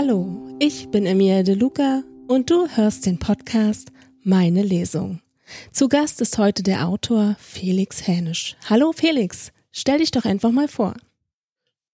Hallo, 0.00 0.46
ich 0.60 0.88
bin 0.92 1.06
Emilia 1.06 1.42
De 1.42 1.56
Luca 1.56 2.04
und 2.28 2.50
du 2.50 2.68
hörst 2.68 3.04
den 3.04 3.18
Podcast 3.18 3.90
Meine 4.22 4.62
Lesung. 4.62 5.20
Zu 5.72 5.88
Gast 5.88 6.20
ist 6.20 6.38
heute 6.38 6.62
der 6.62 6.86
Autor 6.86 7.34
Felix 7.40 8.06
Hänisch. 8.06 8.54
Hallo 8.70 8.92
Felix, 8.92 9.50
stell 9.72 9.98
dich 9.98 10.12
doch 10.12 10.24
einfach 10.24 10.52
mal 10.52 10.68
vor. 10.68 10.94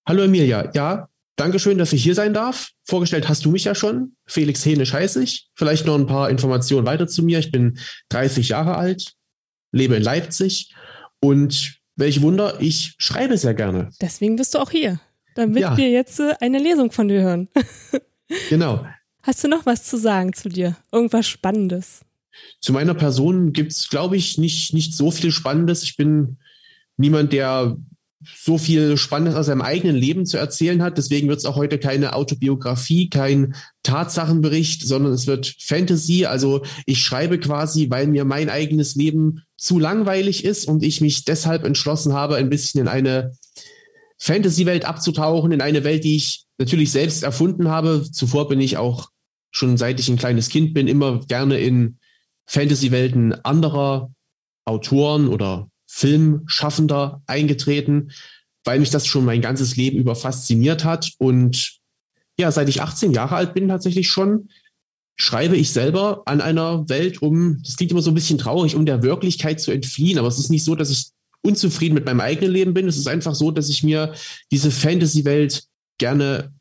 Hallo 0.06 0.22
Emilia, 0.22 0.70
ja, 0.74 1.08
danke 1.36 1.58
schön, 1.58 1.78
dass 1.78 1.94
ich 1.94 2.02
hier 2.02 2.14
sein 2.14 2.34
darf. 2.34 2.72
Vorgestellt 2.84 3.26
hast 3.26 3.46
du 3.46 3.50
mich 3.50 3.64
ja 3.64 3.74
schon. 3.74 4.14
Felix 4.26 4.66
Hänisch 4.66 4.92
heiße 4.92 5.22
ich. 5.22 5.48
Vielleicht 5.54 5.86
noch 5.86 5.94
ein 5.94 6.06
paar 6.06 6.28
Informationen 6.28 6.86
weiter 6.86 7.08
zu 7.08 7.22
mir. 7.22 7.38
Ich 7.38 7.52
bin 7.52 7.78
30 8.10 8.50
Jahre 8.50 8.76
alt, 8.76 9.14
lebe 9.72 9.96
in 9.96 10.02
Leipzig 10.02 10.74
und 11.20 11.80
welch 11.96 12.20
Wunder, 12.20 12.60
ich 12.60 12.96
schreibe 12.98 13.38
sehr 13.38 13.54
gerne. 13.54 13.88
Deswegen 13.98 14.36
bist 14.36 14.54
du 14.54 14.58
auch 14.58 14.70
hier, 14.70 15.00
damit 15.34 15.62
ja. 15.62 15.76
wir 15.76 15.90
jetzt 15.90 16.20
äh, 16.20 16.34
eine 16.40 16.58
Lesung 16.58 16.92
von 16.92 17.08
dir 17.08 17.22
hören. 17.22 17.48
genau. 18.48 18.86
Hast 19.22 19.42
du 19.42 19.48
noch 19.48 19.66
was 19.66 19.84
zu 19.84 19.96
sagen 19.96 20.32
zu 20.32 20.48
dir? 20.48 20.76
Irgendwas 20.92 21.26
Spannendes? 21.26 22.02
Zu 22.60 22.72
meiner 22.72 22.94
Person 22.94 23.52
gibt 23.52 23.72
es, 23.72 23.88
glaube 23.88 24.16
ich, 24.16 24.38
nicht, 24.38 24.74
nicht 24.74 24.94
so 24.94 25.10
viel 25.10 25.30
Spannendes. 25.30 25.82
Ich 25.82 25.96
bin 25.96 26.38
niemand, 26.96 27.32
der 27.32 27.76
so 28.36 28.58
viel 28.58 28.96
Spannendes 28.96 29.34
aus 29.34 29.46
seinem 29.46 29.62
eigenen 29.62 29.96
Leben 29.96 30.26
zu 30.26 30.38
erzählen 30.38 30.82
hat. 30.82 30.98
Deswegen 30.98 31.28
wird 31.28 31.38
es 31.38 31.44
auch 31.44 31.56
heute 31.56 31.78
keine 31.78 32.14
Autobiografie, 32.14 33.08
kein 33.08 33.54
Tatsachenbericht, 33.82 34.86
sondern 34.86 35.12
es 35.12 35.26
wird 35.26 35.54
Fantasy. 35.60 36.26
Also 36.26 36.62
ich 36.86 37.02
schreibe 37.02 37.38
quasi, 37.38 37.90
weil 37.90 38.06
mir 38.06 38.24
mein 38.24 38.48
eigenes 38.48 38.94
Leben 38.94 39.42
zu 39.56 39.78
langweilig 39.78 40.44
ist 40.44 40.66
und 40.66 40.82
ich 40.82 41.00
mich 41.00 41.24
deshalb 41.24 41.64
entschlossen 41.64 42.12
habe, 42.14 42.36
ein 42.36 42.50
bisschen 42.50 42.80
in 42.80 42.88
eine 42.88 43.32
Fantasy-Welt 44.24 44.86
abzutauchen, 44.86 45.52
in 45.52 45.60
eine 45.60 45.84
Welt, 45.84 46.02
die 46.02 46.16
ich 46.16 46.46
natürlich 46.56 46.90
selbst 46.90 47.22
erfunden 47.22 47.68
habe. 47.68 48.10
Zuvor 48.10 48.48
bin 48.48 48.58
ich 48.58 48.78
auch 48.78 49.10
schon 49.50 49.76
seit 49.76 50.00
ich 50.00 50.08
ein 50.08 50.16
kleines 50.16 50.48
Kind 50.48 50.72
bin, 50.72 50.88
immer 50.88 51.20
gerne 51.26 51.58
in 51.58 51.98
Fantasy-Welten 52.46 53.34
anderer 53.44 54.10
Autoren 54.64 55.28
oder 55.28 55.68
Filmschaffender 55.86 57.22
eingetreten, 57.26 58.12
weil 58.64 58.80
mich 58.80 58.88
das 58.88 59.06
schon 59.06 59.26
mein 59.26 59.42
ganzes 59.42 59.76
Leben 59.76 59.98
über 59.98 60.16
fasziniert 60.16 60.84
hat. 60.84 61.12
Und 61.18 61.80
ja, 62.38 62.50
seit 62.50 62.70
ich 62.70 62.80
18 62.80 63.12
Jahre 63.12 63.36
alt 63.36 63.52
bin, 63.52 63.68
tatsächlich 63.68 64.08
schon, 64.08 64.48
schreibe 65.16 65.56
ich 65.56 65.70
selber 65.70 66.22
an 66.24 66.40
einer 66.40 66.88
Welt, 66.88 67.20
um, 67.20 67.60
das 67.62 67.76
klingt 67.76 67.92
immer 67.92 68.00
so 68.00 68.10
ein 68.10 68.14
bisschen 68.14 68.38
traurig, 68.38 68.74
um 68.74 68.86
der 68.86 69.02
Wirklichkeit 69.02 69.60
zu 69.60 69.70
entfliehen. 69.70 70.18
Aber 70.18 70.28
es 70.28 70.38
ist 70.38 70.48
nicht 70.48 70.64
so, 70.64 70.74
dass 70.74 70.88
ich 70.88 71.08
unzufrieden 71.44 71.94
mit 71.94 72.06
meinem 72.06 72.20
eigenen 72.20 72.50
Leben 72.50 72.74
bin. 72.74 72.88
Es 72.88 72.96
ist 72.96 73.06
einfach 73.06 73.34
so, 73.34 73.50
dass 73.50 73.68
ich 73.68 73.82
mir 73.82 74.14
diese 74.50 74.70
Fantasy-Welt 74.70 75.64
gerne 75.98 76.52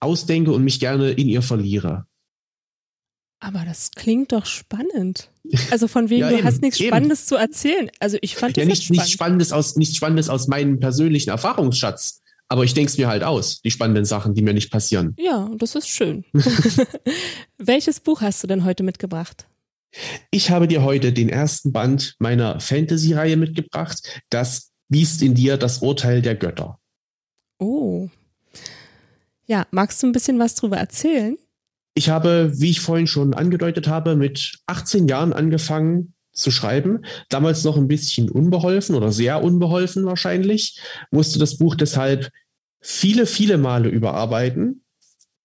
ausdenke 0.00 0.52
und 0.52 0.64
mich 0.64 0.80
gerne 0.80 1.10
in 1.10 1.28
ihr 1.28 1.42
verliere. 1.42 2.06
Aber 3.40 3.64
das 3.66 3.90
klingt 3.90 4.32
doch 4.32 4.46
spannend. 4.46 5.30
Also 5.70 5.88
von 5.88 6.08
wegen, 6.08 6.22
ja, 6.22 6.30
du 6.30 6.38
eben, 6.38 6.44
hast 6.46 6.62
nichts 6.62 6.80
eben. 6.80 6.88
Spannendes 6.88 7.26
zu 7.26 7.36
erzählen. 7.36 7.90
Also 8.00 8.16
ich 8.22 8.34
fand 8.34 8.56
ja 8.56 8.62
das 8.62 8.70
nicht, 8.70 8.84
spannend. 8.84 8.98
nichts 8.98 9.10
Spannendes 9.12 9.52
aus 9.52 9.76
nichts 9.76 9.96
Spannendes 9.96 10.30
aus 10.30 10.48
meinem 10.48 10.80
persönlichen 10.80 11.28
Erfahrungsschatz. 11.28 12.22
Aber 12.48 12.64
ich 12.64 12.72
denke 12.72 12.90
es 12.90 12.96
mir 12.96 13.08
halt 13.08 13.22
aus, 13.24 13.60
die 13.60 13.70
spannenden 13.70 14.06
Sachen, 14.06 14.32
die 14.32 14.40
mir 14.40 14.54
nicht 14.54 14.70
passieren. 14.70 15.14
Ja, 15.18 15.50
das 15.58 15.74
ist 15.74 15.88
schön. 15.88 16.24
Welches 17.58 18.00
Buch 18.00 18.22
hast 18.22 18.42
du 18.42 18.46
denn 18.46 18.64
heute 18.64 18.84
mitgebracht? 18.84 19.46
Ich 20.30 20.50
habe 20.50 20.68
dir 20.68 20.82
heute 20.82 21.12
den 21.12 21.28
ersten 21.28 21.72
Band 21.72 22.14
meiner 22.18 22.60
Fantasy-Reihe 22.60 23.36
mitgebracht, 23.36 24.22
das 24.30 24.72
Biest 24.88 25.22
in 25.22 25.34
dir 25.34 25.56
das 25.56 25.78
Urteil 25.78 26.22
der 26.22 26.34
Götter. 26.34 26.78
Oh. 27.58 28.08
Ja, 29.46 29.66
magst 29.70 30.02
du 30.02 30.06
ein 30.06 30.12
bisschen 30.12 30.38
was 30.38 30.54
drüber 30.54 30.76
erzählen? 30.76 31.36
Ich 31.94 32.08
habe, 32.08 32.52
wie 32.54 32.70
ich 32.70 32.80
vorhin 32.80 33.06
schon 33.06 33.34
angedeutet 33.34 33.86
habe, 33.86 34.16
mit 34.16 34.58
18 34.66 35.06
Jahren 35.06 35.32
angefangen 35.32 36.14
zu 36.32 36.50
schreiben. 36.50 37.04
Damals 37.28 37.62
noch 37.62 37.76
ein 37.76 37.88
bisschen 37.88 38.28
unbeholfen 38.28 38.96
oder 38.96 39.12
sehr 39.12 39.42
unbeholfen 39.42 40.04
wahrscheinlich. 40.04 40.80
Musste 41.10 41.38
das 41.38 41.58
Buch 41.58 41.76
deshalb 41.76 42.30
viele, 42.80 43.26
viele 43.26 43.58
Male 43.58 43.88
überarbeiten. 43.88 44.84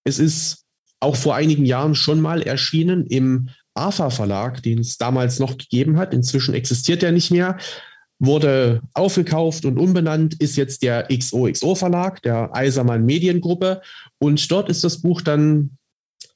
Es 0.03 0.17
ist 0.17 0.65
auch 0.99 1.15
vor 1.15 1.35
einigen 1.35 1.65
Jahren 1.65 1.95
schon 1.95 2.19
mal 2.19 2.41
erschienen 2.41 3.05
im 3.05 3.49
AFA 3.79 4.09
Verlag, 4.09 4.61
den 4.63 4.79
es 4.79 4.97
damals 4.97 5.39
noch 5.39 5.57
gegeben 5.57 5.97
hat. 5.97 6.13
Inzwischen 6.13 6.53
existiert 6.53 7.03
er 7.03 7.11
nicht 7.11 7.31
mehr. 7.31 7.57
Wurde 8.19 8.81
aufgekauft 8.93 9.63
und 9.63 9.77
umbenannt, 9.77 10.35
ist 10.41 10.57
jetzt 10.57 10.83
der 10.83 11.07
XOXO 11.07 11.75
Verlag, 11.75 12.21
der 12.21 12.53
Eisermann 12.53 13.05
Mediengruppe. 13.05 13.81
Und 14.19 14.51
dort 14.51 14.69
ist 14.69 14.83
das 14.83 15.01
Buch 15.01 15.21
dann 15.21 15.77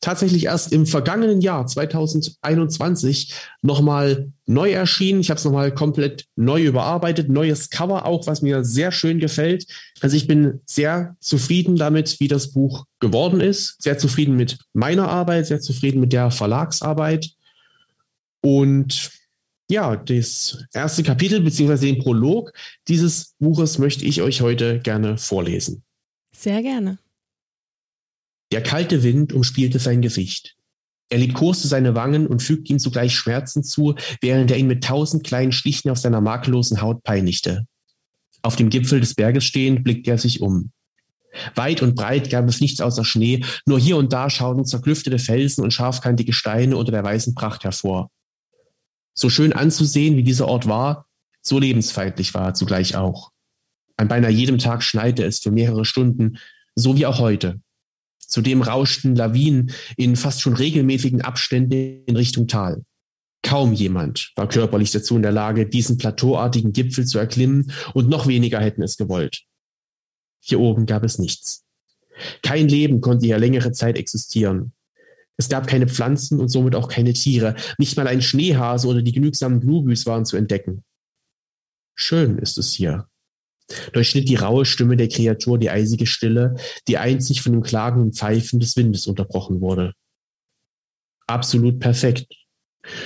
tatsächlich 0.04 0.46
erst 0.46 0.74
im 0.74 0.86
vergangenen 0.86 1.42
Jahr 1.42 1.66
2021 1.66 3.34
nochmal 3.62 4.32
neu 4.46 4.72
erschienen. 4.72 5.22
Ich 5.22 5.30
habe 5.30 5.38
es 5.38 5.46
nochmal 5.46 5.74
komplett 5.74 6.26
neu 6.36 6.64
überarbeitet, 6.64 7.30
neues 7.30 7.70
Cover 7.70 8.06
auch, 8.06 8.28
was 8.28 8.42
mir 8.42 8.66
sehr 8.66 8.92
schön 8.92 9.20
gefällt. 9.20 9.66
Also 10.02 10.18
ich 10.18 10.28
bin 10.28 10.60
sehr 10.66 11.16
zufrieden 11.20 11.78
damit, 11.78 12.20
wie 12.20 12.28
das 12.28 12.52
Buch 12.52 12.86
geworden 13.00 13.40
ist, 13.40 13.82
sehr 13.82 13.98
zufrieden 13.98 14.36
mit 14.36 14.58
meiner 14.74 15.08
Arbeit, 15.08 15.48
sehr 15.48 15.62
zufrieden 15.62 16.02
mit 16.02 16.12
der 16.12 16.32
Verlagsarbeit. 16.32 17.32
Und 18.42 19.12
ja, 19.70 19.96
das 19.96 20.66
erste 20.74 21.04
Kapitel 21.04 21.40
beziehungsweise 21.40 21.86
den 21.86 22.00
Prolog 22.00 22.52
dieses 22.90 23.36
Buches 23.40 23.78
möchte 23.78 24.04
ich 24.06 24.22
euch 24.22 24.42
heute 24.42 24.80
gerne 24.80 25.18
vorlesen. 25.18 25.84
Sehr 26.36 26.62
gerne. 26.62 27.00
Der 28.54 28.62
kalte 28.62 29.02
Wind 29.02 29.34
umspielte 29.34 29.80
sein 29.80 30.04
Gesicht. 30.04 30.56
Er 31.10 31.18
liebkoste 31.18 31.68
seine 31.68 31.96
Wangen 31.96 32.28
und 32.28 32.44
fügte 32.44 32.72
ihm 32.72 32.78
zugleich 32.78 33.16
Schmerzen 33.16 33.64
zu, 33.64 33.96
während 34.22 34.52
er 34.52 34.58
ihn 34.58 34.68
mit 34.68 34.84
tausend 34.84 35.24
kleinen 35.24 35.52
Stichen 35.52 35.90
auf 35.90 35.98
seiner 35.98 36.22
makellosen 36.22 36.80
Haut 36.80 37.02
peinigte. 37.02 37.66
Auf 38.44 38.56
dem 38.56 38.70
Gipfel 38.70 39.00
des 39.00 39.16
Berges 39.16 39.44
stehend 39.44 39.84
blickte 39.84 40.12
er 40.12 40.20
sich 40.20 40.40
um. 40.42 40.72
Weit 41.56 41.82
und 41.82 41.96
breit 41.96 42.30
gab 42.30 42.48
es 42.48 42.62
nichts 42.62 42.80
außer 42.80 43.04
Schnee, 43.04 43.44
nur 43.66 43.80
hier 43.80 43.98
und 43.98 44.14
da 44.14 44.30
schauten 44.30 44.66
zerklüftete 44.66 45.18
Felsen 45.18 45.64
und 45.64 45.74
scharfkantige 45.74 46.32
Steine 46.32 46.78
unter 46.78 46.92
der 46.92 47.04
weißen 47.04 47.34
Pracht 47.34 47.64
hervor. 47.64 48.12
So 49.16 49.32
schön 49.32 49.54
anzusehen, 49.54 50.16
wie 50.16 50.24
dieser 50.24 50.48
Ort 50.48 50.68
war, 50.68 51.08
so 51.42 51.58
lebensfeindlich 51.58 52.36
war 52.36 52.50
er 52.50 52.54
zugleich 52.54 52.96
auch. 52.96 53.32
An 53.98 54.10
beinahe 54.10 54.30
jedem 54.30 54.60
Tag 54.60 54.84
schneite 54.84 55.24
es 55.24 55.40
für 55.40 55.50
mehrere 55.50 55.86
Stunden, 55.86 56.38
so 56.76 56.96
wie 56.96 57.08
auch 57.08 57.18
heute. 57.18 57.60
Zudem 58.28 58.62
rauschten 58.62 59.16
Lawinen 59.16 59.72
in 59.98 60.16
fast 60.16 60.42
schon 60.42 60.54
regelmäßigen 60.54 61.22
Abständen 61.22 62.04
in 62.06 62.16
Richtung 62.16 62.48
Tal. 62.48 62.84
Kaum 63.44 63.74
jemand 63.74 64.32
war 64.36 64.48
körperlich 64.48 64.92
dazu 64.92 65.16
in 65.16 65.22
der 65.22 65.34
Lage, 65.34 65.68
diesen 65.68 65.98
plateauartigen 65.98 66.72
Gipfel 66.72 67.06
zu 67.06 67.20
erklimmen, 67.20 67.72
und 67.94 68.10
noch 68.10 68.28
weniger 68.28 68.60
hätten 68.60 68.82
es 68.82 68.98
gewollt. 68.98 69.44
Hier 70.40 70.60
oben 70.60 70.86
gab 70.86 71.04
es 71.04 71.20
nichts. 71.20 71.66
Kein 72.42 72.68
Leben 72.68 73.02
konnte 73.02 73.26
hier 73.26 73.38
längere 73.38 73.72
Zeit 73.72 73.98
existieren. 73.98 74.74
Es 75.36 75.50
gab 75.50 75.68
keine 75.68 75.88
Pflanzen 75.88 76.40
und 76.40 76.50
somit 76.50 76.76
auch 76.76 76.88
keine 76.88 77.14
Tiere. 77.14 77.56
Nicht 77.78 77.98
mal 77.98 78.08
ein 78.08 78.22
Schneehase 78.22 78.88
oder 78.88 79.02
die 79.02 79.12
genügsamen 79.12 79.60
Bluebüs 79.60 80.06
waren 80.06 80.26
zu 80.26 80.38
entdecken. 80.38 80.84
Schön 81.96 82.38
ist 82.38 82.58
es 82.58 82.74
hier, 82.74 83.08
durchschnitt 83.94 84.30
die 84.30 84.36
raue 84.36 84.66
Stimme 84.66 84.98
der 84.98 85.08
Kreatur 85.08 85.58
die 85.58 85.70
eisige 85.70 86.06
Stille, 86.06 86.56
die 86.88 86.98
einzig 86.98 87.42
von 87.42 87.52
dem 87.52 87.64
klagenden 87.64 88.14
Pfeifen 88.14 88.60
des 88.60 88.76
Windes 88.78 89.08
unterbrochen 89.08 89.62
wurde. 89.62 89.94
Absolut 91.28 91.80
perfekt, 91.80 92.28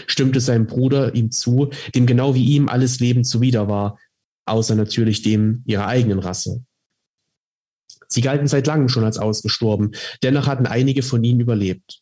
stimmte 0.07 0.42
sein 0.42 0.68
Bruder 0.68 1.13
ihm 1.15 1.31
zu, 1.31 1.69
dem 1.94 2.06
genau 2.06 2.36
wie 2.36 2.45
ihm 2.45 2.69
alles 2.69 3.00
Leben 3.00 3.24
zuwider 3.24 3.68
war, 3.68 4.00
außer 4.45 4.75
natürlich 4.75 5.21
dem 5.21 5.63
ihrer 5.65 5.88
eigenen 5.88 6.19
Rasse. 6.19 6.63
Sie 8.07 8.21
galten 8.21 8.47
seit 8.47 8.68
langem 8.68 8.89
schon 8.89 9.03
als 9.03 9.18
ausgestorben, 9.18 9.92
dennoch 10.24 10.47
hatten 10.47 10.65
einige 10.65 11.03
von 11.03 11.24
ihnen 11.24 11.42
überlebt. 11.42 12.01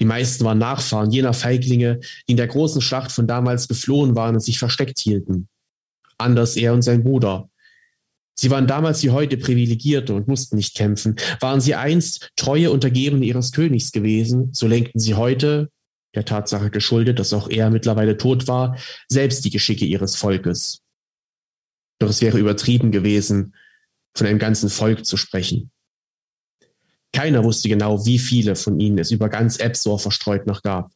Die 0.00 0.04
meisten 0.04 0.44
waren 0.44 0.58
Nachfahren 0.58 1.10
jener 1.10 1.34
Feiglinge, 1.34 2.00
die 2.26 2.32
in 2.32 2.36
der 2.36 2.48
großen 2.48 2.80
Schlacht 2.80 3.12
von 3.12 3.26
damals 3.26 3.68
geflohen 3.68 4.16
waren 4.16 4.34
und 4.34 4.40
sich 4.40 4.58
versteckt 4.58 4.98
hielten. 4.98 5.48
Anders 6.18 6.56
er 6.56 6.72
und 6.72 6.82
sein 6.82 7.04
Bruder, 7.04 7.50
Sie 8.38 8.50
waren 8.50 8.66
damals 8.66 9.02
wie 9.02 9.10
heute 9.10 9.38
Privilegierte 9.38 10.14
und 10.14 10.28
mussten 10.28 10.56
nicht 10.56 10.76
kämpfen. 10.76 11.16
Waren 11.40 11.60
sie 11.60 11.74
einst 11.74 12.30
treue 12.36 12.70
Untergebene 12.70 13.24
ihres 13.24 13.52
Königs 13.52 13.92
gewesen, 13.92 14.50
so 14.52 14.66
lenkten 14.66 15.00
sie 15.00 15.14
heute, 15.14 15.70
der 16.14 16.24
Tatsache 16.24 16.70
geschuldet, 16.70 17.18
dass 17.18 17.32
auch 17.32 17.48
er 17.48 17.70
mittlerweile 17.70 18.16
tot 18.16 18.46
war, 18.46 18.76
selbst 19.08 19.44
die 19.44 19.50
Geschicke 19.50 19.84
ihres 19.84 20.16
Volkes. 20.16 20.82
Doch 21.98 22.10
es 22.10 22.20
wäre 22.20 22.38
übertrieben 22.38 22.90
gewesen, 22.90 23.54
von 24.14 24.26
einem 24.26 24.38
ganzen 24.38 24.68
Volk 24.68 25.06
zu 25.06 25.16
sprechen. 25.16 25.70
Keiner 27.12 27.44
wusste 27.44 27.68
genau, 27.70 28.04
wie 28.04 28.18
viele 28.18 28.56
von 28.56 28.78
ihnen 28.78 28.98
es 28.98 29.10
über 29.10 29.30
ganz 29.30 29.58
Epsor 29.58 29.98
verstreut 29.98 30.46
noch 30.46 30.62
gab. 30.62 30.90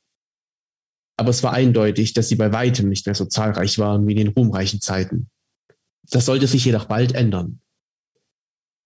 Aber 1.16 1.30
es 1.30 1.42
war 1.42 1.52
eindeutig, 1.52 2.12
dass 2.12 2.28
sie 2.28 2.36
bei 2.36 2.52
weitem 2.52 2.88
nicht 2.88 3.06
mehr 3.06 3.14
so 3.14 3.24
zahlreich 3.24 3.78
waren 3.78 4.06
wie 4.06 4.12
in 4.12 4.18
den 4.18 4.28
ruhmreichen 4.28 4.80
Zeiten. 4.80 5.30
Das 6.08 6.26
sollte 6.26 6.46
sich 6.46 6.64
jedoch 6.64 6.86
bald 6.86 7.14
ändern. 7.14 7.60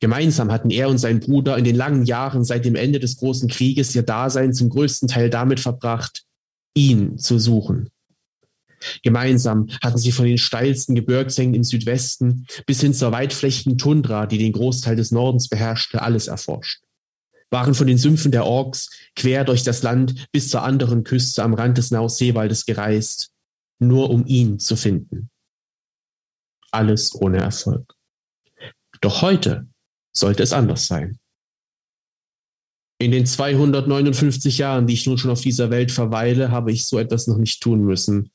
Gemeinsam 0.01 0.53
hatten 0.53 0.71
er 0.71 0.89
und 0.89 0.99
sein 0.99 1.21
Bruder 1.21 1.57
in 1.57 1.65
den 1.65 1.77
langen 1.77 2.05
Jahren 2.05 2.45
seit 2.45 2.65
dem 2.65 2.75
Ende 2.75 2.99
des 2.99 3.17
großen 3.17 3.49
Krieges 3.49 3.95
ihr 3.95 4.03
Dasein 4.03 4.53
zum 4.53 4.69
größten 4.69 5.09
Teil 5.09 5.31
damit 5.31 5.61
verbracht, 5.61 6.25
ihn 6.75 7.19
zu 7.19 7.39
suchen. 7.39 7.89
Gemeinsam 9.03 9.69
hatten 9.83 9.99
sie 9.99 10.13
von 10.13 10.27
den 10.27 10.37
steilsten 10.37 10.95
Gebirgshängen 10.95 11.55
im 11.55 11.65
Südwesten 11.65 12.47
bis 12.67 12.81
hin 12.81 12.93
zur 12.93 13.13
weitflächigen 13.13 13.79
Tundra, 13.79 14.27
die 14.27 14.39
den 14.39 14.53
Großteil 14.53 14.97
des 14.97 15.11
Nordens 15.11 15.49
beherrschte, 15.49 16.03
alles 16.03 16.27
erforscht. 16.27 16.83
Waren 17.51 17.75
von 17.75 17.87
den 17.87 17.99
Sümpfen 17.99 18.33
der 18.33 18.45
Orks 18.45 18.91
quer 19.17 19.45
durch 19.45 19.63
das 19.63 19.83
Land 19.83 20.27
bis 20.33 20.51
zur 20.51 20.63
anderen 20.63 21.05
Küste 21.05 21.43
am 21.43 21.55
Rand 21.55 21.79
des 21.79 21.91
Naus-Seewaldes 21.93 22.67
gereist, 22.67 23.31
nur 23.79 24.11
um 24.11 24.27
ihn 24.27 24.59
zu 24.59 24.77
finden. 24.77 25.31
Alles 26.75 27.15
ohne 27.15 27.39
Erfolg. 27.39 27.95
Doch 29.01 29.23
heute 29.23 29.69
sollte 30.13 30.43
es 30.43 30.53
anders 30.53 30.87
sein. 30.87 31.19
In 32.99 33.11
den 33.11 33.27
259 33.27 34.59
Jahren, 34.59 34.87
die 34.87 34.95
ich 34.95 35.07
nun 35.07 35.19
schon 35.19 35.31
auf 35.31 35.41
dieser 35.41 35.71
Welt 35.71 35.93
verweile, 35.93 36.51
habe 36.51 36.73
ich 36.73 36.87
so 36.87 36.99
etwas 36.99 37.27
noch 37.27 37.39
nicht 37.39 37.63
tun 37.63 37.85
müssen, 37.85 38.31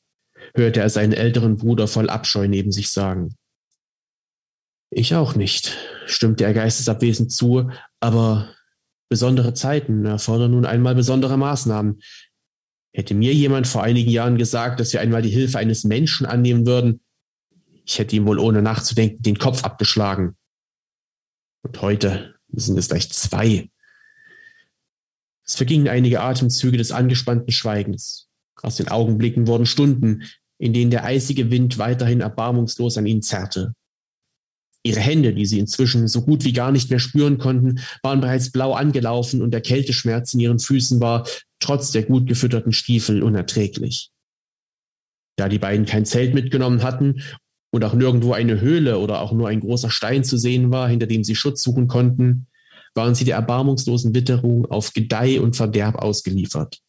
hörte 0.55 0.79
er 0.79 0.89
seinen 0.89 1.13
älteren 1.13 1.57
Bruder 1.57 1.87
voll 1.87 2.09
Abscheu 2.09 2.47
neben 2.47 2.71
sich 2.71 2.89
sagen. 2.89 3.35
Ich 4.91 5.15
auch 5.15 5.35
nicht, 5.35 5.77
stimmte 6.05 6.43
er 6.43 6.53
geistesabwesend 6.53 7.31
zu, 7.31 7.69
aber 7.99 8.53
besondere 9.09 9.53
Zeiten 9.53 10.05
erfordern 10.05 10.51
nun 10.51 10.65
einmal 10.65 10.95
besondere 10.95 11.37
Maßnahmen. 11.37 12.01
Hätte 12.93 13.13
mir 13.15 13.33
jemand 13.33 13.67
vor 13.67 13.83
einigen 13.83 14.09
Jahren 14.09 14.37
gesagt, 14.37 14.79
dass 14.79 14.93
wir 14.93 15.01
einmal 15.01 15.21
die 15.21 15.29
Hilfe 15.29 15.59
eines 15.59 15.83
Menschen 15.83 16.25
annehmen 16.25 16.65
würden, 16.65 17.01
ich 17.89 17.97
hätte 17.97 18.15
ihm 18.15 18.27
wohl 18.27 18.37
ohne 18.37 18.61
nachzudenken 18.61 19.23
den 19.23 19.39
Kopf 19.39 19.63
abgeschlagen. 19.63 20.35
Und 21.63 21.81
heute 21.81 22.35
sind 22.51 22.77
es 22.77 22.87
gleich 22.87 23.11
zwei. 23.11 23.67
Es 25.43 25.55
vergingen 25.55 25.87
einige 25.87 26.21
Atemzüge 26.21 26.77
des 26.77 26.91
angespannten 26.91 27.51
Schweigens. 27.51 28.29
Aus 28.61 28.75
den 28.75 28.89
Augenblicken 28.89 29.47
wurden 29.47 29.65
Stunden, 29.65 30.23
in 30.59 30.71
denen 30.73 30.91
der 30.91 31.03
eisige 31.03 31.49
Wind 31.49 31.79
weiterhin 31.79 32.21
erbarmungslos 32.21 32.95
an 32.99 33.07
ihnen 33.07 33.23
zerrte. 33.23 33.73
Ihre 34.83 34.99
Hände, 34.99 35.33
die 35.33 35.47
sie 35.47 35.57
inzwischen 35.57 36.07
so 36.07 36.21
gut 36.21 36.45
wie 36.45 36.53
gar 36.53 36.71
nicht 36.71 36.91
mehr 36.91 36.99
spüren 36.99 37.39
konnten, 37.39 37.79
waren 38.03 38.21
bereits 38.21 38.51
blau 38.51 38.73
angelaufen 38.73 39.41
und 39.41 39.49
der 39.49 39.61
Kälteschmerz 39.61 40.35
in 40.35 40.41
ihren 40.41 40.59
Füßen 40.59 41.01
war, 41.01 41.27
trotz 41.59 41.89
der 41.89 42.03
gut 42.03 42.27
gefütterten 42.27 42.71
Stiefel, 42.71 43.23
unerträglich. 43.23 44.11
Da 45.37 45.49
die 45.49 45.59
beiden 45.59 45.87
kein 45.87 46.05
Zelt 46.05 46.35
mitgenommen 46.35 46.83
hatten 46.83 47.23
und 47.71 47.83
auch 47.83 47.93
nirgendwo 47.93 48.33
eine 48.33 48.61
Höhle 48.61 48.99
oder 48.99 49.21
auch 49.21 49.31
nur 49.31 49.47
ein 49.47 49.59
großer 49.59 49.91
Stein 49.91 50.23
zu 50.23 50.37
sehen 50.37 50.71
war, 50.71 50.87
hinter 50.89 51.07
dem 51.07 51.23
sie 51.23 51.35
Schutz 51.35 51.61
suchen 51.61 51.87
konnten, 51.87 52.47
waren 52.95 53.15
sie 53.15 53.25
der 53.25 53.35
erbarmungslosen 53.35 54.15
Witterung 54.15 54.65
auf 54.65 54.93
Gedeih 54.93 55.39
und 55.39 55.55
Verderb 55.55 55.95
ausgeliefert. 55.95 56.79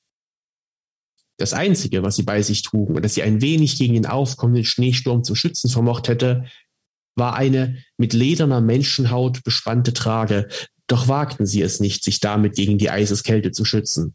Das 1.37 1.53
Einzige, 1.55 2.03
was 2.03 2.17
sie 2.17 2.23
bei 2.23 2.43
sich 2.43 2.63
trugen 2.63 2.97
und 2.97 3.05
das 3.05 3.15
sie 3.15 3.23
ein 3.23 3.41
wenig 3.41 3.79
gegen 3.79 3.95
den 3.95 4.07
aufkommenden 4.07 4.65
Schneesturm 4.65 5.25
zu 5.25 5.35
schützen 5.35 5.71
vermocht 5.71 6.09
hätte, 6.09 6.45
war 7.17 7.35
eine 7.35 7.79
mit 7.97 8.13
lederner 8.13 8.61
Menschenhaut 8.61 9.43
bespannte 9.43 9.93
Trage, 9.93 10.49
doch 10.87 11.09
wagten 11.09 11.47
sie 11.47 11.63
es 11.63 11.81
nicht, 11.81 12.05
sich 12.05 12.21
damit 12.21 12.57
gegen 12.57 12.79
die 12.79 12.91
Eiseskälte 12.91 13.53
zu 13.53 13.65
schützen. 13.65 14.15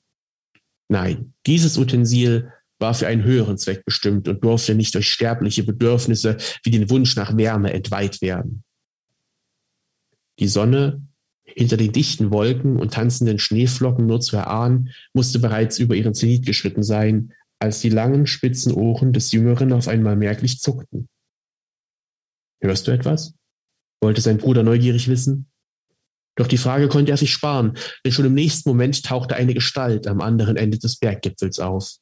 Nein, 0.87 1.33
dieses 1.47 1.77
Utensil 1.77 2.51
war 2.79 2.93
für 2.93 3.07
einen 3.07 3.23
höheren 3.23 3.57
Zweck 3.57 3.85
bestimmt 3.85 4.27
und 4.27 4.43
durfte 4.43 4.75
nicht 4.75 4.95
durch 4.95 5.09
sterbliche 5.09 5.63
Bedürfnisse 5.63 6.37
wie 6.63 6.71
den 6.71 6.89
Wunsch 6.89 7.15
nach 7.15 7.35
Wärme 7.37 7.73
entweiht 7.73 8.21
werden. 8.21 8.63
Die 10.39 10.47
Sonne 10.47 11.01
hinter 11.45 11.77
den 11.77 11.91
dichten 11.91 12.31
Wolken 12.31 12.77
und 12.77 12.93
tanzenden 12.93 13.39
Schneeflocken 13.39 14.05
nur 14.05 14.19
zu 14.19 14.35
erahnen, 14.35 14.89
musste 15.13 15.39
bereits 15.39 15.79
über 15.79 15.95
ihren 15.95 16.13
Zenit 16.13 16.45
geschritten 16.45 16.83
sein, 16.83 17.33
als 17.59 17.79
die 17.79 17.89
langen, 17.89 18.27
spitzen 18.27 18.73
Ohren 18.73 19.13
des 19.13 19.31
Jüngeren 19.31 19.71
auf 19.71 19.87
einmal 19.87 20.15
merklich 20.15 20.59
zuckten. 20.59 21.07
Hörst 22.61 22.87
du 22.87 22.91
etwas? 22.91 23.33
wollte 24.01 24.21
sein 24.21 24.37
Bruder 24.37 24.61
neugierig 24.61 25.07
wissen. 25.07 25.47
Doch 26.35 26.47
die 26.47 26.57
Frage 26.57 26.89
konnte 26.89 27.11
er 27.11 27.17
sich 27.17 27.31
sparen, 27.31 27.77
denn 28.03 28.11
schon 28.11 28.25
im 28.25 28.33
nächsten 28.33 28.69
Moment 28.69 29.03
tauchte 29.03 29.35
eine 29.35 29.53
Gestalt 29.53 30.05
am 30.05 30.21
anderen 30.21 30.57
Ende 30.57 30.77
des 30.77 30.97
Berggipfels 30.97 31.59
auf. 31.59 31.95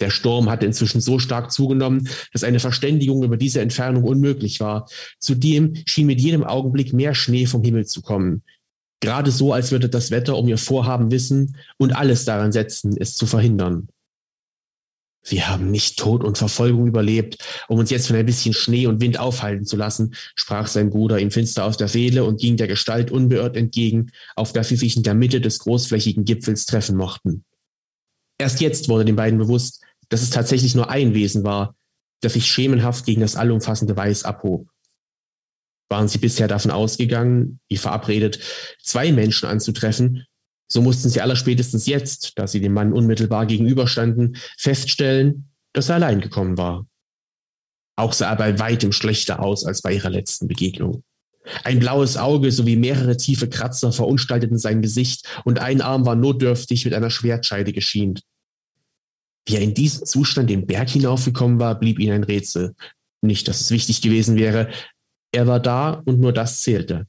Der 0.00 0.10
Sturm 0.10 0.48
hatte 0.48 0.66
inzwischen 0.66 1.00
so 1.00 1.18
stark 1.18 1.50
zugenommen, 1.50 2.08
dass 2.32 2.44
eine 2.44 2.60
Verständigung 2.60 3.22
über 3.24 3.36
diese 3.36 3.60
Entfernung 3.60 4.04
unmöglich 4.04 4.60
war. 4.60 4.88
Zudem 5.18 5.74
schien 5.86 6.06
mit 6.06 6.20
jedem 6.20 6.44
Augenblick 6.44 6.92
mehr 6.92 7.14
Schnee 7.14 7.46
vom 7.46 7.62
Himmel 7.62 7.86
zu 7.86 8.02
kommen. 8.02 8.42
Gerade 9.00 9.30
so, 9.30 9.52
als 9.52 9.70
würde 9.70 9.88
das 9.88 10.10
Wetter 10.10 10.36
um 10.36 10.48
ihr 10.48 10.58
Vorhaben 10.58 11.10
wissen 11.10 11.56
und 11.76 11.94
alles 11.94 12.24
daran 12.24 12.52
setzen, 12.52 12.96
es 12.98 13.14
zu 13.14 13.26
verhindern. 13.26 13.88
Wir 15.24 15.48
haben 15.48 15.70
nicht 15.70 15.98
Tod 15.98 16.24
und 16.24 16.38
Verfolgung 16.38 16.86
überlebt, 16.86 17.38
um 17.68 17.78
uns 17.78 17.90
jetzt 17.90 18.06
von 18.06 18.16
ein 18.16 18.24
bisschen 18.26 18.54
Schnee 18.54 18.86
und 18.86 19.00
Wind 19.00 19.18
aufhalten 19.18 19.66
zu 19.66 19.76
lassen, 19.76 20.14
sprach 20.36 20.66
sein 20.68 20.90
Bruder 20.90 21.18
ihm 21.18 21.30
finster 21.30 21.64
aus 21.64 21.76
der 21.76 21.88
Seele 21.88 22.24
und 22.24 22.40
ging 22.40 22.56
der 22.56 22.66
Gestalt 22.66 23.10
unbeirrt 23.10 23.56
entgegen, 23.56 24.10
auf 24.36 24.52
der 24.52 24.64
sie 24.64 24.76
sich 24.76 24.96
in 24.96 25.02
der 25.02 25.14
Mitte 25.14 25.40
des 25.40 25.58
großflächigen 25.58 26.24
Gipfels 26.24 26.66
treffen 26.66 26.96
mochten. 26.96 27.44
Erst 28.38 28.60
jetzt 28.60 28.88
wurde 28.88 29.04
den 29.04 29.16
beiden 29.16 29.38
bewusst, 29.38 29.82
dass 30.08 30.22
es 30.22 30.30
tatsächlich 30.30 30.74
nur 30.74 30.90
ein 30.90 31.14
Wesen 31.14 31.44
war, 31.44 31.76
das 32.20 32.32
sich 32.34 32.46
schemenhaft 32.46 33.04
gegen 33.04 33.20
das 33.20 33.36
allumfassende 33.36 33.96
Weiß 33.96 34.24
abhob. 34.24 34.68
Waren 35.88 36.08
sie 36.08 36.18
bisher 36.18 36.48
davon 36.48 36.70
ausgegangen, 36.70 37.60
wie 37.68 37.76
verabredet, 37.76 38.40
zwei 38.82 39.12
Menschen 39.12 39.48
anzutreffen, 39.48 40.26
so 40.70 40.82
mussten 40.82 41.08
sie 41.08 41.20
allerspätestens 41.20 41.86
jetzt, 41.86 42.32
da 42.36 42.46
sie 42.46 42.60
dem 42.60 42.74
Mann 42.74 42.92
unmittelbar 42.92 43.46
gegenüberstanden, 43.46 44.36
feststellen, 44.58 45.50
dass 45.72 45.88
er 45.88 45.96
allein 45.96 46.20
gekommen 46.20 46.58
war. 46.58 46.86
Auch 47.96 48.12
sah 48.12 48.30
er 48.30 48.36
bei 48.36 48.58
weitem 48.58 48.92
schlechter 48.92 49.40
aus 49.40 49.64
als 49.64 49.82
bei 49.82 49.94
ihrer 49.94 50.10
letzten 50.10 50.46
Begegnung. 50.46 51.02
Ein 51.64 51.78
blaues 51.78 52.18
Auge 52.18 52.52
sowie 52.52 52.76
mehrere 52.76 53.16
tiefe 53.16 53.48
Kratzer 53.48 53.92
verunstalteten 53.92 54.58
sein 54.58 54.82
Gesicht 54.82 55.26
und 55.44 55.58
ein 55.58 55.80
Arm 55.80 56.04
war 56.04 56.14
notdürftig 56.14 56.84
mit 56.84 56.92
einer 56.92 57.10
Schwertscheide 57.10 57.72
geschient. 57.72 58.22
Wie 59.48 59.56
er 59.56 59.62
in 59.62 59.72
diesem 59.72 60.04
Zustand 60.04 60.50
den 60.50 60.66
Berg 60.66 60.90
hinaufgekommen 60.90 61.58
war, 61.58 61.78
blieb 61.78 61.98
ihnen 61.98 62.12
ein 62.12 62.24
Rätsel. 62.24 62.74
Nicht, 63.22 63.48
dass 63.48 63.62
es 63.62 63.70
wichtig 63.70 64.02
gewesen 64.02 64.36
wäre. 64.36 64.70
Er 65.32 65.46
war 65.46 65.58
da 65.58 66.02
und 66.04 66.20
nur 66.20 66.34
das 66.34 66.60
zählte. 66.60 67.06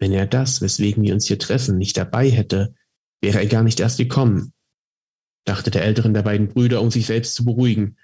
Wenn 0.00 0.10
er 0.12 0.26
das, 0.26 0.60
weswegen 0.60 1.04
wir 1.04 1.14
uns 1.14 1.28
hier 1.28 1.38
treffen, 1.38 1.78
nicht 1.78 1.96
dabei 1.96 2.28
hätte, 2.28 2.74
wäre 3.22 3.38
er 3.38 3.46
gar 3.46 3.62
nicht 3.62 3.78
erst 3.78 3.98
gekommen, 3.98 4.52
dachte 5.44 5.70
der 5.70 5.84
älteren 5.84 6.14
der 6.14 6.22
beiden 6.22 6.48
Brüder, 6.48 6.82
um 6.82 6.90
sich 6.90 7.06
selbst 7.06 7.36
zu 7.36 7.44
beruhigen. 7.44 7.96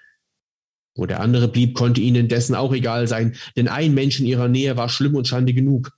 Wo 0.95 1.05
der 1.05 1.19
andere 1.19 1.49
blieb, 1.49 1.75
konnte 1.75 1.99
ihnen 1.99 2.15
indessen 2.15 2.55
auch 2.55 2.71
egal 2.71 3.09
sein, 3.09 3.35
denn 3.57 3.67
ein 3.67 3.93
Mensch 3.93 4.21
in 4.21 4.25
ihrer 4.25 4.47
Nähe 4.47 4.77
war 4.77 4.87
schlimm 4.87 5.15
und 5.15 5.27
Schande 5.27 5.53
genug. 5.53 5.91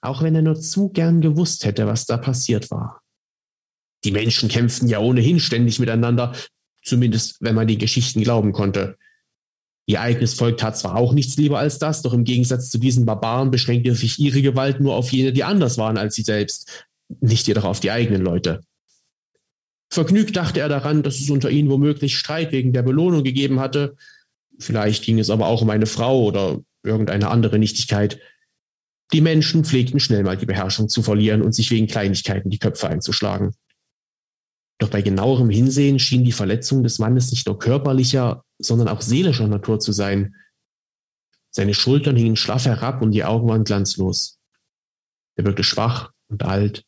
Auch 0.00 0.22
wenn 0.22 0.34
er 0.34 0.42
nur 0.42 0.60
zu 0.60 0.88
gern 0.88 1.20
gewusst 1.20 1.64
hätte, 1.64 1.86
was 1.86 2.04
da 2.04 2.16
passiert 2.16 2.72
war. 2.72 3.00
Die 4.06 4.12
Menschen 4.12 4.48
kämpften 4.48 4.86
ja 4.88 5.00
ohnehin 5.00 5.40
ständig 5.40 5.80
miteinander, 5.80 6.32
zumindest 6.84 7.38
wenn 7.40 7.56
man 7.56 7.66
den 7.66 7.80
Geschichten 7.80 8.22
glauben 8.22 8.52
konnte. 8.52 8.96
Ihr 9.86 10.00
eigenes 10.00 10.34
Volk 10.34 10.58
tat 10.58 10.78
zwar 10.78 10.94
auch 10.94 11.12
nichts 11.12 11.36
lieber 11.36 11.58
als 11.58 11.80
das, 11.80 12.02
doch 12.02 12.12
im 12.12 12.22
Gegensatz 12.22 12.70
zu 12.70 12.78
diesen 12.78 13.04
Barbaren 13.04 13.50
beschränkte 13.50 13.96
sich 13.96 14.20
ihre 14.20 14.42
Gewalt 14.42 14.80
nur 14.80 14.94
auf 14.94 15.10
jene, 15.10 15.32
die 15.32 15.42
anders 15.42 15.76
waren 15.76 15.98
als 15.98 16.14
sie 16.14 16.22
selbst, 16.22 16.86
nicht 17.20 17.48
jedoch 17.48 17.64
auf 17.64 17.80
die 17.80 17.90
eigenen 17.90 18.22
Leute. 18.22 18.60
Vergnügt 19.90 20.36
dachte 20.36 20.60
er 20.60 20.68
daran, 20.68 21.02
dass 21.02 21.18
es 21.18 21.28
unter 21.28 21.50
ihnen 21.50 21.68
womöglich 21.68 22.16
Streit 22.16 22.52
wegen 22.52 22.72
der 22.72 22.82
Belohnung 22.82 23.24
gegeben 23.24 23.58
hatte. 23.58 23.96
Vielleicht 24.60 25.04
ging 25.04 25.18
es 25.18 25.30
aber 25.30 25.48
auch 25.48 25.62
um 25.62 25.70
eine 25.70 25.86
Frau 25.86 26.22
oder 26.22 26.60
irgendeine 26.84 27.28
andere 27.28 27.58
Nichtigkeit. 27.58 28.20
Die 29.12 29.20
Menschen 29.20 29.64
pflegten 29.64 29.98
schnell 29.98 30.22
mal 30.22 30.36
die 30.36 30.46
Beherrschung 30.46 30.88
zu 30.88 31.02
verlieren 31.02 31.42
und 31.42 31.56
sich 31.56 31.72
wegen 31.72 31.88
Kleinigkeiten 31.88 32.50
die 32.50 32.60
Köpfe 32.60 32.88
einzuschlagen. 32.88 33.52
Doch 34.78 34.90
bei 34.90 35.02
genauerem 35.02 35.48
Hinsehen 35.48 35.98
schien 35.98 36.24
die 36.24 36.32
Verletzung 36.32 36.82
des 36.82 36.98
Mannes 36.98 37.30
nicht 37.30 37.46
nur 37.46 37.58
körperlicher, 37.58 38.44
sondern 38.58 38.88
auch 38.88 39.00
seelischer 39.00 39.48
Natur 39.48 39.80
zu 39.80 39.92
sein. 39.92 40.34
Seine 41.50 41.72
Schultern 41.72 42.16
hingen 42.16 42.36
schlaff 42.36 42.66
herab 42.66 43.00
und 43.00 43.12
die 43.12 43.24
Augen 43.24 43.48
waren 43.48 43.64
glanzlos. 43.64 44.38
Er 45.36 45.44
wirkte 45.44 45.64
schwach 45.64 46.12
und 46.28 46.42
alt. 46.42 46.84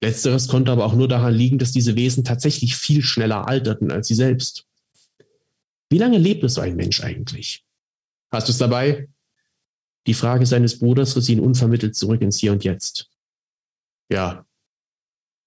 Letzteres 0.00 0.48
konnte 0.48 0.70
aber 0.70 0.84
auch 0.84 0.94
nur 0.94 1.08
daran 1.08 1.34
liegen, 1.34 1.58
dass 1.58 1.72
diese 1.72 1.96
Wesen 1.96 2.24
tatsächlich 2.24 2.76
viel 2.76 3.02
schneller 3.02 3.48
alterten 3.48 3.90
als 3.90 4.06
sie 4.06 4.14
selbst. 4.14 4.66
Wie 5.88 5.98
lange 5.98 6.18
lebt 6.18 6.48
so 6.48 6.60
ein 6.60 6.76
Mensch 6.76 7.02
eigentlich? 7.02 7.64
Hast 8.30 8.48
du 8.48 8.52
es 8.52 8.58
dabei? 8.58 9.08
Die 10.06 10.14
Frage 10.14 10.44
seines 10.44 10.78
Bruders 10.78 11.16
riss 11.16 11.28
ihn 11.28 11.40
unvermittelt 11.40 11.96
zurück 11.96 12.20
ins 12.20 12.38
Hier 12.38 12.52
und 12.52 12.64
Jetzt. 12.64 13.10
Ja, 14.10 14.44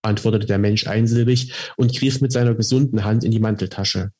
antwortete 0.07 0.47
der 0.47 0.57
Mensch 0.57 0.87
einsilbig 0.87 1.53
und 1.77 1.95
griff 1.95 2.21
mit 2.21 2.31
seiner 2.31 2.55
gesunden 2.55 3.03
Hand 3.03 3.23
in 3.23 3.31
die 3.31 3.39
Manteltasche. 3.39 4.11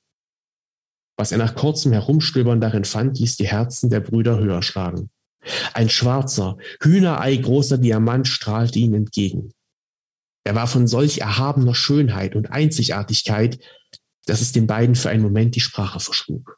Was 1.17 1.31
er 1.31 1.39
nach 1.39 1.55
kurzem 1.55 1.93
Herumstöbern 1.93 2.61
darin 2.61 2.85
fand, 2.85 3.19
ließ 3.19 3.37
die 3.37 3.47
Herzen 3.47 3.89
der 3.89 4.01
Brüder 4.01 4.37
höher 4.37 4.61
schlagen. 4.61 5.09
Ein 5.73 5.89
schwarzer, 5.89 6.57
Hühnerei 6.81 7.35
großer 7.37 7.77
Diamant 7.77 8.27
strahlte 8.27 8.79
ihm 8.79 8.93
entgegen. 8.93 9.51
Er 10.43 10.55
war 10.55 10.67
von 10.67 10.87
solch 10.87 11.19
erhabener 11.19 11.75
Schönheit 11.75 12.35
und 12.35 12.51
Einzigartigkeit, 12.51 13.59
dass 14.25 14.41
es 14.41 14.51
den 14.51 14.67
beiden 14.67 14.95
für 14.95 15.09
einen 15.09 15.23
Moment 15.23 15.55
die 15.55 15.61
Sprache 15.61 15.99
verschlug. 15.99 16.57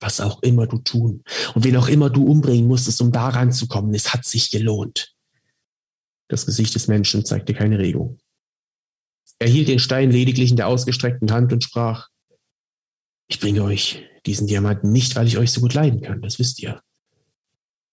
Was 0.00 0.20
auch 0.20 0.42
immer 0.42 0.66
du 0.66 0.78
tun 0.78 1.22
und 1.54 1.64
wen 1.64 1.76
auch 1.76 1.88
immer 1.88 2.10
du 2.10 2.26
umbringen 2.26 2.66
musstest, 2.66 3.00
um 3.00 3.12
daran 3.12 3.52
zu 3.52 3.66
kommen, 3.66 3.94
es 3.94 4.12
hat 4.12 4.24
sich 4.24 4.50
gelohnt. 4.50 5.15
Das 6.28 6.46
Gesicht 6.46 6.74
des 6.74 6.88
Menschen 6.88 7.24
zeigte 7.24 7.54
keine 7.54 7.78
Regung. 7.78 8.18
Er 9.38 9.48
hielt 9.48 9.68
den 9.68 9.78
Stein 9.78 10.10
lediglich 10.10 10.50
in 10.50 10.56
der 10.56 10.68
ausgestreckten 10.68 11.30
Hand 11.30 11.52
und 11.52 11.62
sprach, 11.62 12.08
ich 13.28 13.40
bringe 13.40 13.62
euch 13.62 14.02
diesen 14.24 14.46
Diamanten 14.46 14.92
nicht, 14.92 15.16
weil 15.16 15.26
ich 15.26 15.38
euch 15.38 15.52
so 15.52 15.60
gut 15.60 15.74
leiden 15.74 16.00
kann, 16.00 16.22
das 16.22 16.38
wisst 16.38 16.60
ihr. 16.62 16.80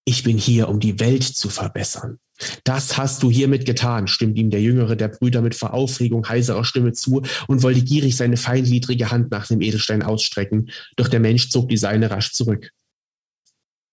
Ich 0.06 0.24
bin 0.24 0.38
hier, 0.38 0.70
um 0.70 0.80
die 0.80 1.00
Welt 1.00 1.24
zu 1.24 1.50
verbessern. 1.50 2.20
Das 2.64 2.98
hast 2.98 3.24
du 3.24 3.32
hiermit 3.32 3.66
getan, 3.66 4.08
stimmt 4.08 4.38
ihm 4.38 4.50
der 4.50 4.62
jüngere 4.62 4.96
der 4.96 5.08
Brüder 5.08 5.42
mit 5.42 5.56
vor 5.56 5.74
Aufregung 5.74 6.28
heiserer 6.28 6.66
Stimme 6.66 6.92
zu 6.94 7.22
und 7.48 7.64
wollte 7.64 7.84
gierig 7.84 8.18
seine 8.18 8.38
feingliedrige 8.38 9.12
Hand 9.12 9.32
nach 9.32 9.48
dem 9.48 9.62
Edelstein 9.62 10.04
ausstrecken, 10.04 10.72
doch 10.98 11.08
der 11.08 11.20
Mensch 11.20 11.50
zog 11.50 11.70
die 11.70 11.78
seine 11.78 12.10
rasch 12.10 12.34
zurück. 12.34 12.72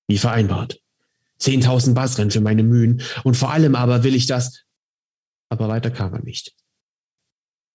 Wie 0.08 0.18
vereinbart. 0.18 0.80
Zehntausend 1.40 1.94
Basren 1.94 2.30
für 2.30 2.40
meine 2.40 2.62
Mühen 2.62 3.02
und 3.24 3.36
vor 3.36 3.50
allem 3.50 3.74
aber 3.74 4.04
will 4.04 4.14
ich 4.14 4.26
das. 4.26 4.64
Aber 5.48 5.68
weiter 5.68 5.90
kam 5.90 6.14
er 6.14 6.22
nicht. 6.22 6.54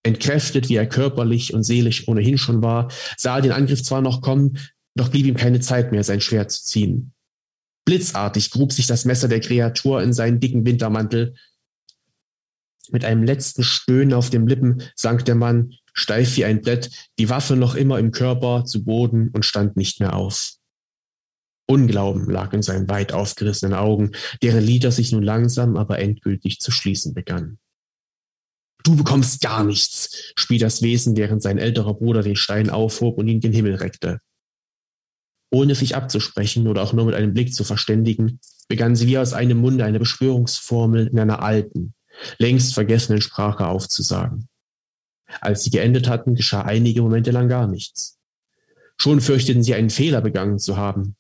Entkräftet, 0.04 0.70
wie 0.70 0.76
er 0.76 0.88
körperlich 0.88 1.54
und 1.54 1.64
seelisch 1.64 2.08
ohnehin 2.08 2.38
schon 2.38 2.62
war, 2.62 2.92
sah 3.18 3.38
er 3.38 3.42
den 3.42 3.52
Angriff 3.52 3.84
zwar 3.84 4.02
noch 4.02 4.22
kommen, 4.22 4.60
doch 4.96 5.10
blieb 5.10 5.26
ihm 5.26 5.36
keine 5.36 5.60
Zeit 5.60 5.92
mehr, 5.92 6.04
sein 6.04 6.22
Schwert 6.22 6.52
zu 6.52 6.64
ziehen. 6.64 7.12
Blitzartig 7.86 8.52
grub 8.52 8.72
sich 8.72 8.88
das 8.88 9.06
Messer 9.06 9.28
der 9.28 9.40
Kreatur 9.40 10.02
in 10.02 10.14
seinen 10.14 10.40
dicken 10.40 10.66
Wintermantel. 10.66 11.36
Mit 12.92 13.04
einem 13.04 13.24
letzten 13.24 13.64
Stöhnen 13.64 14.14
auf 14.14 14.30
den 14.30 14.48
Lippen 14.48 14.84
sank 14.96 15.26
der 15.26 15.36
Mann, 15.36 15.74
steif 15.94 16.38
wie 16.38 16.46
ein 16.46 16.62
Brett, 16.62 16.92
die 17.18 17.30
Waffe 17.30 17.56
noch 17.56 17.74
immer 17.74 17.98
im 17.98 18.12
Körper, 18.12 18.64
zu 18.66 18.84
Boden 18.84 19.30
und 19.30 19.44
stand 19.44 19.76
nicht 19.76 20.00
mehr 20.00 20.16
auf. 20.16 20.54
Unglauben 21.68 22.30
lag 22.30 22.54
in 22.54 22.62
seinen 22.62 22.90
weit 22.90 23.12
aufgerissenen 23.12 23.74
Augen, 23.74 24.12
deren 24.44 24.64
Lider 24.64 24.92
sich 24.92 25.12
nun 25.12 25.24
langsam, 25.24 25.78
aber 25.78 26.00
endgültig 26.00 26.60
zu 26.60 26.72
schließen 26.72 27.14
begannen. 27.14 27.60
Du 28.84 28.96
bekommst 28.96 29.42
gar 29.42 29.64
nichts, 29.64 30.32
spie 30.36 30.60
das 30.60 30.84
Wesen, 30.84 31.18
während 31.18 31.42
sein 31.42 31.58
älterer 31.58 31.96
Bruder 31.96 32.22
den 32.22 32.36
Stein 32.36 32.70
aufhob 32.70 33.18
und 33.18 33.28
ihn 33.28 33.40
gen 33.40 33.52
Himmel 33.52 33.76
reckte. 33.76 34.20
Ohne 35.52 35.74
sich 35.74 35.96
abzusprechen 35.96 36.68
oder 36.68 36.84
auch 36.84 36.94
nur 36.94 37.06
mit 37.06 37.16
einem 37.16 37.34
Blick 37.34 37.56
zu 37.56 37.64
verständigen, 37.64 38.40
begann 38.68 38.96
sie 38.96 39.08
wie 39.08 39.18
aus 39.18 39.34
einem 39.34 39.58
Munde 39.58 39.86
eine 39.86 39.98
Beschwörungsformel 39.98 41.08
in 41.08 41.18
einer 41.18 41.42
alten, 41.42 41.96
längst 42.38 42.76
vergessenen 42.76 43.22
Sprache 43.22 43.68
aufzusagen. 43.68 44.48
Als 45.42 45.64
sie 45.64 45.72
geendet 45.72 46.08
hatten, 46.08 46.36
geschah 46.36 46.62
einige 46.62 47.02
Momente 47.02 47.32
lang 47.32 47.50
gar 47.50 47.68
nichts. 47.68 48.20
Schon 48.98 49.20
fürchteten 49.20 49.64
sie 49.64 49.74
einen 49.74 49.90
Fehler 49.90 50.22
begangen 50.22 50.60
zu 50.60 50.78
haben. 50.78 51.16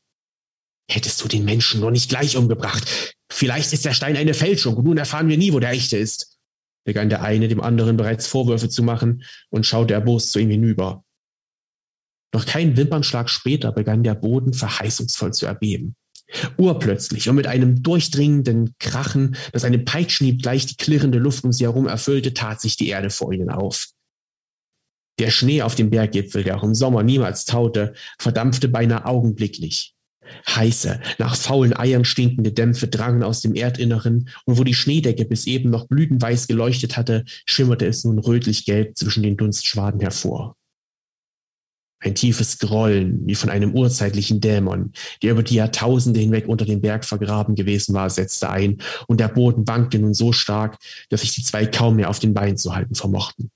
Hättest 0.90 1.24
du 1.24 1.28
den 1.28 1.46
Menschen 1.46 1.80
nur 1.82 1.92
nicht 1.92 2.10
gleich 2.10 2.38
umgebracht. 2.38 3.16
Vielleicht 3.32 3.74
ist 3.74 3.86
der 3.86 3.94
Stein 3.94 4.18
eine 4.18 4.34
Fälschung 4.34 4.76
und 4.78 4.86
nun 4.86 4.98
erfahren 4.98 5.28
wir 5.28 5.38
nie, 5.38 5.52
wo 5.52 5.60
der 5.60 5.72
echte 5.72 5.98
ist. 5.98 6.38
Begann 6.86 7.10
der 7.10 7.24
eine 7.24 7.48
dem 7.48 7.62
anderen 7.62 7.98
bereits 7.98 8.28
Vorwürfe 8.28 8.70
zu 8.70 8.84
machen 8.84 9.24
und 9.50 9.66
schaute 9.66 9.96
erbost 9.96 10.32
zu 10.32 10.40
ihm 10.40 10.52
hinüber. 10.52 11.04
Doch 12.32 12.46
kein 12.46 12.78
Wimpernschlag 12.78 13.30
später 13.30 13.72
begann 13.72 14.04
der 14.04 14.14
Boden 14.14 14.54
verheißungsvoll 14.54 15.34
zu 15.34 15.46
erbeben. 15.46 15.96
Urplötzlich 16.58 17.30
und 17.30 17.36
mit 17.36 17.48
einem 17.48 17.82
durchdringenden 17.82 18.76
Krachen, 18.80 19.36
das 19.54 19.64
einem 19.64 19.86
Peitschenhieb 19.86 20.42
gleich 20.42 20.66
die 20.66 20.76
klirrende 20.76 21.18
Luft 21.18 21.44
um 21.44 21.54
sie 21.54 21.64
herum 21.64 21.88
erfüllte, 21.88 22.34
tat 22.34 22.62
sich 22.62 22.76
die 22.78 22.90
Erde 22.90 23.10
vor 23.10 23.32
ihnen 23.32 23.50
auf. 23.50 23.90
Der 25.18 25.32
Schnee 25.32 25.62
auf 25.62 25.76
dem 25.76 25.90
Berggipfel, 25.90 26.44
der 26.44 26.58
auch 26.58 26.64
im 26.64 26.76
Sommer 26.76 27.04
niemals 27.04 27.46
taute, 27.46 27.94
verdampfte 28.20 28.68
beinahe 28.68 29.06
augenblicklich. 29.06 29.95
Heiße, 30.48 31.00
nach 31.18 31.36
faulen 31.36 31.76
Eiern 31.76 32.06
stinkende 32.06 32.52
Dämpfe 32.52 32.88
drangen 32.88 33.24
aus 33.24 33.42
dem 33.42 33.56
Erdinneren, 33.56 34.30
und 34.46 34.58
wo 34.58 34.64
die 34.64 34.74
Schneedecke 34.74 35.26
bis 35.26 35.48
eben 35.48 35.70
noch 35.70 35.88
blütenweiß 35.88 36.48
geleuchtet 36.48 36.98
hatte, 36.98 37.24
schimmerte 37.46 37.86
es 37.86 38.04
nun 38.04 38.20
rötlich-gelb 38.20 38.98
zwischen 38.98 39.24
den 39.24 39.38
Dunstschwaden 39.38 40.00
hervor. 40.00 40.56
Ein 42.00 42.14
tiefes 42.14 42.60
Grollen, 42.60 43.26
wie 43.26 43.36
von 43.36 43.50
einem 43.50 43.74
urzeitlichen 43.74 44.40
Dämon, 44.40 44.92
der 45.24 45.32
über 45.32 45.44
die 45.44 45.56
Jahrtausende 45.56 46.20
hinweg 46.20 46.48
unter 46.48 46.66
dem 46.66 46.82
Berg 46.82 47.04
vergraben 47.04 47.56
gewesen 47.56 47.96
war, 47.96 48.10
setzte 48.10 48.50
ein, 48.50 48.78
und 49.08 49.20
der 49.20 49.30
Boden 49.30 49.68
wankte 49.68 49.98
nun 49.98 50.14
so 50.14 50.32
stark, 50.32 50.78
dass 51.10 51.22
sich 51.22 51.34
die 51.34 51.44
zwei 51.44 51.66
kaum 51.66 51.96
mehr 51.96 52.10
auf 52.10 52.20
den 52.20 52.34
Beinen 52.34 52.58
zu 52.58 52.76
halten 52.76 52.96
vermochten. 52.96 53.50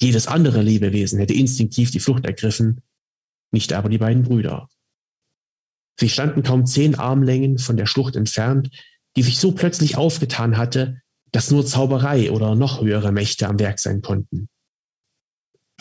Jedes 0.00 0.26
andere 0.26 0.60
Lebewesen 0.60 1.18
hätte 1.18 1.34
instinktiv 1.34 1.90
die 1.90 2.00
Flucht 2.00 2.24
ergriffen, 2.26 2.82
nicht 3.52 3.72
aber 3.72 3.88
die 3.88 3.98
beiden 3.98 4.24
Brüder. 4.24 4.68
Sie 5.98 6.08
standen 6.08 6.42
kaum 6.42 6.66
zehn 6.66 6.94
Armlängen 6.94 7.58
von 7.58 7.76
der 7.76 7.86
Schlucht 7.86 8.16
entfernt, 8.16 8.70
die 9.16 9.22
sich 9.22 9.38
so 9.38 9.52
plötzlich 9.52 9.96
aufgetan 9.96 10.56
hatte, 10.56 11.00
dass 11.32 11.50
nur 11.50 11.66
Zauberei 11.66 12.30
oder 12.30 12.54
noch 12.54 12.82
höhere 12.82 13.12
Mächte 13.12 13.48
am 13.48 13.58
Werk 13.58 13.78
sein 13.78 14.02
konnten. 14.02 14.48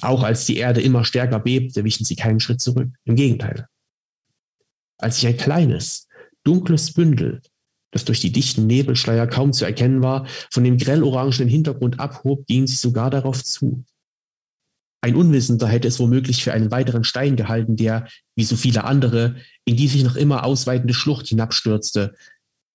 Auch 0.02 0.24
als 0.24 0.46
die 0.46 0.58
Erde 0.58 0.82
immer 0.82 1.06
stärker 1.06 1.40
bebte, 1.40 1.84
wichen 1.84 2.06
sie 2.06 2.16
keinen 2.16 2.40
Schritt 2.40 2.62
zurück. 2.62 2.90
Im 3.06 3.16
Gegenteil. 3.16 3.68
Als 4.98 5.18
sich 5.18 5.28
ein 5.28 5.38
kleines, 5.38 6.08
dunkles 6.44 6.94
Bündel, 6.94 7.42
das 7.92 8.06
durch 8.06 8.20
die 8.20 8.32
dichten 8.32 8.68
Nebelschleier 8.68 9.28
kaum 9.28 9.54
zu 9.54 9.66
erkennen 9.66 10.02
war, 10.02 10.28
von 10.52 10.64
dem 10.64 10.78
grellorangenen 10.78 11.48
Hintergrund 11.48 12.00
abhob, 12.00 12.46
gingen 12.48 12.68
sie 12.68 12.76
sogar 12.76 13.10
darauf 13.10 13.44
zu. 13.44 13.86
Ein 15.06 15.16
Unwissender 15.16 15.68
hätte 15.68 15.88
es 15.88 16.00
womöglich 16.00 16.44
für 16.44 16.52
einen 16.52 16.72
weiteren 16.72 17.04
Stein 17.04 17.36
gehalten, 17.36 17.76
der, 17.76 18.08
wie 18.36 18.44
so 18.44 18.56
viele 18.56 18.86
andere, 18.86 19.36
in 19.64 19.76
die 19.76 19.88
sich 19.88 20.04
noch 20.04 20.16
immer 20.16 20.44
ausweitende 20.44 20.96
Schlucht 20.96 21.28
hinabstürzte. 21.28 22.16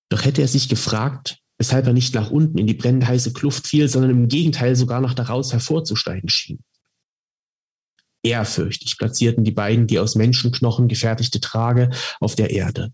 Doch 0.07 0.23
hätte 0.23 0.41
er 0.41 0.47
sich 0.47 0.69
gefragt, 0.69 1.39
weshalb 1.57 1.87
er 1.87 1.91
nicht 1.91 2.15
nach 2.15 2.31
unten 2.31 2.57
in 2.57 2.67
die 2.67 2.73
brennend 2.73 3.05
heiße 3.05 3.33
Kluft 3.33 3.67
fiel, 3.67 3.89
sondern 3.89 4.11
im 4.11 4.29
Gegenteil 4.29 4.77
sogar 4.77 5.01
noch 5.01 5.13
daraus 5.13 5.51
hervorzusteigen 5.51 6.29
schien. 6.29 6.63
Ehrfürchtig 8.23 8.97
platzierten 8.97 9.43
die 9.43 9.51
beiden 9.51 9.85
die 9.85 9.99
aus 9.99 10.15
Menschenknochen 10.15 10.87
gefertigte 10.87 11.41
Trage 11.41 11.89
auf 12.21 12.35
der 12.35 12.51
Erde. 12.51 12.93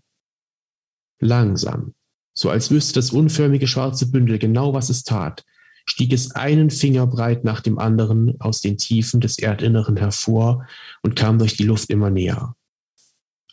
Langsam, 1.20 1.94
so 2.34 2.50
als 2.50 2.72
wüsste 2.72 2.94
das 2.94 3.12
unförmige 3.12 3.68
schwarze 3.68 4.10
Bündel 4.10 4.40
genau, 4.40 4.74
was 4.74 4.90
es 4.90 5.04
tat, 5.04 5.44
stieg 5.90 6.12
es 6.12 6.32
einen 6.32 6.70
Finger 6.70 7.06
breit 7.06 7.44
nach 7.44 7.60
dem 7.60 7.78
anderen 7.78 8.40
aus 8.40 8.60
den 8.60 8.76
Tiefen 8.76 9.20
des 9.20 9.38
Erdinneren 9.38 9.96
hervor 9.96 10.66
und 11.02 11.16
kam 11.16 11.38
durch 11.38 11.56
die 11.56 11.64
Luft 11.64 11.90
immer 11.90 12.10
näher. 12.10 12.54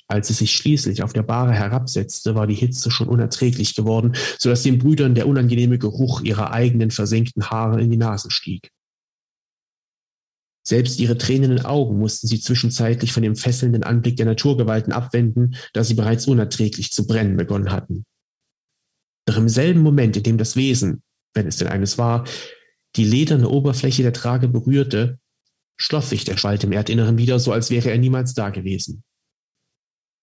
Als 0.07 0.29
es 0.29 0.37
sich 0.37 0.55
schließlich 0.55 1.01
auf 1.01 1.13
der 1.13 1.23
Bahre 1.23 1.53
herabsetzte, 1.53 2.35
war 2.35 2.45
die 2.45 2.53
Hitze 2.53 2.91
schon 2.91 3.07
unerträglich 3.07 3.75
geworden, 3.75 4.13
so 4.37 4.49
dass 4.49 4.61
den 4.61 4.77
Brüdern 4.77 5.15
der 5.15 5.27
unangenehme 5.27 5.79
Geruch 5.79 6.21
ihrer 6.21 6.51
eigenen 6.51 6.91
versenkten 6.91 7.49
Haare 7.49 7.81
in 7.81 7.89
die 7.89 7.97
Nase 7.97 8.29
stieg. 8.29 8.71
Selbst 10.67 10.99
ihre 10.99 11.17
tränenden 11.17 11.63
Augen 11.63 11.97
mussten 11.97 12.27
sie 12.27 12.39
zwischenzeitlich 12.39 13.13
von 13.13 13.23
dem 13.23 13.35
fesselnden 13.35 13.83
Anblick 13.83 14.17
der 14.17 14.25
Naturgewalten 14.25 14.93
abwenden, 14.93 15.55
da 15.73 15.83
sie 15.83 15.93
bereits 15.93 16.27
unerträglich 16.27 16.91
zu 16.91 17.05
brennen 17.05 17.37
begonnen 17.37 17.71
hatten. 17.71 18.03
Doch 19.27 19.37
im 19.37 19.49
selben 19.49 19.81
Moment, 19.81 20.17
in 20.17 20.23
dem 20.23 20.37
das 20.37 20.55
Wesen, 20.55 21.01
wenn 21.35 21.47
es 21.47 21.57
denn 21.57 21.67
eines 21.67 21.97
war, 21.97 22.25
die 22.95 23.05
lederne 23.05 23.49
Oberfläche 23.49 24.01
der 24.01 24.13
Trage 24.13 24.47
berührte, 24.47 25.19
schloss 25.77 26.09
sich 26.09 26.23
der 26.23 26.37
Spalt 26.37 26.63
im 26.63 26.71
Erdinneren 26.71 27.17
wieder, 27.17 27.39
so 27.39 27.51
als 27.51 27.69
wäre 27.69 27.91
er 27.91 27.97
niemals 27.97 28.33
da 28.33 28.49
gewesen. 28.49 29.03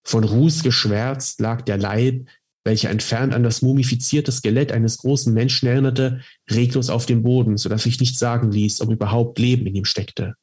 Von 0.05 0.25
Ruß 0.25 0.63
geschwärzt 0.63 1.41
lag 1.41 1.63
der 1.63 1.77
Leib, 1.77 2.27
welcher 2.65 2.91
entfernt 2.91 3.35
an 3.35 3.43
das 3.43 3.61
mumifizierte 3.61 4.33
Skelett 4.33 4.73
eines 4.73 4.99
großen 4.99 5.33
Menschen 5.33 5.69
erinnerte, 5.69 6.23
reglos 6.51 6.91
auf 6.91 7.07
dem 7.07 7.23
Boden, 7.23 7.57
so 7.57 7.69
dass 7.69 7.85
sich 7.85 8.01
nicht 8.01 8.19
sagen 8.19 8.51
ließ, 8.51 8.81
ob 8.81 8.91
überhaupt 8.91 9.39
Leben 9.39 9.67
in 9.67 9.75
ihm 9.75 9.85
steckte. 9.85 10.35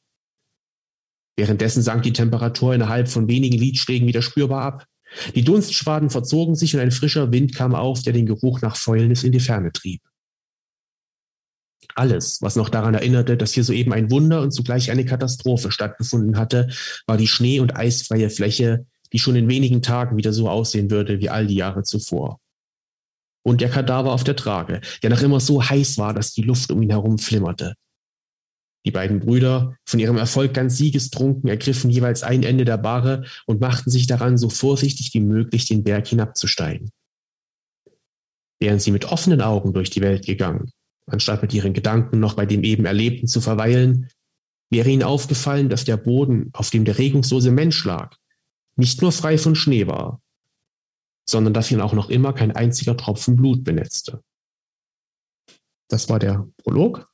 Währenddessen 1.36 1.82
sank 1.82 2.02
die 2.02 2.12
Temperatur 2.12 2.74
innerhalb 2.74 3.08
von 3.08 3.28
wenigen 3.28 3.56
Lidschlägen 3.56 4.06
wieder 4.06 4.22
spürbar 4.22 4.62
ab. 4.62 4.86
Die 5.34 5.42
Dunstschwaden 5.42 6.10
verzogen 6.10 6.54
sich 6.54 6.74
und 6.74 6.80
ein 6.80 6.90
frischer 6.90 7.32
Wind 7.32 7.54
kam 7.54 7.74
auf, 7.74 8.02
der 8.02 8.12
den 8.12 8.26
Geruch 8.26 8.60
nach 8.60 8.76
Fäulnis 8.76 9.24
in 9.24 9.32
die 9.32 9.40
Ferne 9.40 9.72
trieb. 9.72 10.02
Alles, 11.94 12.40
was 12.40 12.56
noch 12.56 12.68
daran 12.68 12.94
erinnerte, 12.94 13.36
dass 13.36 13.52
hier 13.52 13.64
soeben 13.64 13.92
ein 13.92 14.10
Wunder 14.10 14.42
und 14.42 14.52
zugleich 14.52 14.90
eine 14.90 15.04
Katastrophe 15.04 15.70
stattgefunden 15.72 16.36
hatte, 16.36 16.68
war 17.06 17.16
die 17.16 17.26
schnee- 17.26 17.60
und 17.60 17.76
eisfreie 17.76 18.30
Fläche, 18.30 18.86
die 19.12 19.18
schon 19.18 19.36
in 19.36 19.48
wenigen 19.48 19.82
Tagen 19.82 20.16
wieder 20.16 20.32
so 20.32 20.48
aussehen 20.48 20.90
würde 20.90 21.20
wie 21.20 21.30
all 21.30 21.46
die 21.46 21.56
Jahre 21.56 21.82
zuvor. 21.82 22.38
Und 23.42 23.60
der 23.60 23.70
Kadaver 23.70 24.12
auf 24.12 24.24
der 24.24 24.36
Trage, 24.36 24.80
der 25.02 25.10
noch 25.10 25.22
immer 25.22 25.40
so 25.40 25.62
heiß 25.62 25.98
war, 25.98 26.14
dass 26.14 26.32
die 26.32 26.42
Luft 26.42 26.70
um 26.70 26.82
ihn 26.82 26.90
herum 26.90 27.18
flimmerte. 27.18 27.74
Die 28.86 28.90
beiden 28.90 29.20
Brüder, 29.20 29.76
von 29.84 30.00
ihrem 30.00 30.16
Erfolg 30.16 30.54
ganz 30.54 30.76
siegestrunken, 30.76 31.48
ergriffen 31.48 31.90
jeweils 31.90 32.22
ein 32.22 32.42
Ende 32.42 32.64
der 32.64 32.78
Barre 32.78 33.24
und 33.46 33.60
machten 33.60 33.90
sich 33.90 34.06
daran, 34.06 34.38
so 34.38 34.48
vorsichtig 34.48 35.12
wie 35.12 35.20
möglich 35.20 35.66
den 35.66 35.84
Berg 35.84 36.06
hinabzusteigen. 36.06 36.90
Wären 38.58 38.78
sie 38.78 38.90
mit 38.90 39.06
offenen 39.06 39.40
Augen 39.42 39.72
durch 39.72 39.90
die 39.90 40.00
Welt 40.00 40.24
gegangen, 40.24 40.70
anstatt 41.12 41.42
mit 41.42 41.52
ihren 41.54 41.72
Gedanken 41.72 42.20
noch 42.20 42.34
bei 42.34 42.46
dem 42.46 42.62
eben 42.64 42.84
Erlebten 42.84 43.26
zu 43.26 43.40
verweilen, 43.40 44.08
wäre 44.70 44.88
ihnen 44.88 45.02
aufgefallen, 45.02 45.68
dass 45.68 45.84
der 45.84 45.96
Boden, 45.96 46.50
auf 46.52 46.70
dem 46.70 46.84
der 46.84 46.98
regungslose 46.98 47.50
Mensch 47.50 47.84
lag, 47.84 48.16
nicht 48.76 49.02
nur 49.02 49.12
frei 49.12 49.36
von 49.36 49.54
Schnee 49.54 49.86
war, 49.86 50.22
sondern 51.28 51.54
dass 51.54 51.70
ihn 51.70 51.80
auch 51.80 51.92
noch 51.92 52.10
immer 52.10 52.32
kein 52.32 52.52
einziger 52.52 52.96
Tropfen 52.96 53.36
Blut 53.36 53.64
benetzte. 53.64 54.22
Das 55.88 56.08
war 56.08 56.18
der 56.18 56.48
Prolog. 56.58 57.08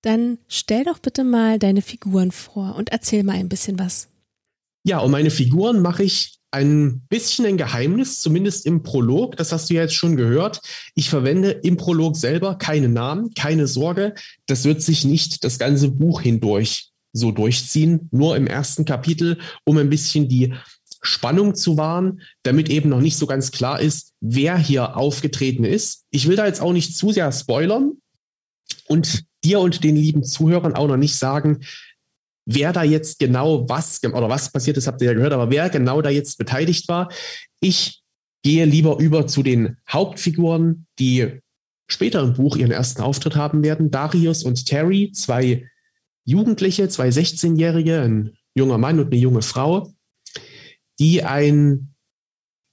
Dann 0.00 0.38
stell 0.48 0.84
doch 0.84 0.98
bitte 0.98 1.24
mal 1.24 1.58
deine 1.58 1.82
Figuren 1.82 2.32
vor 2.32 2.74
und 2.74 2.90
erzähl 2.90 3.22
mal 3.22 3.36
ein 3.36 3.48
bisschen 3.48 3.78
was. 3.78 4.11
Ja, 4.84 4.98
um 4.98 5.10
meine 5.10 5.30
Figuren 5.30 5.80
mache 5.80 6.02
ich 6.02 6.38
ein 6.50 7.00
bisschen 7.08 7.46
ein 7.46 7.56
Geheimnis, 7.56 8.20
zumindest 8.20 8.66
im 8.66 8.82
Prolog. 8.82 9.36
Das 9.36 9.52
hast 9.52 9.70
du 9.70 9.74
ja 9.74 9.82
jetzt 9.82 9.94
schon 9.94 10.16
gehört. 10.16 10.60
Ich 10.94 11.08
verwende 11.08 11.50
im 11.50 11.76
Prolog 11.76 12.16
selber 12.16 12.56
keine 12.56 12.88
Namen, 12.88 13.32
keine 13.34 13.66
Sorge. 13.66 14.14
Das 14.46 14.64
wird 14.64 14.82
sich 14.82 15.04
nicht 15.04 15.44
das 15.44 15.58
ganze 15.58 15.88
Buch 15.88 16.20
hindurch 16.20 16.90
so 17.14 17.30
durchziehen, 17.30 18.08
nur 18.10 18.36
im 18.36 18.46
ersten 18.46 18.84
Kapitel, 18.84 19.38
um 19.64 19.78
ein 19.78 19.90
bisschen 19.90 20.28
die 20.28 20.54
Spannung 21.02 21.54
zu 21.54 21.76
wahren, 21.76 22.20
damit 22.42 22.68
eben 22.68 22.88
noch 22.88 23.00
nicht 23.00 23.16
so 23.16 23.26
ganz 23.26 23.50
klar 23.50 23.80
ist, 23.80 24.12
wer 24.20 24.56
hier 24.56 24.96
aufgetreten 24.96 25.64
ist. 25.64 26.04
Ich 26.10 26.28
will 26.28 26.36
da 26.36 26.46
jetzt 26.46 26.60
auch 26.60 26.72
nicht 26.72 26.96
zu 26.96 27.12
sehr 27.12 27.32
spoilern 27.32 27.92
und 28.86 29.24
dir 29.44 29.60
und 29.60 29.82
den 29.82 29.96
lieben 29.96 30.22
Zuhörern 30.22 30.74
auch 30.74 30.86
noch 30.86 30.96
nicht 30.96 31.16
sagen, 31.16 31.60
wer 32.44 32.72
da 32.72 32.82
jetzt 32.82 33.18
genau 33.18 33.68
was 33.68 34.02
oder 34.02 34.28
was 34.28 34.50
passiert 34.50 34.76
ist, 34.76 34.86
habt 34.86 35.00
ihr 35.00 35.08
ja 35.08 35.14
gehört, 35.14 35.32
aber 35.32 35.50
wer 35.50 35.70
genau 35.70 36.02
da 36.02 36.10
jetzt 36.10 36.38
beteiligt 36.38 36.88
war. 36.88 37.10
Ich 37.60 38.02
gehe 38.42 38.64
lieber 38.64 38.98
über 38.98 39.26
zu 39.26 39.42
den 39.42 39.76
Hauptfiguren, 39.88 40.86
die 40.98 41.40
später 41.88 42.22
im 42.22 42.34
Buch 42.34 42.56
ihren 42.56 42.72
ersten 42.72 43.02
Auftritt 43.02 43.36
haben 43.36 43.62
werden. 43.62 43.90
Darius 43.90 44.42
und 44.42 44.66
Terry, 44.66 45.12
zwei 45.12 45.68
Jugendliche, 46.24 46.88
zwei 46.88 47.08
16-Jährige, 47.08 48.00
ein 48.00 48.36
junger 48.54 48.78
Mann 48.78 48.98
und 48.98 49.06
eine 49.06 49.20
junge 49.20 49.42
Frau, 49.42 49.92
die 50.98 51.22
ein 51.22 51.94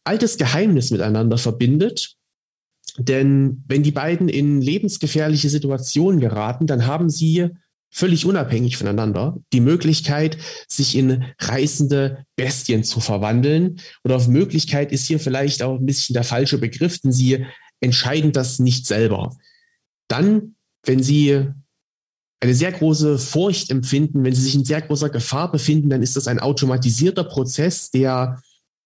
altes 0.04 0.38
Geheimnis 0.38 0.92
miteinander 0.92 1.38
verbindet. 1.38 2.16
Denn 2.98 3.64
wenn 3.68 3.84
die 3.84 3.92
beiden 3.92 4.30
in 4.30 4.62
lebensgefährliche 4.62 5.50
Situationen 5.50 6.20
geraten, 6.20 6.68
dann 6.68 6.86
haben 6.86 7.10
sie 7.10 7.50
völlig 7.92 8.26
unabhängig 8.26 8.78
voneinander 8.78 9.38
die 9.52 9.62
Möglichkeit, 9.62 10.38
sich 10.68 10.96
in 10.96 11.26
reißende 11.40 12.24
Bestien 12.36 12.84
zu 12.84 13.00
verwandeln. 13.00 13.82
Oder 14.04 14.16
auf 14.16 14.28
Möglichkeit 14.28 14.92
ist 14.92 15.08
hier 15.08 15.20
vielleicht 15.20 15.64
auch 15.64 15.80
ein 15.80 15.86
bisschen 15.86 16.14
der 16.14 16.24
falsche 16.24 16.58
Begriff, 16.58 17.00
denn 17.00 17.12
sie 17.12 17.46
entscheiden 17.80 18.32
das 18.32 18.60
nicht 18.60 18.86
selber. 18.86 19.36
Dann, 20.08 20.56
wenn 20.86 21.02
sie 21.02 21.48
eine 22.42 22.54
sehr 22.54 22.72
große 22.72 23.20
Furcht 23.20 23.70
empfinden, 23.70 24.24
wenn 24.24 24.34
sie 24.34 24.42
sich 24.42 24.56
in 24.56 24.66
sehr 24.66 24.82
großer 24.82 25.10
Gefahr 25.10 25.52
befinden, 25.52 25.90
dann 25.90 26.02
ist 26.02 26.16
das 26.16 26.28
ein 26.28 26.40
automatisierter 26.40 27.24
Prozess, 27.24 27.92
der 27.92 28.42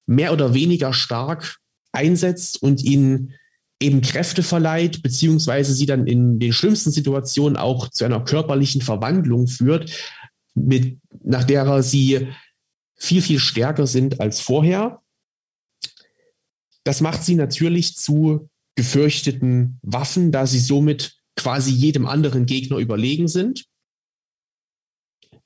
mehr 0.08 0.34
oder 0.34 0.54
weniger 0.54 0.94
stark 0.94 1.58
einsetzt 1.92 2.62
und 2.62 2.84
ihnen 2.84 3.36
eben 3.84 4.02
Kräfte 4.02 4.44
verleiht, 4.44 5.04
beziehungsweise 5.04 5.74
sie 5.74 5.86
dann 5.86 6.08
in 6.08 6.40
den 6.40 6.54
schlimmsten 6.54 6.92
Situationen 6.92 7.58
auch 7.58 7.90
zu 7.90 8.06
einer 8.06 8.24
körperlichen 8.24 8.82
Verwandlung 8.82 9.48
führt, 9.48 9.92
mit, 10.56 11.00
nach 11.24 11.44
derer 11.44 11.84
sie 11.84 12.30
viel, 12.96 13.22
viel 13.22 13.40
stärker 13.40 13.86
sind 13.86 14.22
als 14.22 14.40
vorher. 14.40 15.02
Das 16.84 17.02
macht 17.02 17.24
sie 17.24 17.36
natürlich 17.36 17.96
zu 17.96 18.50
gefürchteten 18.76 19.80
Waffen, 19.82 20.32
da 20.32 20.48
sie 20.48 20.60
somit 20.60 21.18
quasi 21.36 21.72
jedem 21.72 22.06
anderen 22.06 22.46
Gegner 22.46 22.78
überlegen 22.78 23.28
sind. 23.28 23.66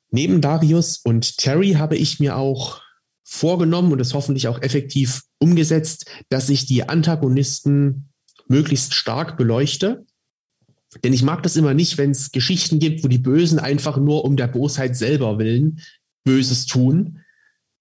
Neben 0.10 0.42
Darius 0.42 1.00
und 1.04 1.38
Terry 1.38 1.74
habe 1.74 1.98
ich 1.98 2.20
mir 2.20 2.38
auch 2.38 2.82
vorgenommen 3.24 3.92
und 3.92 4.00
es 4.00 4.14
hoffentlich 4.14 4.48
auch 4.48 4.62
effektiv 4.62 5.24
umgesetzt, 5.40 6.10
dass 6.30 6.50
ich 6.50 6.66
die 6.66 6.88
Antagonisten 6.88 8.10
möglichst 8.48 8.94
stark 8.94 9.38
beleuchte. 9.38 10.06
Denn 11.04 11.14
ich 11.14 11.24
mag 11.24 11.44
das 11.44 11.56
immer 11.56 11.74
nicht, 11.74 11.98
wenn 11.98 12.12
es 12.12 12.32
Geschichten 12.32 12.80
gibt, 12.80 13.04
wo 13.04 13.08
die 13.08 13.18
Bösen 13.18 13.60
einfach 13.60 13.98
nur 13.98 14.24
um 14.26 14.38
der 14.38 14.48
Bosheit 14.48 14.96
selber 14.96 15.38
willen 15.38 15.82
Böses 16.24 16.66
tun, 16.66 17.20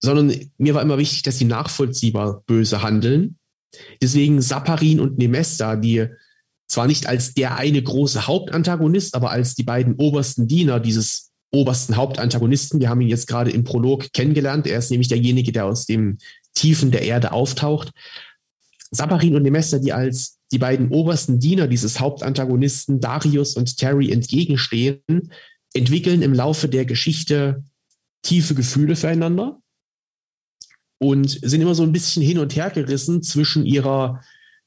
sondern 0.00 0.34
mir 0.58 0.74
war 0.74 0.82
immer 0.82 0.98
wichtig, 0.98 1.22
dass 1.22 1.38
sie 1.38 1.44
nachvollziehbar 1.44 2.42
böse 2.46 2.82
handeln. 2.82 3.38
Deswegen 4.02 4.40
Saparin 4.40 5.00
und 5.00 5.18
Nemesta, 5.18 5.76
die 5.76 6.06
zwar 6.68 6.86
nicht 6.86 7.08
als 7.08 7.34
der 7.34 7.56
eine 7.56 7.82
große 7.82 8.26
Hauptantagonist, 8.26 9.14
aber 9.14 9.30
als 9.30 9.54
die 9.54 9.62
beiden 9.62 9.94
obersten 9.96 10.48
Diener 10.48 10.80
dieses 10.80 11.32
obersten 11.52 11.96
Hauptantagonisten. 11.96 12.80
Wir 12.80 12.88
haben 12.88 13.00
ihn 13.00 13.08
jetzt 13.08 13.28
gerade 13.28 13.50
im 13.50 13.64
Prolog 13.64 14.12
kennengelernt. 14.12 14.66
Er 14.66 14.78
ist 14.78 14.90
nämlich 14.90 15.08
derjenige, 15.08 15.52
der 15.52 15.66
aus 15.66 15.86
dem 15.86 16.18
Tiefen 16.54 16.90
der 16.90 17.02
Erde 17.02 17.32
auftaucht. 17.32 17.92
Saparin 18.90 19.36
und 19.36 19.42
Nemester, 19.42 19.78
die 19.78 19.92
als 19.92 20.35
die 20.52 20.58
beiden 20.58 20.90
obersten 20.90 21.40
Diener 21.40 21.66
dieses 21.66 22.00
Hauptantagonisten 22.00 23.00
Darius 23.00 23.56
und 23.56 23.76
Terry 23.76 24.12
entgegenstehen, 24.12 25.02
entwickeln 25.74 26.22
im 26.22 26.32
Laufe 26.32 26.68
der 26.68 26.84
Geschichte 26.84 27.64
tiefe 28.22 28.54
Gefühle 28.54 28.96
füreinander 28.96 29.60
und 30.98 31.30
sind 31.42 31.60
immer 31.60 31.74
so 31.74 31.82
ein 31.82 31.92
bisschen 31.92 32.22
hin 32.22 32.38
und 32.38 32.56
her 32.56 32.70
gerissen 32.70 33.22
zwischen 33.22 33.66
ihrer 33.66 34.22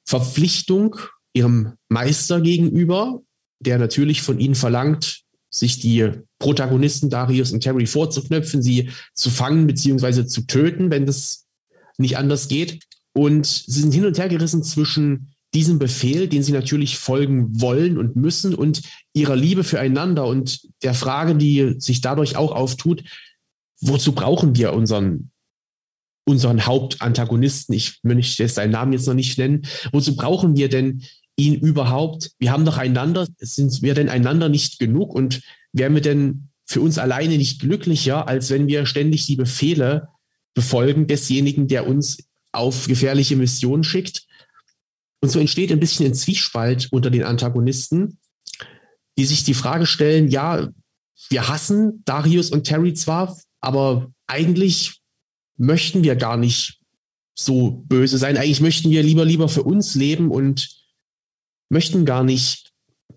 Verpflichtung 0.06 0.98
ihrem 1.34 1.74
Meister 1.90 2.42
gegenüber, 2.42 3.22
der 3.60 3.78
natürlich 3.78 4.22
von 4.22 4.40
ihnen 4.40 4.56
verlangt, 4.56 5.24
sich 5.52 5.80
die 5.80 6.12
Protagonisten 6.40 7.10
Darius 7.10 7.52
und 7.52 7.62
Terry 7.62 7.86
vorzuknöpfen, 7.86 8.62
sie 8.62 8.90
zu 9.14 9.30
fangen 9.30 9.68
bzw. 9.68 10.26
zu 10.26 10.42
töten, 10.42 10.92
wenn 10.92 11.06
das 11.06 11.48
nicht 11.98 12.18
anders 12.18 12.48
geht. 12.48 12.84
Und 13.14 13.46
sie 13.46 13.82
sind 13.82 13.94
hin 13.94 14.06
und 14.06 14.18
her 14.18 14.30
gerissen 14.30 14.64
zwischen 14.64 15.34
diesem 15.54 15.80
Befehl, 15.80 16.28
den 16.28 16.44
sie 16.44 16.52
natürlich 16.52 16.98
folgen 16.98 17.60
wollen 17.62 17.98
und 17.98 18.16
müssen, 18.16 18.54
und 18.54 18.82
ihrer 19.14 19.36
Liebe 19.36 19.64
füreinander 19.64 20.28
und 20.28 20.68
der 20.84 20.94
Frage, 20.94 21.36
die 21.36 21.76
sich 21.80 22.02
dadurch 22.02 22.36
auch 22.36 22.52
auftut, 22.52 23.04
wozu 23.82 24.12
brauchen 24.14 24.56
wir 24.56 24.74
unseren, 24.74 25.32
unseren 26.26 26.66
Hauptantagonisten? 26.66 27.74
Ich 27.74 28.00
möchte 28.04 28.48
seinen 28.48 28.72
Namen 28.72 28.94
jetzt 28.94 29.08
noch 29.08 29.14
nicht 29.16 29.38
nennen. 29.38 29.64
Wozu 29.92 30.16
brauchen 30.16 30.56
wir 30.56 30.70
denn 30.70 31.04
ihn 31.36 31.56
überhaupt? 31.56 32.32
Wir 32.38 32.52
haben 32.52 32.66
doch 32.66 32.78
einander, 32.78 33.28
sind 33.40 33.82
wir 33.82 33.96
denn 33.96 34.10
einander 34.10 34.50
nicht 34.50 34.78
genug 34.78 35.16
und 35.16 35.42
wären 35.74 35.96
wir 35.96 36.02
denn 36.02 36.50
für 36.66 36.82
uns 36.82 37.00
alleine 37.00 37.38
nicht 37.38 37.62
glücklicher, 37.62 38.28
als 38.28 38.52
wenn 38.52 38.68
wir 38.68 38.86
ständig 38.86 39.26
die 39.26 39.36
Befehle 39.36 40.10
befolgen 40.54 41.08
desjenigen, 41.08 41.68
der 41.68 41.88
uns 41.88 42.26
auf 42.52 42.88
gefährliche 42.88 43.36
Missionen 43.36 43.84
schickt? 43.84 44.28
Und 45.22 45.30
so 45.30 45.40
entsteht 45.40 45.72
ein 45.72 45.80
bisschen 45.80 46.06
ein 46.06 46.14
Zwiespalt 46.14 46.88
unter 46.92 47.10
den 47.10 47.24
Antagonisten, 47.24 48.20
die 49.18 49.26
sich 49.26 49.44
die 49.44 49.54
Frage 49.54 49.86
stellen, 49.86 50.30
ja, 50.30 50.70
wir 51.30 51.48
hassen 51.48 52.02
Darius 52.06 52.52
und 52.52 52.64
Terry 52.64 52.94
zwar, 52.94 53.38
aber 53.60 54.12
eigentlich 54.28 55.02
möchten 55.58 56.04
wir 56.04 56.16
gar 56.16 56.38
nicht 56.38 56.80
so 57.36 57.84
böse 57.88 58.18
sein. 58.18 58.38
Eigentlich 58.38 58.62
möchten 58.62 58.90
wir 58.90 59.04
lieber 59.04 59.26
lieber 59.26 59.50
für 59.50 59.64
uns 59.64 59.96
leben 59.96 60.32
und 60.32 60.70
möchten 61.70 62.06
gar 62.06 62.24
nicht 62.24 62.72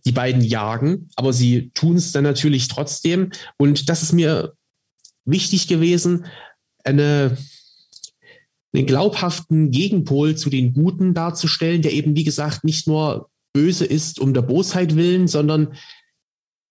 die 0.04 0.12
beiden 0.12 0.42
jagen, 0.42 1.08
aber 1.14 1.32
sie 1.32 1.70
tun 1.74 1.96
es 1.96 2.12
dann 2.12 2.24
natürlich 2.24 2.68
trotzdem. 2.68 3.30
Und 3.56 3.88
das 3.88 4.02
ist 4.02 4.12
mir 4.12 4.54
wichtig 5.24 5.68
gewesen, 5.68 6.26
eine, 6.84 7.36
einen 8.74 8.86
glaubhaften 8.86 9.70
Gegenpol 9.70 10.36
zu 10.36 10.50
den 10.50 10.72
Guten 10.72 11.14
darzustellen, 11.14 11.82
der 11.82 11.92
eben, 11.92 12.16
wie 12.16 12.24
gesagt, 12.24 12.64
nicht 12.64 12.86
nur 12.86 13.30
böse 13.52 13.84
ist 13.84 14.18
um 14.18 14.32
der 14.32 14.42
Bosheit 14.42 14.96
willen, 14.96 15.28
sondern 15.28 15.74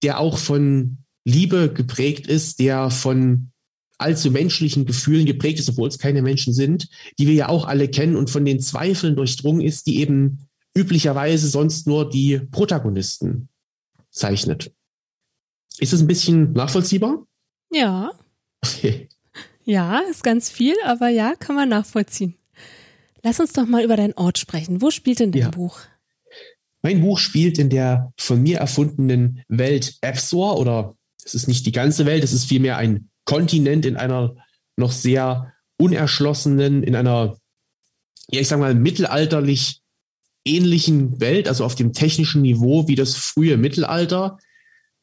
der 0.04 0.20
auch 0.20 0.38
von 0.38 0.98
Liebe 1.26 1.72
geprägt 1.72 2.26
ist, 2.26 2.60
der 2.60 2.90
von 2.90 3.52
allzu 4.00 4.32
menschlichen 4.32 4.86
Gefühlen 4.86 5.28
geprägt 5.28 5.60
ist, 5.60 5.70
obwohl 5.70 5.88
es 5.88 6.00
keine 6.00 6.24
Menschen 6.24 6.54
sind, 6.54 6.90
die 7.20 7.28
wir 7.28 7.36
ja 7.36 7.50
auch 7.50 7.66
alle 7.66 7.88
kennen 7.88 8.16
und 8.16 8.32
von 8.32 8.46
den 8.46 8.60
Zweifeln 8.60 9.16
durchdrungen 9.16 9.62
ist, 9.62 9.86
die 9.86 10.00
eben 10.00 10.48
üblicherweise 10.76 11.48
sonst 11.48 11.86
nur 11.86 12.10
die 12.10 12.40
Protagonisten 12.40 13.50
zeichnet. 14.10 14.74
Ist 15.78 15.94
es 15.94 16.02
ein 16.02 16.08
bisschen 16.08 16.54
nachvollziehbar? 16.54 17.28
Ja. 17.72 18.12
Okay. 18.64 19.08
Ja, 19.72 20.00
ist 20.00 20.22
ganz 20.22 20.50
viel, 20.50 20.76
aber 20.84 21.08
ja, 21.08 21.34
kann 21.40 21.56
man 21.56 21.70
nachvollziehen. 21.70 22.36
Lass 23.24 23.40
uns 23.40 23.54
doch 23.54 23.66
mal 23.66 23.86
über 23.86 23.96
deinen 23.96 24.12
Ort 24.16 24.38
sprechen. 24.38 24.82
Wo 24.82 24.92
spielt 24.92 25.22
denn 25.22 25.32
dein 25.32 25.44
ja. 25.44 25.50
Buch? 25.50 25.80
Mein 26.82 27.00
Buch 27.00 27.18
spielt 27.18 27.58
in 27.58 27.70
der 27.70 28.12
von 28.18 28.44
mir 28.44 28.58
erfundenen 28.58 29.46
Welt 29.48 29.96
Epsor 30.02 30.60
oder 30.60 30.98
Es 31.24 31.36
ist 31.36 31.48
nicht 31.48 31.66
die 31.66 31.72
ganze 31.72 32.06
Welt, 32.06 32.22
es 32.26 32.34
ist 32.34 32.50
vielmehr 32.50 32.76
ein 32.76 33.10
Kontinent 33.24 33.86
in 33.86 33.96
einer 33.96 34.36
noch 34.76 34.92
sehr 34.92 35.54
unerschlossenen, 35.78 36.84
in 36.84 36.94
einer, 36.94 37.38
ja, 38.30 38.42
ich 38.42 38.50
sag 38.50 38.60
mal, 38.60 38.76
mittelalterlich 38.76 39.80
ähnlichen 40.44 41.22
Welt, 41.22 41.48
also 41.48 41.64
auf 41.64 41.76
dem 41.76 41.94
technischen 41.94 42.42
Niveau 42.42 42.90
wie 42.90 42.96
das 42.96 43.16
frühe 43.16 43.56
Mittelalter, 43.56 44.38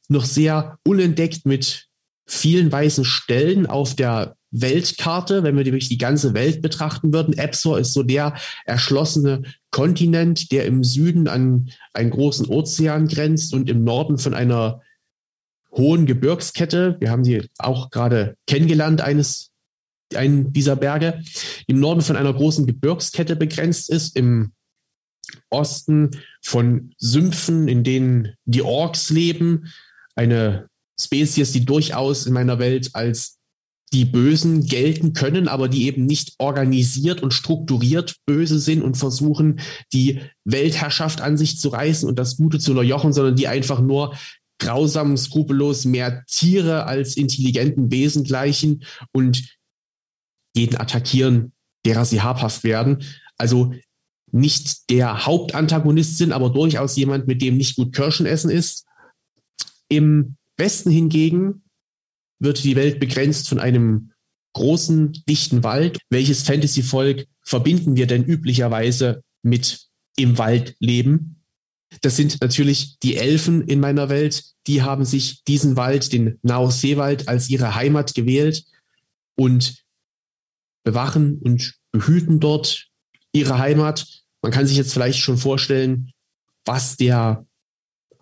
noch 0.09 0.27
sehr 0.27 0.79
unentdeckt 0.85 1.47
mit 1.47 1.87
vielen 2.27 2.71
weißen 2.71 3.07
Stellen 3.07 3.65
auf 3.65 3.97
der 3.97 4.37
Weltkarte, 4.51 5.43
wenn 5.43 5.57
wir 5.57 5.65
wirklich 5.65 5.89
die 5.89 5.99
ganze 5.99 6.35
Welt 6.35 6.63
betrachten 6.63 7.13
würden. 7.13 7.37
Epsor 7.37 7.79
ist 7.79 7.93
so 7.93 8.03
der 8.03 8.35
erschlossene 8.65 9.43
Kontinent, 9.71 10.53
der 10.53 10.65
im 10.65 10.85
Süden 10.85 11.29
an 11.29 11.71
einen 11.93 12.11
großen 12.11 12.47
Ozean 12.47 13.09
grenzt 13.09 13.53
und 13.53 13.69
im 13.69 13.85
Norden 13.85 14.19
von 14.19 14.35
einer 14.35 14.81
hohen 15.73 16.07
Gebirgskette. 16.07 16.97
Wir 17.01 17.11
haben 17.11 17.25
sie 17.25 17.49
auch 17.59 17.91
gerade 17.91 18.37
kennengelernt, 18.47 19.01
eines 19.01 19.51
einen 20.15 20.53
dieser 20.53 20.77
Berge, 20.77 21.23
im 21.67 21.81
Norden 21.81 22.01
von 22.01 22.17
einer 22.17 22.33
großen 22.33 22.67
Gebirgskette 22.67 23.37
begrenzt 23.37 23.91
ist, 23.91 24.17
im 24.17 24.53
Osten 25.51 26.11
von 26.43 26.95
Sümpfen, 26.97 27.69
in 27.69 27.85
denen 27.85 28.35
die 28.47 28.63
Orks 28.63 29.11
leben, 29.11 29.71
eine 30.15 30.69
Spezies, 30.99 31.53
die 31.53 31.65
durchaus 31.65 32.27
in 32.27 32.33
meiner 32.33 32.59
Welt 32.59 32.91
als 32.95 33.38
die 33.92 34.05
Bösen 34.05 34.66
gelten 34.66 35.12
können, 35.12 35.48
aber 35.48 35.68
die 35.68 35.87
eben 35.87 36.05
nicht 36.05 36.35
organisiert 36.38 37.22
und 37.22 37.33
strukturiert 37.33 38.16
böse 38.27 38.59
sind 38.59 38.83
und 38.83 38.96
versuchen, 38.96 39.61
die 39.92 40.20
Weltherrschaft 40.44 41.20
an 41.20 41.38
sich 41.38 41.59
zu 41.59 41.70
reißen 41.70 42.09
und 42.09 42.18
das 42.18 42.37
Gute 42.37 42.59
zu 42.59 42.72
unterjochen, 42.72 43.12
sondern 43.12 43.37
die 43.37 43.48
einfach 43.48 43.81
nur 43.81 44.14
grausam, 44.59 45.16
skrupellos 45.16 45.85
mehr 45.85 46.24
Tiere 46.27 46.85
als 46.85 47.16
intelligenten 47.16 47.90
Wesen 47.90 48.24
gleichen 48.24 48.85
und 49.12 49.57
jeden 50.55 50.77
attackieren, 50.77 51.53
derer 51.87 52.05
sie 52.05 52.20
habhaft 52.20 52.64
werden. 52.64 53.05
Also 53.38 53.72
nicht 54.33 54.90
der 54.90 55.24
Hauptantagonist 55.24 56.18
sind, 56.18 56.33
aber 56.33 56.51
durchaus 56.51 56.96
jemand, 56.96 57.27
mit 57.27 57.40
dem 57.40 57.57
nicht 57.57 57.77
gut 57.77 57.94
Kirschen 57.94 58.27
essen 58.27 58.51
ist. 58.51 58.85
Im 59.88 60.37
Westen 60.57 60.90
hingegen 60.90 61.62
wird 62.38 62.62
die 62.64 62.77
Welt 62.77 63.01
begrenzt 63.01 63.48
von 63.48 63.59
einem 63.59 64.12
großen, 64.55 65.12
dichten 65.29 65.62
Wald. 65.62 65.98
Welches 66.11 66.42
Fantasy-Volk 66.42 67.27
verbinden 67.42 67.96
wir 67.96 68.07
denn 68.07 68.24
üblicherweise 68.24 69.22
mit 69.42 69.87
im 70.16 70.38
Wald 70.38 70.74
leben? 70.81 71.37
Das 72.03 72.16
sind 72.16 72.40
natürlich 72.40 72.98
die 72.98 73.16
Elfen 73.16 73.62
in 73.62 73.81
meiner 73.81 74.09
Welt. 74.09 74.44
Die 74.66 74.83
haben 74.83 75.05
sich 75.05 75.42
diesen 75.44 75.77
Wald, 75.77 76.12
den 76.12 76.38
Naos-Seewald, 76.42 77.29
als 77.29 77.48
ihre 77.48 77.74
Heimat 77.74 78.14
gewählt 78.14 78.64
und 79.37 79.85
bewachen 80.85 81.38
und 81.38 81.79
behüten 81.90 82.40
dort 82.40 82.88
ihre 83.33 83.59
Heimat. 83.59 84.07
Man 84.42 84.53
kann 84.53 84.66
sich 84.66 84.77
jetzt 84.77 84.92
vielleicht 84.92 85.18
schon 85.18 85.38
vorstellen, 85.38 86.12
was 86.64 86.96
der 86.96 87.46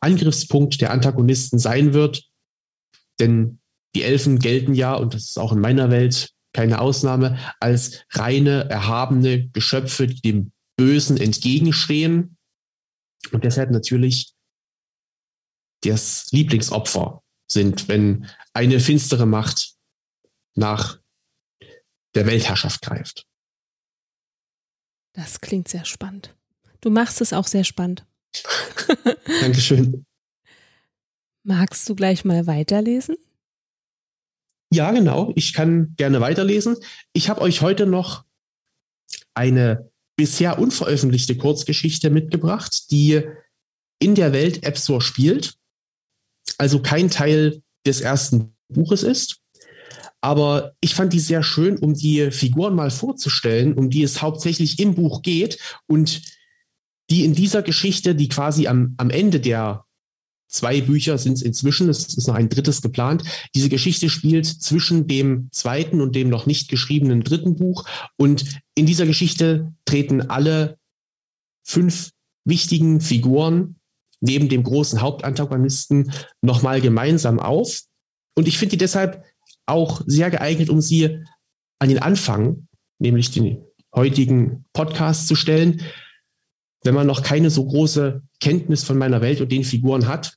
Angriffspunkt 0.00 0.80
der 0.80 0.92
Antagonisten 0.92 1.58
sein 1.58 1.92
wird. 1.92 2.28
Denn 3.18 3.58
die 3.96 4.02
Elfen 4.02 4.38
gelten 4.38 4.74
ja, 4.74 4.94
und 4.94 5.14
das 5.14 5.24
ist 5.24 5.38
auch 5.38 5.52
in 5.52 5.60
meiner 5.60 5.90
Welt 5.90 6.30
keine 6.52 6.80
Ausnahme, 6.80 7.38
als 7.60 8.04
reine, 8.10 8.68
erhabene 8.68 9.48
Geschöpfe, 9.48 10.06
die 10.06 10.20
dem 10.20 10.52
Bösen 10.76 11.16
entgegenstehen 11.16 12.36
und 13.32 13.44
deshalb 13.44 13.70
natürlich 13.70 14.34
das 15.82 16.30
Lieblingsopfer 16.30 17.22
sind, 17.50 17.88
wenn 17.88 18.28
eine 18.52 18.80
finstere 18.80 19.24
Macht 19.24 19.74
nach 20.54 21.00
der 22.14 22.26
Weltherrschaft 22.26 22.82
greift. 22.82 23.26
Das 25.14 25.40
klingt 25.40 25.68
sehr 25.68 25.86
spannend. 25.86 26.36
Du 26.82 26.90
machst 26.90 27.22
es 27.22 27.32
auch 27.32 27.46
sehr 27.46 27.64
spannend. 27.64 28.06
Dankeschön. 29.40 30.04
Magst 31.42 31.88
du 31.88 31.94
gleich 31.94 32.26
mal 32.26 32.46
weiterlesen? 32.46 33.16
Ja, 34.72 34.90
genau. 34.90 35.32
Ich 35.36 35.52
kann 35.52 35.94
gerne 35.96 36.20
weiterlesen. 36.20 36.76
Ich 37.12 37.28
habe 37.28 37.40
euch 37.40 37.60
heute 37.60 37.86
noch 37.86 38.24
eine 39.34 39.90
bisher 40.16 40.58
unveröffentlichte 40.58 41.36
Kurzgeschichte 41.36 42.10
mitgebracht, 42.10 42.90
die 42.90 43.22
in 43.98 44.14
der 44.14 44.32
Welt 44.32 44.64
App 44.64 44.78
Store 44.78 45.00
spielt. 45.00 45.54
Also 46.58 46.80
kein 46.80 47.10
Teil 47.10 47.62
des 47.86 48.00
ersten 48.00 48.54
Buches 48.68 49.02
ist. 49.02 49.40
Aber 50.20 50.74
ich 50.80 50.94
fand 50.94 51.12
die 51.12 51.20
sehr 51.20 51.42
schön, 51.42 51.78
um 51.78 51.94
die 51.94 52.30
Figuren 52.30 52.74
mal 52.74 52.90
vorzustellen, 52.90 53.74
um 53.74 53.90
die 53.90 54.02
es 54.02 54.22
hauptsächlich 54.22 54.78
im 54.80 54.94
Buch 54.94 55.22
geht 55.22 55.58
und 55.86 56.22
die 57.10 57.24
in 57.24 57.34
dieser 57.34 57.62
Geschichte, 57.62 58.14
die 58.14 58.28
quasi 58.28 58.66
am, 58.66 58.94
am 58.96 59.10
Ende 59.10 59.38
der 59.38 59.85
Zwei 60.48 60.80
Bücher 60.80 61.18
sind 61.18 61.34
es 61.34 61.42
inzwischen, 61.42 61.88
es 61.88 62.14
ist 62.16 62.28
noch 62.28 62.34
ein 62.34 62.48
drittes 62.48 62.80
geplant. 62.80 63.24
Diese 63.54 63.68
Geschichte 63.68 64.08
spielt 64.08 64.46
zwischen 64.46 65.06
dem 65.06 65.48
zweiten 65.50 66.00
und 66.00 66.14
dem 66.14 66.28
noch 66.28 66.46
nicht 66.46 66.68
geschriebenen 66.68 67.22
dritten 67.22 67.56
Buch. 67.56 67.84
Und 68.16 68.44
in 68.74 68.86
dieser 68.86 69.06
Geschichte 69.06 69.72
treten 69.84 70.22
alle 70.22 70.78
fünf 71.64 72.10
wichtigen 72.44 73.00
Figuren 73.00 73.76
neben 74.20 74.48
dem 74.48 74.62
großen 74.62 75.00
Hauptantagonisten 75.00 76.12
nochmal 76.40 76.80
gemeinsam 76.80 77.38
auf. 77.40 77.82
Und 78.36 78.46
ich 78.48 78.58
finde 78.58 78.72
die 78.72 78.78
deshalb 78.78 79.24
auch 79.66 80.02
sehr 80.06 80.30
geeignet, 80.30 80.70
um 80.70 80.80
sie 80.80 81.24
an 81.80 81.88
den 81.88 81.98
Anfang, 81.98 82.68
nämlich 82.98 83.30
den 83.32 83.64
heutigen 83.94 84.64
Podcast 84.72 85.26
zu 85.26 85.34
stellen, 85.34 85.82
wenn 86.84 86.94
man 86.94 87.06
noch 87.06 87.22
keine 87.22 87.50
so 87.50 87.66
große 87.66 88.22
Kenntnis 88.40 88.84
von 88.84 88.98
meiner 88.98 89.20
Welt 89.20 89.40
und 89.40 89.50
den 89.50 89.64
Figuren 89.64 90.08
hat, 90.08 90.36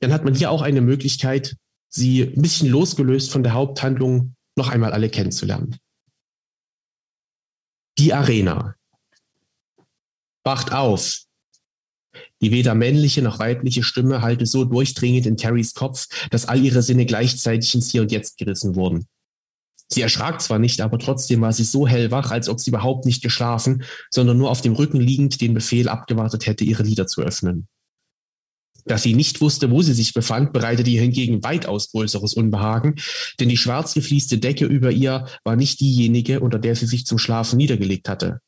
dann 0.00 0.12
hat 0.12 0.24
man 0.24 0.34
hier 0.34 0.50
auch 0.50 0.62
eine 0.62 0.80
Möglichkeit, 0.80 1.56
sie 1.88 2.22
ein 2.22 2.42
bisschen 2.42 2.68
losgelöst 2.68 3.30
von 3.30 3.42
der 3.42 3.54
Haupthandlung 3.54 4.34
noch 4.56 4.68
einmal 4.68 4.92
alle 4.92 5.08
kennenzulernen. 5.08 5.78
Die 7.98 8.12
Arena. 8.12 8.74
Wacht 10.44 10.72
auf! 10.72 11.20
Die 12.40 12.50
weder 12.50 12.74
männliche 12.74 13.22
noch 13.22 13.38
weibliche 13.38 13.84
Stimme 13.84 14.22
hallte 14.22 14.46
so 14.46 14.64
durchdringend 14.64 15.26
in 15.26 15.36
Terrys 15.36 15.74
Kopf, 15.74 16.08
dass 16.30 16.46
all 16.46 16.60
ihre 16.60 16.82
Sinne 16.82 17.06
gleichzeitig 17.06 17.74
ins 17.74 17.90
Hier 17.90 18.02
und 18.02 18.10
Jetzt 18.10 18.36
gerissen 18.38 18.74
wurden. 18.74 19.06
Sie 19.88 20.00
erschrak 20.00 20.40
zwar 20.40 20.58
nicht, 20.58 20.80
aber 20.80 20.98
trotzdem 20.98 21.40
war 21.42 21.52
sie 21.52 21.64
so 21.64 21.86
hellwach, 21.86 22.30
als 22.30 22.48
ob 22.48 22.60
sie 22.60 22.70
überhaupt 22.70 23.04
nicht 23.04 23.22
geschlafen, 23.22 23.84
sondern 24.10 24.38
nur 24.38 24.50
auf 24.50 24.60
dem 24.60 24.74
Rücken 24.74 25.00
liegend 25.00 25.40
den 25.40 25.54
Befehl 25.54 25.88
abgewartet 25.88 26.46
hätte, 26.46 26.64
ihre 26.64 26.82
Lider 26.82 27.06
zu 27.06 27.22
öffnen. 27.22 27.68
Dass 28.84 29.02
sie 29.02 29.14
nicht 29.14 29.40
wusste, 29.40 29.70
wo 29.70 29.82
sie 29.82 29.92
sich 29.92 30.12
befand, 30.12 30.52
bereitete 30.52 30.90
ihr 30.90 31.02
hingegen 31.02 31.44
weitaus 31.44 31.90
größeres 31.92 32.34
Unbehagen, 32.34 32.96
denn 33.38 33.48
die 33.48 33.56
schwarz 33.56 33.94
gefließte 33.94 34.38
Decke 34.38 34.64
über 34.64 34.90
ihr 34.90 35.26
war 35.44 35.56
nicht 35.56 35.80
diejenige, 35.80 36.40
unter 36.40 36.58
der 36.58 36.74
sie 36.74 36.86
sich 36.86 37.06
zum 37.06 37.18
Schlafen 37.18 37.58
niedergelegt 37.58 38.08
hatte. 38.08 38.40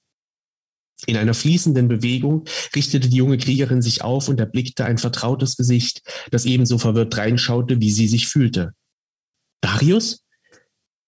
In 1.07 1.16
einer 1.16 1.35
fließenden 1.35 1.88
Bewegung 1.88 2.44
richtete 2.75 3.09
die 3.09 3.16
junge 3.16 3.37
Kriegerin 3.37 3.83
sich 3.83 4.03
auf 4.03 4.29
und 4.29 4.40
erblickte 4.40 4.85
ein 4.85 4.99
vertrautes 4.99 5.57
Gesicht, 5.57 6.03
das 6.31 6.47
ebenso 6.47 6.79
verwirrt 6.79 7.16
reinschaute, 7.16 7.81
wie 7.81 7.90
sie 7.90 8.09
sich 8.09 8.27
fühlte. 8.27 8.73
Darius? 9.61 10.24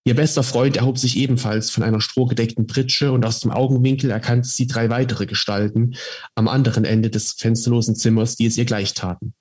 Ihr 0.07 0.15
bester 0.15 0.45
Freund 0.45 0.77
erhob 0.77 0.99
sich 0.99 1.17
ebenfalls 1.17 1.69
von 1.71 1.83
einer 1.83 2.01
strohgedeckten 2.01 2.69
Pritsche 2.69 3.11
und 3.11 3.27
aus 3.27 3.41
dem 3.41 3.51
Augenwinkel 3.51 4.09
erkannte 4.09 4.49
sie 4.49 4.69
drei 4.69 4.89
weitere 4.89 5.27
Gestalten 5.27 5.97
am 6.37 6.47
anderen 6.47 6.85
Ende 6.85 7.11
des 7.11 7.33
fensterlosen 7.33 7.97
Zimmers, 7.97 8.37
die 8.37 8.47
es 8.47 8.57
ihr 8.57 8.67
gleich 8.67 8.95
taten. 8.95 9.35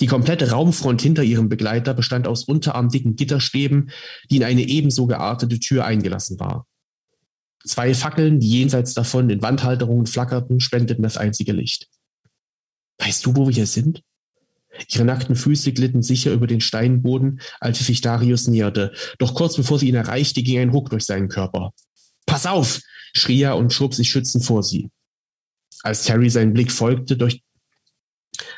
Die 0.00 0.06
komplette 0.06 0.52
Raumfront 0.52 1.02
hinter 1.02 1.22
ihrem 1.22 1.50
Begleiter 1.50 1.92
bestand 1.92 2.26
aus 2.26 2.44
unterarmdicken 2.44 3.14
Gitterstäben, 3.14 3.90
die 4.30 4.38
in 4.38 4.44
eine 4.44 4.62
ebenso 4.62 5.06
geartete 5.06 5.60
Tür 5.60 5.84
eingelassen 5.84 6.40
war. 6.40 6.66
Zwei 7.62 7.92
Fackeln, 7.92 8.40
die 8.40 8.48
jenseits 8.48 8.94
davon 8.94 9.28
in 9.28 9.42
Wandhalterungen 9.42 10.06
flackerten, 10.06 10.60
spendeten 10.60 11.02
das 11.02 11.18
einzige 11.18 11.52
Licht. 11.52 11.88
Weißt 12.96 13.26
du, 13.26 13.36
wo 13.36 13.46
wir 13.46 13.54
hier 13.54 13.66
sind? 13.66 14.02
Ihre 14.88 15.04
nackten 15.04 15.36
Füße 15.36 15.72
glitten 15.72 16.02
sicher 16.02 16.32
über 16.32 16.46
den 16.46 16.60
Steinboden, 16.60 17.40
als 17.60 17.78
sie 17.78 17.84
sich 17.84 18.00
Darius 18.00 18.46
näherte. 18.46 18.92
Doch 19.18 19.34
kurz 19.34 19.56
bevor 19.56 19.78
sie 19.78 19.88
ihn 19.88 19.94
erreichte, 19.94 20.42
ging 20.42 20.58
ein 20.58 20.70
Ruck 20.70 20.90
durch 20.90 21.04
seinen 21.04 21.28
Körper. 21.28 21.72
Pass 22.26 22.46
auf! 22.46 22.80
schrie 23.14 23.42
er 23.42 23.56
und 23.56 23.72
schob 23.72 23.94
sich 23.94 24.10
schützend 24.10 24.44
vor 24.44 24.62
sie. 24.62 24.90
Als 25.82 26.04
Terry 26.04 26.28
seinen 26.28 26.52
Blick 26.52 26.70
folgte, 26.70 27.16
durch, 27.16 27.42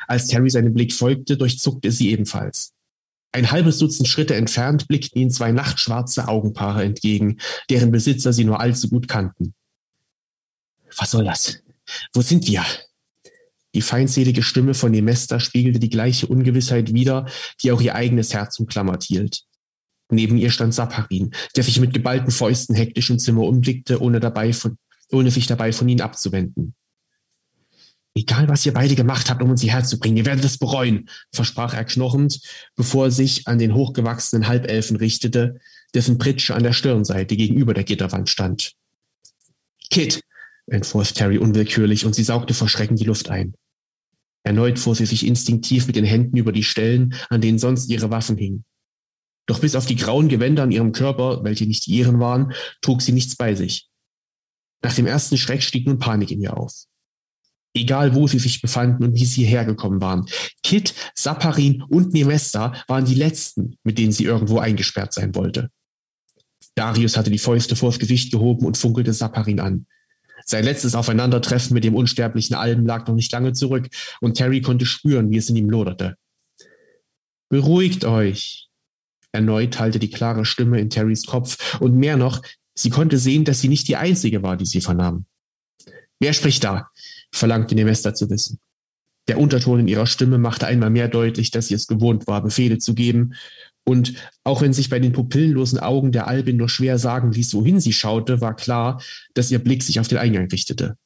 als 0.08 0.26
Terry 0.26 0.50
seinen 0.50 0.74
Blick 0.74 0.92
folgte, 0.92 1.36
durchzuckte 1.36 1.92
sie 1.92 2.10
ebenfalls. 2.10 2.72
Ein 3.32 3.50
halbes 3.52 3.78
Dutzend 3.78 4.08
Schritte 4.08 4.34
entfernt 4.34 4.88
blickten 4.88 5.20
ihnen 5.20 5.30
zwei 5.30 5.52
nachtschwarze 5.52 6.26
Augenpaare 6.26 6.82
entgegen, 6.82 7.38
deren 7.68 7.92
Besitzer 7.92 8.32
sie 8.32 8.44
nur 8.44 8.60
allzu 8.60 8.88
gut 8.88 9.06
kannten. 9.06 9.54
Was 10.96 11.12
soll 11.12 11.24
das? 11.24 11.62
Wo 12.12 12.22
sind 12.22 12.46
wir? 12.48 12.64
Die 13.74 13.82
feindselige 13.82 14.42
Stimme 14.42 14.74
von 14.74 14.90
Nemesta 14.90 15.38
spiegelte 15.38 15.78
die 15.78 15.90
gleiche 15.90 16.26
Ungewissheit 16.26 16.92
wider, 16.92 17.26
die 17.62 17.70
auch 17.70 17.80
ihr 17.80 17.94
eigenes 17.94 18.34
Herz 18.34 18.58
umklammert 18.58 19.04
hielt. 19.04 19.44
Neben 20.10 20.36
ihr 20.36 20.50
stand 20.50 20.74
Saparin, 20.74 21.30
der 21.54 21.62
sich 21.62 21.78
mit 21.78 21.94
geballten 21.94 22.32
Fäusten 22.32 22.74
hektisch 22.74 23.10
im 23.10 23.18
Zimmer 23.18 23.42
umblickte, 23.42 24.00
ohne, 24.02 24.18
dabei 24.18 24.52
von, 24.52 24.76
ohne 25.12 25.30
sich 25.30 25.46
dabei 25.46 25.72
von 25.72 25.88
ihnen 25.88 26.00
abzuwenden. 26.00 26.74
Egal, 28.16 28.48
was 28.48 28.66
ihr 28.66 28.74
beide 28.74 28.96
gemacht 28.96 29.30
habt, 29.30 29.40
um 29.40 29.50
uns 29.50 29.60
hierher 29.60 29.84
zu 29.84 30.00
bringen, 30.00 30.16
ihr 30.16 30.26
werdet 30.26 30.44
es 30.44 30.58
bereuen, 30.58 31.08
versprach 31.32 31.74
er 31.74 31.84
knurrend, 31.84 32.40
bevor 32.74 33.04
er 33.06 33.10
sich 33.12 33.46
an 33.46 33.58
den 33.58 33.74
hochgewachsenen 33.74 34.48
Halbelfen 34.48 34.96
richtete, 34.96 35.60
dessen 35.94 36.18
Pritsche 36.18 36.56
an 36.56 36.64
der 36.64 36.72
Stirnseite 36.72 37.36
gegenüber 37.36 37.72
der 37.72 37.84
Gitterwand 37.84 38.28
stand. 38.28 38.72
Kit, 39.90 40.22
entfuhr 40.66 41.04
Terry 41.04 41.38
unwillkürlich 41.38 42.04
und 42.04 42.14
sie 42.14 42.24
saugte 42.24 42.52
vor 42.52 42.68
Schrecken 42.68 42.96
die 42.96 43.04
Luft 43.04 43.30
ein. 43.30 43.54
Erneut 44.42 44.78
fuhr 44.78 44.94
sie 44.94 45.06
sich 45.06 45.26
instinktiv 45.26 45.86
mit 45.86 45.96
den 45.96 46.04
Händen 46.04 46.36
über 46.36 46.52
die 46.52 46.62
Stellen, 46.62 47.14
an 47.28 47.40
denen 47.40 47.58
sonst 47.58 47.90
ihre 47.90 48.10
Waffen 48.10 48.36
hingen. 48.36 48.64
Doch 49.46 49.60
bis 49.60 49.74
auf 49.74 49.86
die 49.86 49.96
grauen 49.96 50.28
Gewänder 50.28 50.62
an 50.62 50.70
ihrem 50.70 50.92
Körper, 50.92 51.42
welche 51.44 51.66
nicht 51.66 51.86
die 51.86 51.92
ihren 51.92 52.20
waren, 52.20 52.52
trug 52.82 53.02
sie 53.02 53.12
nichts 53.12 53.36
bei 53.36 53.54
sich. 53.54 53.88
Nach 54.82 54.94
dem 54.94 55.06
ersten 55.06 55.36
Schreck 55.36 55.62
stieg 55.62 55.86
nun 55.86 55.98
Panik 55.98 56.30
in 56.30 56.40
ihr 56.40 56.56
auf. 56.56 56.72
Egal 57.74 58.14
wo 58.14 58.26
sie 58.26 58.38
sich 58.38 58.62
befanden 58.62 59.04
und 59.04 59.14
wie 59.14 59.24
sie 59.24 59.44
hergekommen 59.44 60.00
waren. 60.00 60.26
Kit, 60.62 60.94
Saparin 61.14 61.82
und 61.82 62.12
Nemesta 62.14 62.72
waren 62.88 63.04
die 63.04 63.14
letzten, 63.14 63.76
mit 63.84 63.98
denen 63.98 64.12
sie 64.12 64.24
irgendwo 64.24 64.58
eingesperrt 64.58 65.12
sein 65.12 65.34
wollte. 65.34 65.70
Darius 66.74 67.16
hatte 67.16 67.30
die 67.30 67.38
Fäuste 67.38 67.76
vors 67.76 67.98
Gesicht 67.98 68.32
gehoben 68.32 68.66
und 68.66 68.78
funkelte 68.78 69.12
Saparin 69.12 69.60
an. 69.60 69.86
Sein 70.50 70.64
letztes 70.64 70.96
Aufeinandertreffen 70.96 71.74
mit 71.74 71.84
dem 71.84 71.94
unsterblichen 71.94 72.56
Alben 72.56 72.84
lag 72.84 73.06
noch 73.06 73.14
nicht 73.14 73.30
lange 73.30 73.52
zurück, 73.52 73.86
und 74.20 74.34
Terry 74.34 74.60
konnte 74.60 74.84
spüren, 74.84 75.30
wie 75.30 75.36
es 75.36 75.48
in 75.48 75.54
ihm 75.54 75.70
loderte. 75.70 76.16
Beruhigt 77.48 78.04
euch. 78.04 78.68
Erneut 79.30 79.78
hallte 79.78 80.00
die 80.00 80.10
klare 80.10 80.44
Stimme 80.44 80.80
in 80.80 80.90
Terrys 80.90 81.24
Kopf, 81.24 81.80
und 81.80 81.94
mehr 81.94 82.16
noch, 82.16 82.42
sie 82.74 82.90
konnte 82.90 83.18
sehen, 83.18 83.44
dass 83.44 83.60
sie 83.60 83.68
nicht 83.68 83.86
die 83.86 83.94
Einzige 83.94 84.42
war, 84.42 84.56
die 84.56 84.66
sie 84.66 84.80
vernahm. 84.80 85.24
Wer 86.18 86.32
spricht 86.32 86.64
da? 86.64 86.90
verlangte 87.30 87.76
Nemesta 87.76 88.12
zu 88.12 88.28
wissen. 88.28 88.58
Der 89.28 89.38
Unterton 89.38 89.78
in 89.78 89.86
ihrer 89.86 90.08
Stimme 90.08 90.38
machte 90.38 90.66
einmal 90.66 90.90
mehr 90.90 91.06
deutlich, 91.06 91.52
dass 91.52 91.68
sie 91.68 91.74
es 91.74 91.86
gewohnt 91.86 92.26
war, 92.26 92.42
Befehle 92.42 92.78
zu 92.78 92.94
geben, 92.94 93.34
und 93.84 94.14
auch 94.44 94.62
wenn 94.62 94.72
sich 94.72 94.88
bei 94.90 94.98
den 94.98 95.12
pupillenlosen 95.12 95.78
Augen 95.78 96.12
der 96.12 96.26
Albin 96.26 96.56
nur 96.56 96.68
schwer 96.68 96.98
sagen 96.98 97.32
ließ, 97.32 97.54
wohin 97.54 97.80
sie 97.80 97.92
schaute, 97.92 98.40
war 98.40 98.54
klar, 98.54 99.02
dass 99.34 99.50
ihr 99.50 99.58
Blick 99.58 99.82
sich 99.82 100.00
auf 100.00 100.08
den 100.08 100.18
Eingang 100.18 100.48
richtete. 100.48 100.96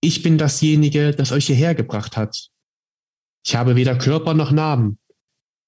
Ich 0.00 0.22
bin 0.22 0.38
dasjenige, 0.38 1.12
das 1.12 1.32
euch 1.32 1.46
hierher 1.46 1.74
gebracht 1.74 2.16
hat. 2.16 2.48
Ich 3.46 3.56
habe 3.56 3.76
weder 3.76 3.96
Körper 3.96 4.34
noch 4.34 4.50
Namen, 4.50 4.98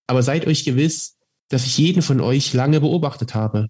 aber 0.06 0.22
seid 0.22 0.46
euch 0.46 0.64
gewiss, 0.64 1.16
dass 1.48 1.66
ich 1.66 1.78
jeden 1.78 2.02
von 2.02 2.20
euch 2.20 2.52
lange 2.52 2.80
beobachtet 2.80 3.34
habe. 3.34 3.68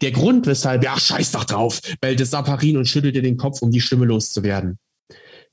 Der 0.00 0.10
Grund, 0.10 0.46
weshalb, 0.46 0.82
ja, 0.84 0.98
scheiß 0.98 1.32
doch 1.32 1.44
drauf, 1.44 1.80
bellte 2.00 2.26
Saparin 2.26 2.76
und 2.76 2.86
schüttelte 2.86 3.22
den 3.22 3.36
Kopf, 3.36 3.62
um 3.62 3.70
die 3.70 3.80
Stimme 3.80 4.04
loszuwerden. 4.04 4.78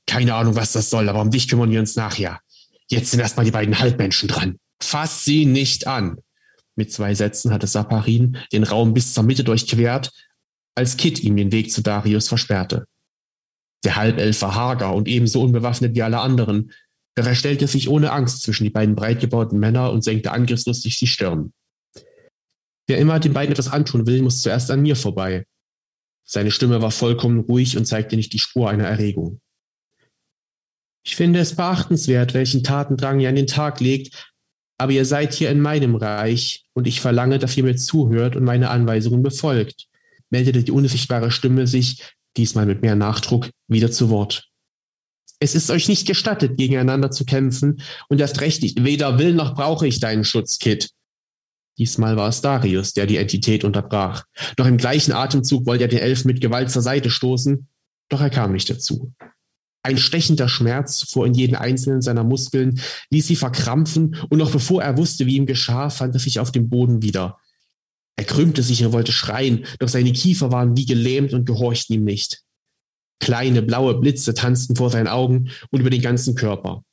Keine 0.06 0.34
Ahnung, 0.34 0.56
was 0.56 0.72
das 0.72 0.90
soll, 0.90 1.08
aber 1.08 1.20
um 1.20 1.30
dich 1.30 1.48
kümmern 1.48 1.70
wir 1.70 1.80
uns 1.80 1.96
nachher. 1.96 2.40
Jetzt 2.88 3.10
sind 3.10 3.20
erstmal 3.20 3.44
die 3.44 3.52
beiden 3.52 3.78
Halbmenschen 3.78 4.28
dran. 4.28 4.58
Fass 4.80 5.24
sie 5.24 5.46
nicht 5.46 5.86
an. 5.86 6.18
Mit 6.76 6.92
zwei 6.92 7.14
Sätzen 7.14 7.52
hatte 7.52 7.66
Saparin 7.66 8.38
den 8.52 8.64
Raum 8.64 8.94
bis 8.94 9.12
zur 9.12 9.24
Mitte 9.24 9.44
durchquert, 9.44 10.12
als 10.76 10.96
Kit 10.96 11.20
ihm 11.20 11.36
den 11.36 11.50
Weg 11.50 11.72
zu 11.72 11.82
Darius 11.82 12.28
versperrte. 12.28 12.86
Der 13.84 13.96
Halbelf 13.96 14.40
war 14.42 14.54
hager 14.54 14.94
und 14.94 15.08
ebenso 15.08 15.42
unbewaffnet 15.42 15.94
wie 15.94 16.02
alle 16.02 16.20
anderen, 16.20 16.72
doch 17.16 17.26
er 17.26 17.34
stellte 17.34 17.66
sich 17.66 17.88
ohne 17.88 18.12
Angst 18.12 18.42
zwischen 18.42 18.64
die 18.64 18.70
beiden 18.70 18.94
breit 18.94 19.20
gebauten 19.20 19.58
Männer 19.58 19.90
und 19.90 20.04
senkte 20.04 20.30
angriffslustig 20.30 20.98
die 20.98 21.08
Stirn. 21.08 21.52
Wer 22.86 22.98
immer 22.98 23.18
den 23.18 23.32
beiden 23.32 23.52
etwas 23.52 23.68
antun 23.68 24.06
will, 24.06 24.22
muss 24.22 24.40
zuerst 24.40 24.70
an 24.70 24.82
mir 24.82 24.94
vorbei. 24.94 25.44
Seine 26.24 26.50
Stimme 26.50 26.80
war 26.80 26.90
vollkommen 26.90 27.40
ruhig 27.40 27.76
und 27.76 27.86
zeigte 27.86 28.14
nicht 28.14 28.32
die 28.32 28.38
Spur 28.38 28.70
einer 28.70 28.86
Erregung. 28.86 29.40
Ich 31.04 31.16
finde 31.16 31.40
es 31.40 31.56
beachtenswert, 31.56 32.34
welchen 32.34 32.62
Tatendrang 32.62 33.18
ihr 33.18 33.30
an 33.30 33.34
den 33.34 33.46
Tag 33.46 33.80
legt, 33.80 34.32
aber 34.78 34.92
ihr 34.92 35.04
seid 35.04 35.34
hier 35.34 35.50
in 35.50 35.60
meinem 35.60 35.96
Reich 35.96 36.64
und 36.72 36.86
ich 36.86 37.00
verlange, 37.00 37.38
dass 37.38 37.56
ihr 37.56 37.64
mir 37.64 37.76
zuhört 37.76 38.36
und 38.36 38.44
meine 38.44 38.70
Anweisungen 38.70 39.22
befolgt, 39.22 39.88
meldete 40.30 40.62
die 40.62 40.70
unsichtbare 40.70 41.30
Stimme 41.30 41.66
sich, 41.66 42.14
diesmal 42.36 42.66
mit 42.66 42.82
mehr 42.82 42.94
Nachdruck, 42.94 43.50
wieder 43.66 43.90
zu 43.90 44.08
Wort. 44.08 44.48
Es 45.40 45.54
ist 45.54 45.70
euch 45.70 45.88
nicht 45.88 46.06
gestattet, 46.06 46.56
gegeneinander 46.56 47.10
zu 47.10 47.24
kämpfen 47.24 47.80
und 48.08 48.20
erst 48.20 48.40
recht 48.40 48.62
nicht. 48.62 48.82
Weder 48.84 49.18
will 49.18 49.34
noch 49.34 49.54
brauche 49.54 49.86
ich 49.86 50.00
deinen 50.00 50.24
Schutz, 50.24 50.58
Kit. 50.58 50.90
Diesmal 51.78 52.16
war 52.16 52.28
es 52.28 52.40
Darius, 52.40 52.92
der 52.92 53.06
die 53.06 53.18
Entität 53.18 53.62
unterbrach. 53.62 54.24
Doch 54.56 54.66
im 54.66 54.78
gleichen 54.78 55.12
Atemzug 55.12 55.66
wollte 55.66 55.84
er 55.84 55.88
den 55.88 56.00
Elf 56.00 56.24
mit 56.24 56.40
Gewalt 56.40 56.70
zur 56.70 56.82
Seite 56.82 57.08
stoßen, 57.08 57.68
doch 58.08 58.20
er 58.20 58.30
kam 58.30 58.52
nicht 58.52 58.68
dazu. 58.68 59.12
Ein 59.88 59.96
stechender 59.96 60.50
Schmerz 60.50 61.10
fuhr 61.10 61.26
in 61.26 61.32
jeden 61.32 61.56
einzelnen 61.56 62.02
seiner 62.02 62.22
Muskeln, 62.22 62.78
ließ 63.08 63.26
sie 63.26 63.36
verkrampfen, 63.36 64.16
und 64.28 64.36
noch 64.36 64.50
bevor 64.50 64.82
er 64.82 64.98
wusste, 64.98 65.24
wie 65.24 65.36
ihm 65.36 65.46
geschah, 65.46 65.88
fand 65.88 66.14
er 66.14 66.20
sich 66.20 66.40
auf 66.40 66.52
dem 66.52 66.68
Boden 66.68 67.00
wieder. 67.00 67.38
Er 68.16 68.24
krümmte 68.24 68.62
sich 68.62 68.84
und 68.84 68.92
wollte 68.92 69.12
schreien, 69.12 69.64
doch 69.78 69.88
seine 69.88 70.12
Kiefer 70.12 70.52
waren 70.52 70.76
wie 70.76 70.84
gelähmt 70.84 71.32
und 71.32 71.46
gehorchten 71.46 71.94
ihm 71.94 72.04
nicht. 72.04 72.42
Kleine 73.18 73.62
blaue 73.62 73.98
Blitze 73.98 74.34
tanzten 74.34 74.76
vor 74.76 74.90
seinen 74.90 75.08
Augen 75.08 75.52
und 75.70 75.80
über 75.80 75.88
den 75.88 76.02
ganzen 76.02 76.34
Körper. 76.34 76.84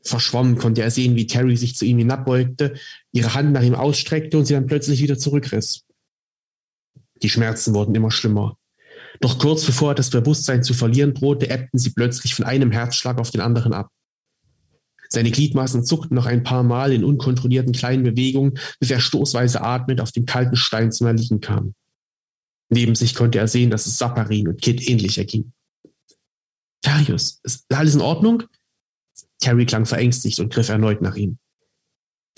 Verschwommen 0.00 0.56
konnte 0.56 0.80
er 0.80 0.90
sehen, 0.90 1.16
wie 1.16 1.26
Terry 1.26 1.54
sich 1.54 1.76
zu 1.76 1.84
ihm 1.84 1.98
hinabbeugte, 1.98 2.76
ihre 3.12 3.34
Hand 3.34 3.52
nach 3.52 3.62
ihm 3.62 3.74
ausstreckte 3.74 4.38
und 4.38 4.46
sie 4.46 4.54
dann 4.54 4.64
plötzlich 4.64 5.02
wieder 5.02 5.18
zurückriss. 5.18 5.84
Die 7.20 7.28
Schmerzen 7.28 7.74
wurden 7.74 7.94
immer 7.94 8.10
schlimmer. 8.10 8.56
Doch 9.20 9.38
kurz 9.38 9.64
bevor 9.64 9.92
er 9.92 9.94
das 9.94 10.10
Bewusstsein 10.10 10.62
zu 10.62 10.74
verlieren 10.74 11.14
drohte, 11.14 11.50
ebbten 11.50 11.78
sie 11.78 11.90
plötzlich 11.90 12.34
von 12.34 12.44
einem 12.44 12.70
Herzschlag 12.70 13.18
auf 13.18 13.30
den 13.30 13.40
anderen 13.40 13.72
ab. 13.72 13.90
Seine 15.08 15.30
Gliedmaßen 15.30 15.84
zuckten 15.84 16.14
noch 16.14 16.26
ein 16.26 16.42
paar 16.42 16.62
Mal 16.62 16.92
in 16.92 17.02
unkontrollierten 17.02 17.72
kleinen 17.72 18.04
Bewegungen, 18.04 18.58
bis 18.78 18.90
er 18.90 19.00
stoßweise 19.00 19.62
atmend 19.62 20.00
auf 20.00 20.12
dem 20.12 20.26
kalten 20.26 20.56
Stein 20.56 20.92
zum 20.92 21.06
Erliegen 21.06 21.40
kam. 21.40 21.74
Neben 22.68 22.94
sich 22.94 23.14
konnte 23.14 23.38
er 23.38 23.48
sehen, 23.48 23.70
dass 23.70 23.86
es 23.86 23.96
Sapparin 23.96 24.48
und 24.48 24.60
Kit 24.60 24.86
ähnlich 24.86 25.16
erging. 25.16 25.52
Darius, 26.82 27.40
ist 27.42 27.64
alles 27.74 27.94
in 27.94 28.02
Ordnung? 28.02 28.42
Terry 29.40 29.66
klang 29.66 29.86
verängstigt 29.86 30.38
und 30.40 30.52
griff 30.52 30.68
erneut 30.68 31.00
nach 31.00 31.16
ihm. 31.16 31.38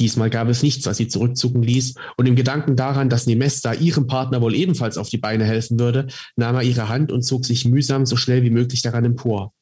Diesmal 0.00 0.30
gab 0.30 0.48
es 0.48 0.62
nichts, 0.62 0.86
was 0.86 0.96
sie 0.96 1.08
zurückzucken 1.08 1.62
ließ, 1.62 1.94
und 2.16 2.26
im 2.26 2.34
Gedanken 2.34 2.74
daran, 2.74 3.10
dass 3.10 3.26
Nemesta 3.26 3.74
ihrem 3.74 4.06
Partner 4.06 4.40
wohl 4.40 4.54
ebenfalls 4.54 4.96
auf 4.96 5.10
die 5.10 5.18
Beine 5.18 5.44
helfen 5.44 5.78
würde, 5.78 6.06
nahm 6.36 6.56
er 6.56 6.62
ihre 6.62 6.88
Hand 6.88 7.12
und 7.12 7.22
zog 7.22 7.44
sich 7.44 7.66
mühsam 7.66 8.06
so 8.06 8.16
schnell 8.16 8.42
wie 8.42 8.50
möglich 8.50 8.80
daran 8.80 9.04
empor. 9.04 9.52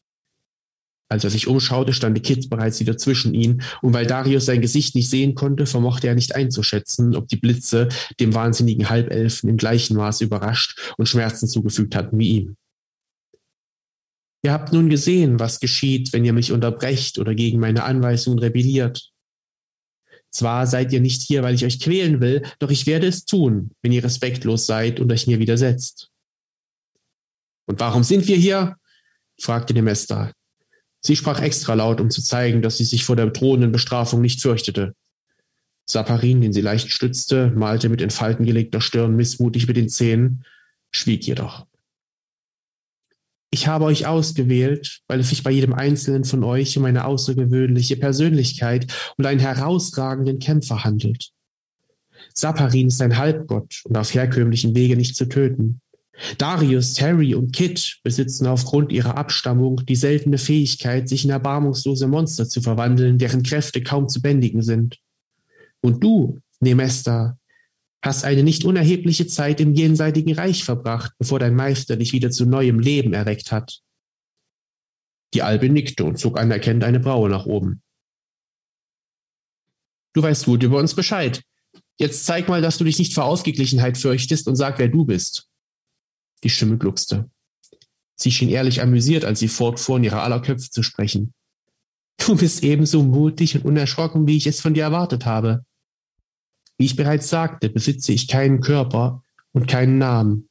Als 1.10 1.24
er 1.24 1.30
sich 1.30 1.48
umschaute, 1.48 1.92
stand 1.92 2.22
Kit 2.22 2.50
bereits 2.50 2.78
wieder 2.78 2.96
zwischen 2.96 3.34
ihnen, 3.34 3.62
und 3.82 3.94
weil 3.94 4.06
Darius 4.06 4.44
sein 4.44 4.60
Gesicht 4.60 4.94
nicht 4.94 5.10
sehen 5.10 5.34
konnte, 5.34 5.66
vermochte 5.66 6.06
er 6.06 6.14
nicht 6.14 6.36
einzuschätzen, 6.36 7.16
ob 7.16 7.26
die 7.26 7.36
Blitze 7.36 7.88
dem 8.20 8.32
wahnsinnigen 8.32 8.88
Halbelfen 8.88 9.50
im 9.50 9.56
gleichen 9.56 9.96
Maß 9.96 10.20
überrascht 10.20 10.94
und 10.98 11.08
Schmerzen 11.08 11.48
zugefügt 11.48 11.96
hatten 11.96 12.16
wie 12.16 12.28
ihm. 12.28 12.56
Ihr 14.44 14.52
habt 14.52 14.72
nun 14.72 14.88
gesehen, 14.88 15.40
was 15.40 15.58
geschieht, 15.58 16.12
wenn 16.12 16.24
ihr 16.24 16.32
mich 16.32 16.52
unterbrecht 16.52 17.18
oder 17.18 17.34
gegen 17.34 17.58
meine 17.58 17.82
Anweisungen 17.82 18.38
rebelliert. 18.38 19.10
Zwar 20.30 20.66
seid 20.66 20.92
ihr 20.92 21.00
nicht 21.00 21.22
hier, 21.22 21.42
weil 21.42 21.54
ich 21.54 21.64
euch 21.64 21.80
quälen 21.80 22.20
will, 22.20 22.42
doch 22.58 22.70
ich 22.70 22.86
werde 22.86 23.06
es 23.06 23.24
tun, 23.24 23.70
wenn 23.82 23.92
ihr 23.92 24.04
respektlos 24.04 24.66
seid 24.66 25.00
und 25.00 25.10
euch 25.10 25.26
mir 25.26 25.38
widersetzt. 25.38 26.10
Und 27.66 27.80
warum 27.80 28.02
sind 28.02 28.26
wir 28.26 28.36
hier? 28.36 28.76
fragte 29.40 29.74
Nemesta. 29.74 30.32
Sie 31.00 31.16
sprach 31.16 31.40
extra 31.40 31.74
laut, 31.74 32.00
um 32.00 32.10
zu 32.10 32.22
zeigen, 32.22 32.60
dass 32.60 32.78
sie 32.78 32.84
sich 32.84 33.04
vor 33.04 33.14
der 33.14 33.26
drohenden 33.26 33.72
Bestrafung 33.72 34.20
nicht 34.20 34.42
fürchtete. 34.42 34.94
Saparin, 35.86 36.40
den 36.40 36.52
sie 36.52 36.60
leicht 36.60 36.90
stützte, 36.90 37.50
malte 37.50 37.88
mit 37.88 38.02
in 38.02 38.10
Falten 38.10 38.44
gelegter 38.44 38.80
Stirn 38.80 39.16
missmutig 39.16 39.66
mit 39.68 39.76
den 39.76 39.88
Zähnen, 39.88 40.44
schwieg 40.90 41.26
jedoch. 41.26 41.67
Ich 43.50 43.66
habe 43.66 43.86
euch 43.86 44.06
ausgewählt, 44.06 45.00
weil 45.08 45.20
es 45.20 45.30
sich 45.30 45.42
bei 45.42 45.50
jedem 45.50 45.72
einzelnen 45.72 46.24
von 46.24 46.44
euch 46.44 46.76
um 46.76 46.84
eine 46.84 47.06
außergewöhnliche 47.06 47.96
Persönlichkeit 47.96 48.92
und 49.16 49.24
einen 49.24 49.40
herausragenden 49.40 50.38
Kämpfer 50.38 50.84
handelt. 50.84 51.30
Saparin 52.34 52.88
ist 52.88 53.00
ein 53.00 53.16
Halbgott 53.16 53.82
und 53.84 53.96
auf 53.96 54.12
herkömmlichen 54.12 54.74
Wege 54.74 54.96
nicht 54.96 55.16
zu 55.16 55.26
töten. 55.26 55.80
Darius, 56.36 56.94
Terry 56.94 57.34
und 57.34 57.52
Kit 57.52 58.00
besitzen 58.02 58.46
aufgrund 58.46 58.92
ihrer 58.92 59.16
Abstammung 59.16 59.84
die 59.86 59.96
seltene 59.96 60.36
Fähigkeit, 60.36 61.08
sich 61.08 61.24
in 61.24 61.30
erbarmungslose 61.30 62.06
Monster 62.08 62.48
zu 62.48 62.60
verwandeln, 62.60 63.18
deren 63.18 63.42
Kräfte 63.42 63.82
kaum 63.82 64.08
zu 64.08 64.20
bändigen 64.20 64.62
sind. 64.62 64.98
Und 65.80 66.02
du, 66.02 66.38
Nemesta, 66.60 67.38
hast 68.02 68.24
eine 68.24 68.42
nicht 68.42 68.64
unerhebliche 68.64 69.26
Zeit 69.26 69.60
im 69.60 69.74
jenseitigen 69.74 70.34
Reich 70.34 70.64
verbracht, 70.64 71.12
bevor 71.18 71.38
dein 71.38 71.54
Meister 71.54 71.96
dich 71.96 72.12
wieder 72.12 72.30
zu 72.30 72.46
neuem 72.46 72.78
Leben 72.78 73.12
erweckt 73.12 73.50
hat. 73.50 73.80
Die 75.34 75.42
Albe 75.42 75.68
nickte 75.68 76.04
und 76.04 76.18
zog 76.18 76.38
anerkennend 76.38 76.84
eine 76.84 77.00
Braue 77.00 77.28
nach 77.28 77.46
oben. 77.46 77.82
Du 80.14 80.22
weißt 80.22 80.46
gut 80.46 80.62
über 80.62 80.78
uns 80.78 80.94
Bescheid. 80.94 81.42
Jetzt 81.98 82.24
zeig 82.24 82.48
mal, 82.48 82.62
dass 82.62 82.78
du 82.78 82.84
dich 82.84 82.98
nicht 82.98 83.12
vor 83.12 83.24
Ausgeglichenheit 83.24 83.98
fürchtest 83.98 84.48
und 84.48 84.56
sag, 84.56 84.78
wer 84.78 84.88
du 84.88 85.04
bist. 85.04 85.48
Die 86.44 86.50
Stimme 86.50 86.78
gluckste. 86.78 87.30
Sie 88.14 88.30
schien 88.30 88.48
ehrlich 88.48 88.80
amüsiert, 88.80 89.24
als 89.24 89.40
sie 89.40 89.48
fortfuhr, 89.48 89.96
in 89.96 90.04
ihrer 90.04 90.22
aller 90.22 90.40
Köpfe 90.40 90.70
zu 90.70 90.82
sprechen. 90.82 91.34
Du 92.18 92.36
bist 92.36 92.64
ebenso 92.64 93.02
mutig 93.02 93.54
und 93.54 93.64
unerschrocken, 93.64 94.26
wie 94.26 94.36
ich 94.36 94.46
es 94.46 94.60
von 94.60 94.74
dir 94.74 94.84
erwartet 94.84 95.24
habe. 95.24 95.64
Wie 96.78 96.86
ich 96.86 96.96
bereits 96.96 97.28
sagte, 97.28 97.68
besitze 97.68 98.12
ich 98.12 98.28
keinen 98.28 98.60
Körper 98.60 99.22
und 99.52 99.66
keinen 99.66 99.98
Namen. 99.98 100.48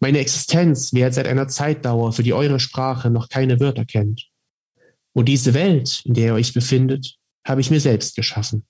Meine 0.00 0.18
Existenz 0.18 0.92
währt 0.92 1.14
seit 1.14 1.26
einer 1.26 1.48
Zeitdauer, 1.48 2.12
für 2.12 2.22
die 2.22 2.34
eure 2.34 2.60
Sprache 2.60 3.10
noch 3.10 3.28
keine 3.28 3.60
Wörter 3.60 3.84
kennt. 3.84 4.28
Und 5.14 5.26
diese 5.26 5.54
Welt, 5.54 6.02
in 6.04 6.14
der 6.14 6.26
ihr 6.26 6.34
euch 6.34 6.52
befindet, 6.52 7.16
habe 7.46 7.60
ich 7.60 7.70
mir 7.70 7.80
selbst 7.80 8.16
geschaffen. 8.16 8.66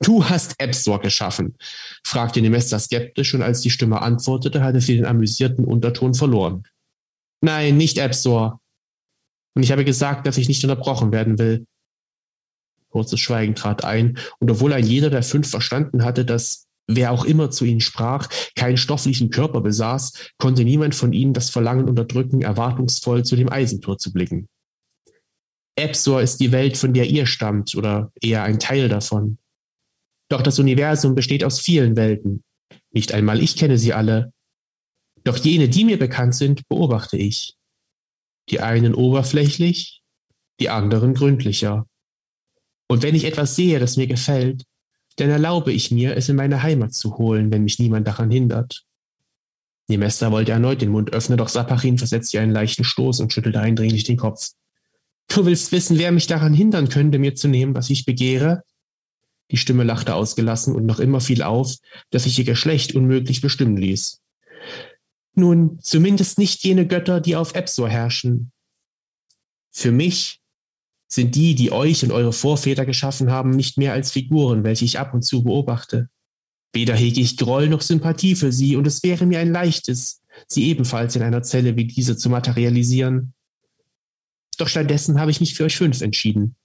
Du 0.00 0.24
hast 0.24 0.54
Epsor 0.58 1.00
geschaffen, 1.00 1.56
fragte 2.04 2.40
Nemester 2.40 2.78
skeptisch 2.78 3.34
und 3.34 3.42
als 3.42 3.60
die 3.60 3.70
Stimme 3.70 4.00
antwortete, 4.00 4.62
hatte 4.62 4.80
sie 4.80 4.96
den 4.96 5.04
amüsierten 5.04 5.64
Unterton 5.64 6.14
verloren. 6.14 6.62
Nein, 7.40 7.76
nicht 7.76 7.98
Epsor. 7.98 8.60
Und 9.54 9.64
ich 9.64 9.72
habe 9.72 9.84
gesagt, 9.84 10.26
dass 10.26 10.38
ich 10.38 10.48
nicht 10.48 10.62
unterbrochen 10.62 11.10
werden 11.10 11.38
will. 11.38 11.66
Kurzes 12.90 13.20
Schweigen 13.20 13.54
trat 13.54 13.84
ein, 13.84 14.18
und 14.38 14.50
obwohl 14.50 14.72
ein 14.72 14.86
jeder 14.86 15.10
der 15.10 15.22
fünf 15.22 15.50
verstanden 15.50 16.04
hatte, 16.04 16.24
dass 16.24 16.66
wer 16.86 17.12
auch 17.12 17.24
immer 17.24 17.50
zu 17.50 17.64
ihnen 17.64 17.80
sprach, 17.80 18.28
keinen 18.56 18.78
stofflichen 18.78 19.30
Körper 19.30 19.60
besaß, 19.60 20.30
konnte 20.38 20.64
niemand 20.64 20.94
von 20.94 21.12
ihnen 21.12 21.34
das 21.34 21.50
Verlangen 21.50 21.88
unterdrücken, 21.88 22.42
erwartungsvoll 22.42 23.24
zu 23.24 23.36
dem 23.36 23.50
Eisentor 23.50 23.98
zu 23.98 24.12
blicken. 24.12 24.48
Epsor 25.76 26.22
ist 26.22 26.40
die 26.40 26.50
Welt, 26.50 26.76
von 26.76 26.92
der 26.92 27.06
ihr 27.06 27.26
stammt, 27.26 27.76
oder 27.76 28.10
eher 28.20 28.42
ein 28.42 28.58
Teil 28.58 28.88
davon. 28.88 29.38
Doch 30.28 30.42
das 30.42 30.58
Universum 30.58 31.14
besteht 31.14 31.44
aus 31.44 31.60
vielen 31.60 31.96
Welten. 31.96 32.42
Nicht 32.90 33.12
einmal 33.12 33.40
ich 33.40 33.56
kenne 33.56 33.78
sie 33.78 33.92
alle. 33.92 34.32
Doch 35.24 35.36
jene, 35.36 35.68
die 35.68 35.84
mir 35.84 35.98
bekannt 35.98 36.34
sind, 36.34 36.66
beobachte 36.68 37.16
ich. 37.16 37.54
Die 38.50 38.60
einen 38.60 38.94
oberflächlich, 38.94 40.02
die 40.58 40.70
anderen 40.70 41.14
gründlicher. 41.14 41.86
Und 42.88 43.02
wenn 43.02 43.14
ich 43.14 43.24
etwas 43.24 43.54
sehe, 43.54 43.78
das 43.78 43.96
mir 43.96 44.06
gefällt, 44.06 44.64
dann 45.16 45.30
erlaube 45.30 45.72
ich 45.72 45.90
mir, 45.90 46.16
es 46.16 46.28
in 46.28 46.36
meine 46.36 46.62
Heimat 46.62 46.94
zu 46.94 47.18
holen, 47.18 47.50
wenn 47.52 47.64
mich 47.64 47.78
niemand 47.78 48.06
daran 48.06 48.30
hindert. 48.30 48.84
Nemester 49.88 50.32
wollte 50.32 50.52
erneut 50.52 50.80
den 50.80 50.90
Mund 50.90 51.12
öffnen, 51.12 51.38
doch 51.38 51.48
Sapachin 51.48 51.98
versetzte 51.98 52.40
einen 52.40 52.52
leichten 52.52 52.84
Stoß 52.84 53.20
und 53.20 53.32
schüttelte 53.32 53.60
eindringlich 53.60 54.04
den 54.04 54.16
Kopf. 54.16 54.50
Du 55.28 55.44
willst 55.44 55.72
wissen, 55.72 55.98
wer 55.98 56.12
mich 56.12 56.26
daran 56.26 56.54
hindern 56.54 56.88
könnte, 56.88 57.18
mir 57.18 57.34
zu 57.34 57.48
nehmen, 57.48 57.74
was 57.74 57.90
ich 57.90 58.04
begehre? 58.04 58.62
Die 59.50 59.56
Stimme 59.56 59.84
lachte 59.84 60.14
ausgelassen 60.14 60.74
und 60.74 60.84
noch 60.84 61.00
immer 61.00 61.20
fiel 61.20 61.42
auf, 61.42 61.76
dass 62.10 62.24
sich 62.24 62.38
ihr 62.38 62.44
Geschlecht 62.44 62.94
unmöglich 62.94 63.40
bestimmen 63.40 63.76
ließ. 63.76 64.20
Nun, 65.34 65.78
zumindest 65.80 66.38
nicht 66.38 66.64
jene 66.64 66.86
Götter, 66.86 67.20
die 67.20 67.36
auf 67.36 67.54
Epsor 67.54 67.88
herrschen. 67.88 68.52
Für 69.70 69.92
mich 69.92 70.40
sind 71.08 71.34
die, 71.34 71.54
die 71.54 71.72
euch 71.72 72.04
und 72.04 72.12
eure 72.12 72.32
Vorväter 72.32 72.84
geschaffen 72.84 73.30
haben, 73.30 73.50
nicht 73.50 73.78
mehr 73.78 73.94
als 73.94 74.12
Figuren, 74.12 74.62
welche 74.62 74.84
ich 74.84 74.98
ab 74.98 75.14
und 75.14 75.22
zu 75.22 75.42
beobachte. 75.42 76.08
Weder 76.72 76.94
hege 76.94 77.20
ich 77.20 77.38
Groll 77.38 77.68
noch 77.68 77.80
Sympathie 77.80 78.34
für 78.34 78.52
sie, 78.52 78.76
und 78.76 78.86
es 78.86 79.02
wäre 79.02 79.24
mir 79.24 79.40
ein 79.40 79.50
leichtes, 79.50 80.22
sie 80.46 80.68
ebenfalls 80.68 81.16
in 81.16 81.22
einer 81.22 81.42
Zelle 81.42 81.76
wie 81.76 81.86
diese 81.86 82.16
zu 82.16 82.28
materialisieren. 82.28 83.32
Doch 84.58 84.68
stattdessen 84.68 85.18
habe 85.18 85.30
ich 85.30 85.40
mich 85.40 85.54
für 85.54 85.64
euch 85.64 85.76
fünf 85.76 86.02
entschieden. 86.02 86.56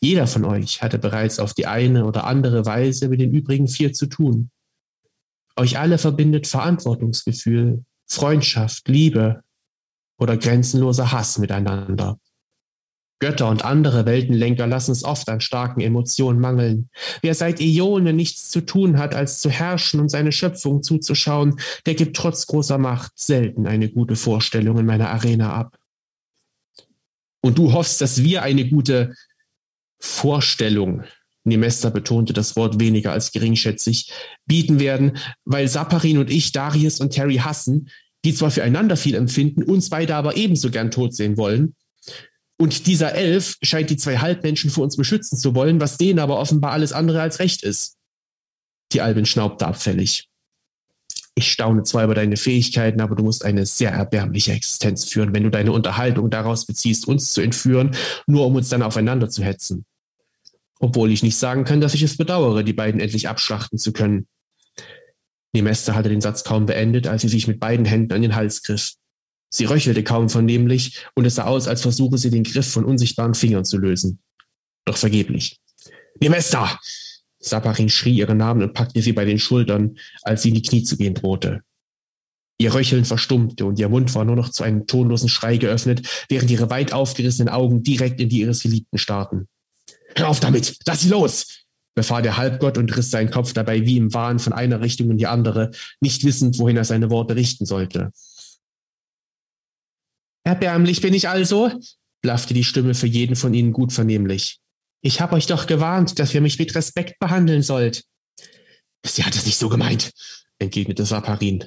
Jeder 0.00 0.26
von 0.26 0.44
euch 0.44 0.82
hatte 0.82 0.98
bereits 0.98 1.38
auf 1.38 1.54
die 1.54 1.66
eine 1.66 2.06
oder 2.06 2.24
andere 2.24 2.64
Weise 2.64 3.08
mit 3.08 3.20
den 3.20 3.32
übrigen 3.32 3.68
vier 3.68 3.92
zu 3.92 4.06
tun. 4.06 4.50
Euch 5.56 5.78
alle 5.78 5.98
verbindet 5.98 6.46
Verantwortungsgefühl, 6.46 7.84
Freundschaft, 8.08 8.88
Liebe 8.88 9.42
oder 10.18 10.36
grenzenloser 10.36 11.12
Hass 11.12 11.38
miteinander. 11.38 12.18
Götter 13.22 13.48
und 13.48 13.64
andere 13.64 14.04
Weltenlenker 14.04 14.66
lassen 14.66 14.90
es 14.90 15.04
oft 15.04 15.28
an 15.28 15.40
starken 15.40 15.80
Emotionen 15.80 16.40
mangeln. 16.40 16.88
Wer 17.20 17.36
seit 17.36 17.60
Äonen 17.60 18.16
nichts 18.16 18.50
zu 18.50 18.62
tun 18.62 18.98
hat, 18.98 19.14
als 19.14 19.40
zu 19.40 19.48
herrschen 19.48 20.00
und 20.00 20.08
seine 20.08 20.32
Schöpfung 20.32 20.82
zuzuschauen, 20.82 21.60
der 21.86 21.94
gibt 21.94 22.16
trotz 22.16 22.48
großer 22.48 22.78
Macht 22.78 23.12
selten 23.14 23.68
eine 23.68 23.88
gute 23.88 24.16
Vorstellung 24.16 24.76
in 24.76 24.86
meiner 24.86 25.10
Arena 25.10 25.52
ab. 25.52 25.78
Und 27.42 27.58
du 27.58 27.72
hoffst, 27.72 28.00
dass 28.00 28.24
wir 28.24 28.42
eine 28.42 28.68
gute 28.68 29.14
Vorstellung, 30.00 31.04
Nemester 31.44 31.92
betonte 31.92 32.32
das 32.32 32.56
Wort 32.56 32.80
weniger 32.80 33.12
als 33.12 33.30
geringschätzig, 33.30 34.10
bieten 34.46 34.80
werden, 34.80 35.16
weil 35.44 35.68
Saparin 35.68 36.18
und 36.18 36.28
ich 36.28 36.50
Darius 36.50 36.98
und 36.98 37.10
Terry 37.10 37.36
hassen, 37.36 37.88
die 38.24 38.34
zwar 38.34 38.50
füreinander 38.50 38.96
viel 38.96 39.14
empfinden, 39.14 39.62
uns 39.62 39.90
beide 39.90 40.16
aber 40.16 40.36
ebenso 40.36 40.72
gern 40.72 40.90
tot 40.90 41.14
sehen 41.14 41.36
wollen, 41.36 41.76
und 42.62 42.86
dieser 42.86 43.12
Elf 43.16 43.56
scheint 43.60 43.90
die 43.90 43.96
zwei 43.96 44.18
Halbmenschen 44.18 44.70
vor 44.70 44.84
uns 44.84 44.96
beschützen 44.96 45.36
zu 45.36 45.56
wollen, 45.56 45.80
was 45.80 45.96
denen 45.98 46.20
aber 46.20 46.38
offenbar 46.38 46.70
alles 46.70 46.92
andere 46.92 47.20
als 47.20 47.40
recht 47.40 47.64
ist. 47.64 47.96
Die 48.92 49.00
Albin 49.00 49.26
schnaubte 49.26 49.66
abfällig. 49.66 50.28
Ich 51.34 51.50
staune 51.50 51.82
zwar 51.82 52.04
über 52.04 52.14
deine 52.14 52.36
Fähigkeiten, 52.36 53.00
aber 53.00 53.16
du 53.16 53.24
musst 53.24 53.44
eine 53.44 53.66
sehr 53.66 53.90
erbärmliche 53.90 54.52
Existenz 54.52 55.06
führen, 55.06 55.34
wenn 55.34 55.42
du 55.42 55.50
deine 55.50 55.72
Unterhaltung 55.72 56.30
daraus 56.30 56.64
beziehst, 56.64 57.08
uns 57.08 57.32
zu 57.32 57.40
entführen, 57.40 57.96
nur 58.28 58.46
um 58.46 58.54
uns 58.54 58.68
dann 58.68 58.82
aufeinander 58.82 59.28
zu 59.28 59.42
hetzen. 59.42 59.84
Obwohl 60.78 61.10
ich 61.10 61.24
nicht 61.24 61.36
sagen 61.36 61.64
kann, 61.64 61.80
dass 61.80 61.94
ich 61.94 62.02
es 62.02 62.16
bedauere, 62.16 62.62
die 62.62 62.74
beiden 62.74 63.00
endlich 63.00 63.28
abschlachten 63.28 63.78
zu 63.78 63.92
können. 63.92 64.28
Nemester 65.52 65.96
hatte 65.96 66.10
den 66.10 66.20
Satz 66.20 66.44
kaum 66.44 66.66
beendet, 66.66 67.08
als 67.08 67.22
sie 67.22 67.28
sich 67.28 67.48
mit 67.48 67.58
beiden 67.58 67.86
Händen 67.86 68.12
an 68.12 68.22
den 68.22 68.36
Hals 68.36 68.62
griff. 68.62 68.92
Sie 69.54 69.66
röchelte 69.66 70.02
kaum 70.02 70.30
vernehmlich 70.30 71.04
und 71.14 71.26
es 71.26 71.34
sah 71.34 71.44
aus, 71.44 71.68
als 71.68 71.82
versuche 71.82 72.16
sie 72.16 72.30
den 72.30 72.42
Griff 72.42 72.72
von 72.72 72.86
unsichtbaren 72.86 73.34
Fingern 73.34 73.66
zu 73.66 73.76
lösen. 73.76 74.18
Doch 74.86 74.96
vergeblich. 74.96 75.60
Nemesta! 76.20 76.80
Saparin 77.38 77.90
schrie 77.90 78.16
ihren 78.16 78.38
Namen 78.38 78.62
und 78.62 78.72
packte 78.72 79.02
sie 79.02 79.12
bei 79.12 79.26
den 79.26 79.38
Schultern, 79.38 79.98
als 80.22 80.42
sie 80.42 80.48
in 80.48 80.54
die 80.54 80.62
Knie 80.62 80.84
zu 80.84 80.96
gehen 80.96 81.14
drohte. 81.14 81.60
Ihr 82.58 82.72
Röcheln 82.72 83.04
verstummte 83.04 83.66
und 83.66 83.78
ihr 83.78 83.88
Mund 83.88 84.14
war 84.14 84.24
nur 84.24 84.36
noch 84.36 84.48
zu 84.48 84.62
einem 84.62 84.86
tonlosen 84.86 85.28
Schrei 85.28 85.58
geöffnet, 85.58 86.08
während 86.28 86.50
ihre 86.50 86.70
weit 86.70 86.94
aufgerissenen 86.94 87.52
Augen 87.52 87.82
direkt 87.82 88.20
in 88.20 88.30
die 88.30 88.40
ihres 88.40 88.62
Geliebten 88.62 88.96
starrten. 88.96 89.48
Hör 90.16 90.28
auf 90.28 90.40
damit! 90.40 90.78
Lass 90.86 91.02
sie 91.02 91.08
los! 91.10 91.64
befahl 91.94 92.22
der 92.22 92.38
Halbgott 92.38 92.78
und 92.78 92.96
riss 92.96 93.10
seinen 93.10 93.30
Kopf 93.30 93.52
dabei 93.52 93.84
wie 93.84 93.98
im 93.98 94.14
Wahn 94.14 94.38
von 94.38 94.54
einer 94.54 94.80
Richtung 94.80 95.10
in 95.10 95.18
die 95.18 95.26
andere, 95.26 95.72
nicht 96.00 96.24
wissend, 96.24 96.58
wohin 96.58 96.78
er 96.78 96.84
seine 96.84 97.10
Worte 97.10 97.36
richten 97.36 97.66
sollte. 97.66 98.12
Erbärmlich 100.44 101.00
bin 101.00 101.14
ich 101.14 101.28
also, 101.28 101.70
blaffte 102.20 102.54
die 102.54 102.64
Stimme 102.64 102.94
für 102.94 103.06
jeden 103.06 103.36
von 103.36 103.54
ihnen 103.54 103.72
gut 103.72 103.92
vernehmlich. 103.92 104.58
Ich 105.02 105.20
hab 105.20 105.32
euch 105.32 105.46
doch 105.46 105.66
gewarnt, 105.66 106.18
dass 106.18 106.34
ihr 106.34 106.40
mich 106.40 106.58
mit 106.58 106.74
Respekt 106.74 107.18
behandeln 107.18 107.62
sollt. 107.62 108.04
Sie 109.04 109.24
hat 109.24 109.34
es 109.34 109.46
nicht 109.46 109.58
so 109.58 109.68
gemeint, 109.68 110.12
entgegnete 110.58 111.04
Saparin. 111.04 111.64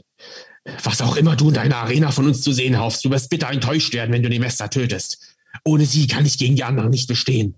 Was 0.84 1.02
auch 1.02 1.16
immer 1.16 1.36
du 1.36 1.50
in 1.50 1.56
deiner 1.56 1.78
Arena 1.78 2.12
von 2.12 2.26
uns 2.26 2.42
zu 2.42 2.52
sehen 2.52 2.80
hoffst, 2.80 3.04
du 3.06 3.12
wirst 3.12 3.30
bitter 3.30 3.50
enttäuscht 3.50 3.94
werden, 3.94 4.12
wenn 4.12 4.24
du 4.24 4.30
die 4.30 4.40
Mester 4.40 4.70
tötest. 4.70 5.36
Ohne 5.64 5.86
sie 5.86 6.08
kann 6.08 6.26
ich 6.26 6.38
gegen 6.38 6.56
die 6.56 6.64
anderen 6.64 6.90
nicht 6.90 7.08
bestehen. 7.08 7.56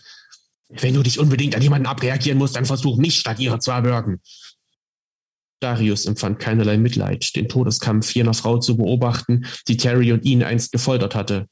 Wenn 0.69 0.93
du 0.93 1.03
dich 1.03 1.19
unbedingt 1.19 1.55
an 1.55 1.61
jemanden 1.61 1.87
abreagieren 1.87 2.37
musst, 2.37 2.55
dann 2.55 2.65
versuch 2.65 2.97
mich 2.97 3.19
statt 3.19 3.39
ihrer 3.39 3.59
zu 3.59 3.71
erwürgen. 3.71 4.19
Darius 5.59 6.05
empfand 6.05 6.39
keinerlei 6.39 6.77
Mitleid, 6.77 7.35
den 7.35 7.49
Todeskampf 7.49 8.13
jener 8.13 8.33
Frau 8.33 8.59
zu 8.59 8.77
beobachten, 8.77 9.45
die 9.67 9.77
Terry 9.77 10.11
und 10.11 10.25
ihn 10.25 10.43
einst 10.43 10.71
gefoltert 10.71 11.15
hatte. 11.15 11.47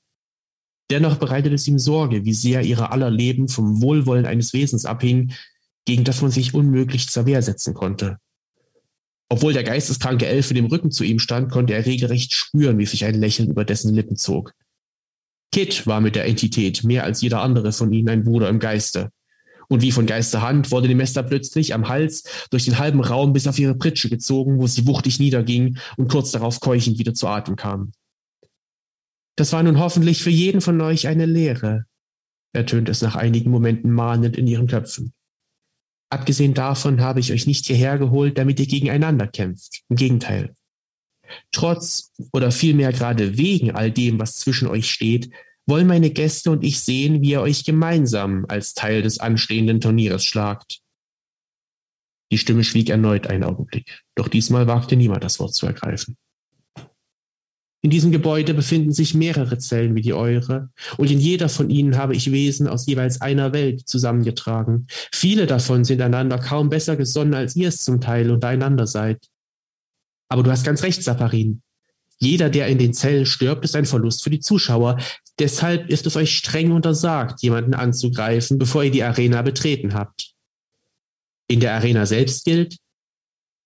Dennoch 0.91 1.17
bereitete 1.17 1.55
es 1.55 1.67
ihm 1.67 1.79
Sorge, 1.79 2.25
wie 2.25 2.33
sehr 2.33 2.61
ihre 2.61 2.91
aller 2.91 3.09
Leben 3.09 3.47
vom 3.47 3.81
Wohlwollen 3.81 4.25
eines 4.25 4.53
Wesens 4.53 4.85
abhing, 4.85 5.33
gegen 5.85 6.03
das 6.03 6.21
man 6.21 6.31
sich 6.31 6.53
unmöglich 6.53 7.09
zur 7.09 7.25
Wehr 7.25 7.41
setzen 7.41 7.73
konnte. 7.73 8.17
Obwohl 9.29 9.53
der 9.53 9.63
geisteskranke 9.63 10.27
Elf 10.27 10.49
mit 10.49 10.57
dem 10.57 10.67
Rücken 10.67 10.91
zu 10.91 11.03
ihm 11.03 11.17
stand, 11.17 11.51
konnte 11.51 11.73
er 11.73 11.85
regelrecht 11.85 12.33
spüren, 12.33 12.77
wie 12.77 12.85
sich 12.85 13.05
ein 13.05 13.15
Lächeln 13.15 13.49
über 13.49 13.65
dessen 13.65 13.93
Lippen 13.93 14.17
zog. 14.17 14.53
Kit 15.51 15.87
war 15.87 16.01
mit 16.01 16.15
der 16.15 16.25
Entität 16.25 16.83
mehr 16.83 17.03
als 17.03 17.21
jeder 17.21 17.41
andere 17.41 17.71
von 17.71 17.91
ihnen 17.91 18.09
ein 18.09 18.23
Bruder 18.23 18.49
im 18.49 18.59
Geiste. 18.59 19.09
Und 19.67 19.81
wie 19.81 19.91
von 19.91 20.05
Geisterhand 20.05 20.71
wurde 20.71 20.87
die 20.87 20.95
Mester 20.95 21.23
plötzlich 21.23 21.73
am 21.73 21.87
Hals 21.87 22.23
durch 22.49 22.65
den 22.65 22.77
halben 22.77 23.01
Raum 23.01 23.33
bis 23.33 23.47
auf 23.47 23.59
ihre 23.59 23.75
Pritsche 23.75 24.09
gezogen, 24.09 24.59
wo 24.59 24.67
sie 24.67 24.87
wuchtig 24.87 25.19
niederging 25.19 25.77
und 25.97 26.09
kurz 26.09 26.31
darauf 26.31 26.59
keuchend 26.59 26.99
wieder 26.99 27.13
zu 27.13 27.27
Atem 27.27 27.55
kam. 27.55 27.91
Das 29.35 29.51
war 29.51 29.63
nun 29.63 29.79
hoffentlich 29.79 30.23
für 30.23 30.29
jeden 30.29 30.61
von 30.61 30.79
euch 30.81 31.07
eine 31.07 31.25
Lehre, 31.25 31.85
ertönt 32.53 32.87
es 32.89 33.01
nach 33.01 33.15
einigen 33.15 33.51
Momenten 33.51 33.91
mahnend 33.91 34.37
in 34.37 34.47
ihren 34.47 34.67
Köpfen. 34.67 35.13
Abgesehen 36.09 36.53
davon 36.53 37.01
habe 37.01 37.19
ich 37.19 37.33
euch 37.33 37.47
nicht 37.47 37.65
hierher 37.65 37.97
geholt, 37.97 38.37
damit 38.37 38.59
ihr 38.59 38.67
gegeneinander 38.67 39.27
kämpft. 39.27 39.81
Im 39.89 39.97
Gegenteil. 39.97 40.55
Trotz 41.51 42.13
oder 42.31 42.51
vielmehr 42.51 42.93
gerade 42.93 43.37
wegen 43.37 43.71
all 43.71 43.91
dem, 43.91 44.19
was 44.19 44.37
zwischen 44.37 44.67
euch 44.67 44.89
steht, 44.89 45.31
wollen 45.67 45.87
meine 45.87 46.11
Gäste 46.11 46.51
und 46.51 46.63
ich 46.63 46.79
sehen, 46.79 47.21
wie 47.21 47.31
ihr 47.31 47.41
euch 47.41 47.65
gemeinsam 47.65 48.45
als 48.47 48.73
Teil 48.73 49.01
des 49.01 49.19
anstehenden 49.19 49.81
Turnieres 49.81 50.23
schlagt. 50.23 50.81
Die 52.31 52.37
Stimme 52.37 52.63
schwieg 52.63 52.89
erneut 52.89 53.27
einen 53.27 53.43
Augenblick, 53.43 54.03
doch 54.15 54.27
diesmal 54.27 54.67
wagte 54.67 54.95
niemand 54.95 55.23
das 55.23 55.39
Wort 55.39 55.53
zu 55.53 55.65
ergreifen. 55.65 56.17
In 57.85 57.91
diesem 57.91 58.11
Gebäude 58.11 58.55
befinden 58.55 58.93
sich 58.93 59.13
mehrere 59.13 59.59
Zellen 59.59 59.93
wie 59.93 60.01
die 60.01 60.13
eure, 60.13 60.71
und 60.97 61.11
in 61.11 61.19
jeder 61.19 61.49
von 61.49 61.69
ihnen 61.69 61.97
habe 61.97 62.15
ich 62.15 62.31
Wesen 62.31 62.67
aus 62.67 62.87
jeweils 62.87 63.21
einer 63.21 63.53
Welt 63.53 63.87
zusammengetragen. 63.87 64.87
Viele 65.11 65.45
davon 65.45 65.83
sind 65.83 66.01
einander 66.01 66.39
kaum 66.39 66.69
besser 66.69 66.95
gesonnen, 66.95 67.35
als 67.35 67.55
ihr 67.55 67.67
es 67.67 67.83
zum 67.83 68.01
Teil 68.01 68.31
untereinander 68.31 68.87
seid. 68.87 69.27
Aber 70.29 70.41
du 70.41 70.49
hast 70.49 70.65
ganz 70.65 70.81
recht, 70.81 71.03
Saparin. 71.03 71.61
Jeder, 72.17 72.49
der 72.49 72.67
in 72.69 72.79
den 72.79 72.95
Zellen 72.95 73.27
stirbt, 73.27 73.63
ist 73.63 73.75
ein 73.75 73.85
Verlust 73.85 74.23
für 74.23 74.31
die 74.31 74.39
Zuschauer. 74.39 74.97
Deshalb 75.39 75.89
ist 75.89 76.05
es 76.05 76.15
euch 76.15 76.35
streng 76.35 76.71
untersagt, 76.71 77.41
jemanden 77.41 77.73
anzugreifen, 77.73 78.57
bevor 78.57 78.83
ihr 78.83 78.91
die 78.91 79.03
Arena 79.03 79.41
betreten 79.41 79.93
habt. 79.93 80.33
In 81.47 81.59
der 81.59 81.73
Arena 81.73 82.05
selbst 82.05 82.45
gilt, 82.45 82.77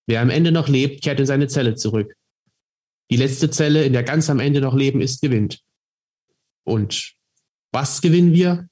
wer 0.07 0.21
am 0.21 0.29
Ende 0.29 0.51
noch 0.51 0.67
lebt, 0.67 1.03
kehrt 1.03 1.19
in 1.19 1.25
seine 1.25 1.47
Zelle 1.47 1.75
zurück. 1.75 2.15
Die 3.11 3.17
letzte 3.17 3.49
Zelle, 3.49 3.83
in 3.85 3.93
der 3.93 4.03
ganz 4.03 4.29
am 4.29 4.39
Ende 4.39 4.61
noch 4.61 4.75
leben 4.75 5.01
ist, 5.01 5.21
gewinnt. 5.21 5.61
Und 6.63 7.13
was 7.71 8.01
gewinnen 8.01 8.33
wir? 8.33 8.67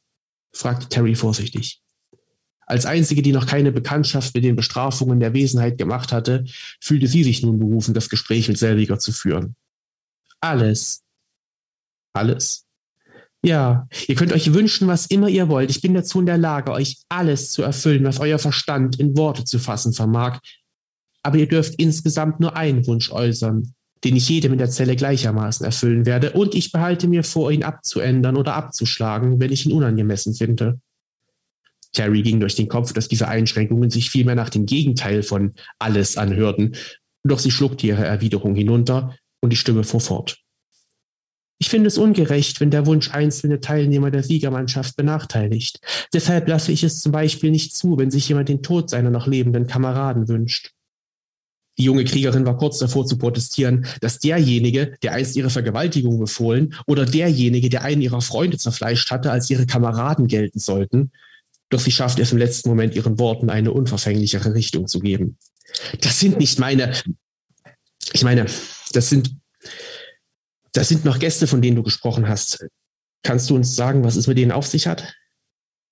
fragte 0.51 0.89
Terry 0.89 1.15
vorsichtig. 1.15 1.81
Als 2.65 2.85
einzige, 2.85 3.21
die 3.21 3.31
noch 3.31 3.45
keine 3.45 3.71
Bekanntschaft 3.71 4.35
mit 4.35 4.43
den 4.43 4.55
Bestrafungen 4.55 5.19
der 5.19 5.33
Wesenheit 5.33 5.77
gemacht 5.77 6.11
hatte, 6.11 6.45
fühlte 6.81 7.07
sie 7.07 7.23
sich 7.23 7.41
nun 7.41 7.59
berufen, 7.59 7.93
das 7.93 8.09
Gespräch 8.09 8.49
mit 8.49 8.57
Selviger 8.57 8.99
zu 8.99 9.13
führen. 9.13 9.55
Alles. 10.41 11.03
Alles. 12.13 12.66
Ja, 13.43 13.87
ihr 14.07 14.15
könnt 14.15 14.33
euch 14.33 14.53
wünschen, 14.53 14.87
was 14.87 15.05
immer 15.05 15.29
ihr 15.29 15.47
wollt. 15.47 15.69
Ich 15.69 15.81
bin 15.81 15.93
dazu 15.93 16.19
in 16.19 16.25
der 16.25 16.37
Lage, 16.37 16.71
euch 16.71 16.97
alles 17.07 17.51
zu 17.51 17.61
erfüllen, 17.61 18.03
was 18.03 18.19
euer 18.19 18.39
Verstand 18.39 18.99
in 18.99 19.15
Worte 19.15 19.43
zu 19.43 19.59
fassen 19.59 19.93
vermag. 19.93 20.39
Aber 21.23 21.37
ihr 21.37 21.47
dürft 21.47 21.75
insgesamt 21.77 22.39
nur 22.39 22.55
einen 22.55 22.85
Wunsch 22.87 23.11
äußern, 23.11 23.73
den 24.03 24.15
ich 24.15 24.29
jedem 24.29 24.53
in 24.53 24.57
der 24.57 24.69
Zelle 24.69 24.95
gleichermaßen 24.95 25.65
erfüllen 25.65 26.05
werde, 26.05 26.31
und 26.31 26.55
ich 26.55 26.71
behalte 26.71 27.07
mir 27.07 27.23
vor, 27.23 27.51
ihn 27.51 27.63
abzuändern 27.63 28.37
oder 28.37 28.55
abzuschlagen, 28.55 29.39
wenn 29.39 29.51
ich 29.51 29.65
ihn 29.65 29.73
unangemessen 29.73 30.33
finde. 30.33 30.79
Terry 31.93 32.21
ging 32.21 32.39
durch 32.39 32.55
den 32.55 32.67
Kopf, 32.67 32.93
dass 32.93 33.07
diese 33.07 33.27
Einschränkungen 33.27 33.89
sich 33.89 34.09
vielmehr 34.09 34.35
nach 34.35 34.49
dem 34.49 34.65
Gegenteil 34.65 35.23
von 35.23 35.53
alles 35.79 36.17
anhörten, 36.17 36.75
doch 37.23 37.39
sie 37.39 37.51
schluckte 37.51 37.87
ihre 37.87 38.05
Erwiderung 38.05 38.55
hinunter 38.55 39.15
und 39.41 39.51
die 39.51 39.57
Stimme 39.57 39.83
fuhr 39.83 40.01
fort. 40.01 40.37
Ich 41.59 41.69
finde 41.69 41.87
es 41.87 41.97
ungerecht, 41.97 42.59
wenn 42.59 42.69
der 42.69 42.85
Wunsch 42.85 43.11
einzelne 43.11 43.59
Teilnehmer 43.59 44.11
der 44.11 44.23
Siegermannschaft 44.23 44.95
benachteiligt. 44.95 45.79
Deshalb 46.13 46.47
lasse 46.47 46.71
ich 46.71 46.83
es 46.83 46.99
zum 46.99 47.11
Beispiel 47.11 47.49
nicht 47.49 47.75
zu, 47.75 47.97
wenn 47.97 48.11
sich 48.11 48.29
jemand 48.29 48.49
den 48.49 48.61
Tod 48.61 48.89
seiner 48.89 49.09
noch 49.09 49.25
lebenden 49.25 49.65
Kameraden 49.65 50.27
wünscht. 50.27 50.73
Die 51.79 51.83
junge 51.83 52.05
Kriegerin 52.05 52.45
war 52.45 52.57
kurz 52.57 52.79
davor 52.79 53.05
zu 53.05 53.17
protestieren, 53.17 53.85
dass 54.01 54.19
derjenige, 54.19 54.97
der 55.03 55.13
einst 55.13 55.35
ihre 55.35 55.51
Vergewaltigung 55.51 56.19
befohlen 56.19 56.75
oder 56.87 57.05
derjenige, 57.05 57.69
der 57.69 57.83
einen 57.83 58.01
ihrer 58.01 58.21
Freunde 58.21 58.57
zerfleischt 58.57 59.11
hatte, 59.11 59.31
als 59.31 59.49
ihre 59.49 59.67
Kameraden 59.67 60.27
gelten 60.27 60.59
sollten. 60.59 61.11
Doch 61.69 61.79
sie 61.79 61.91
schaffte 61.91 62.21
es 62.21 62.31
im 62.31 62.37
letzten 62.37 62.69
Moment, 62.69 62.95
ihren 62.95 63.19
Worten 63.19 63.49
eine 63.49 63.71
unverfänglichere 63.71 64.53
Richtung 64.53 64.87
zu 64.87 64.99
geben. 64.99 65.37
Das 66.01 66.19
sind 66.19 66.39
nicht 66.39 66.59
meine, 66.59 66.93
ich 68.13 68.23
meine, 68.23 68.45
das 68.93 69.09
sind, 69.09 69.35
das 70.77 70.89
sind 70.89 71.05
noch 71.05 71.17
Gäste, 71.17 71.47
von 71.47 71.59
denen 71.59 71.75
du 71.75 71.81
gesprochen 71.81 72.29
hast. 72.29 72.63
Kannst 73.23 73.49
du 73.49 73.55
uns 73.55 73.75
sagen, 73.75 74.03
was 74.03 74.15
es 74.15 74.27
mit 74.27 74.37
denen 74.37 74.51
auf 74.51 74.67
sich 74.67 74.85
hat? 74.85 75.11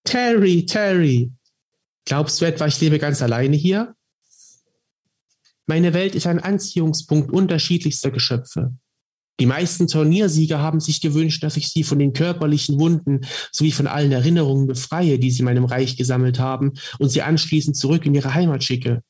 Terry, 0.04 0.68
Terry, 0.68 1.32
glaubst 2.06 2.40
du 2.40 2.46
etwa, 2.46 2.68
ich 2.68 2.80
lebe 2.80 3.00
ganz 3.00 3.24
alleine 3.24 3.56
hier? 3.56 3.96
Meine 5.66 5.96
Welt 5.96 6.14
ist 6.14 6.28
ein 6.28 6.38
Anziehungspunkt 6.38 7.32
unterschiedlichster 7.32 8.12
Geschöpfe. 8.12 8.76
Die 9.40 9.48
meisten 9.48 9.88
Turniersieger 9.88 10.60
haben 10.60 10.80
sich 10.80 11.02
gewünscht, 11.02 11.42
dass 11.42 11.58
ich 11.58 11.70
sie 11.70 11.84
von 11.84 11.98
den 11.98 12.14
körperlichen 12.14 12.80
Wunden 12.80 13.22
sowie 13.52 13.72
von 13.72 13.88
allen 13.88 14.12
Erinnerungen 14.12 14.68
befreie, 14.68 15.18
die 15.18 15.32
sie 15.32 15.40
in 15.40 15.46
meinem 15.46 15.66
Reich 15.66 15.98
gesammelt 15.98 16.38
haben, 16.38 16.74
und 17.00 17.10
sie 17.10 17.24
anschließend 17.24 17.76
zurück 17.76 18.06
in 18.06 18.14
ihre 18.14 18.36
Heimat 18.36 18.64
schicke. 18.64 19.02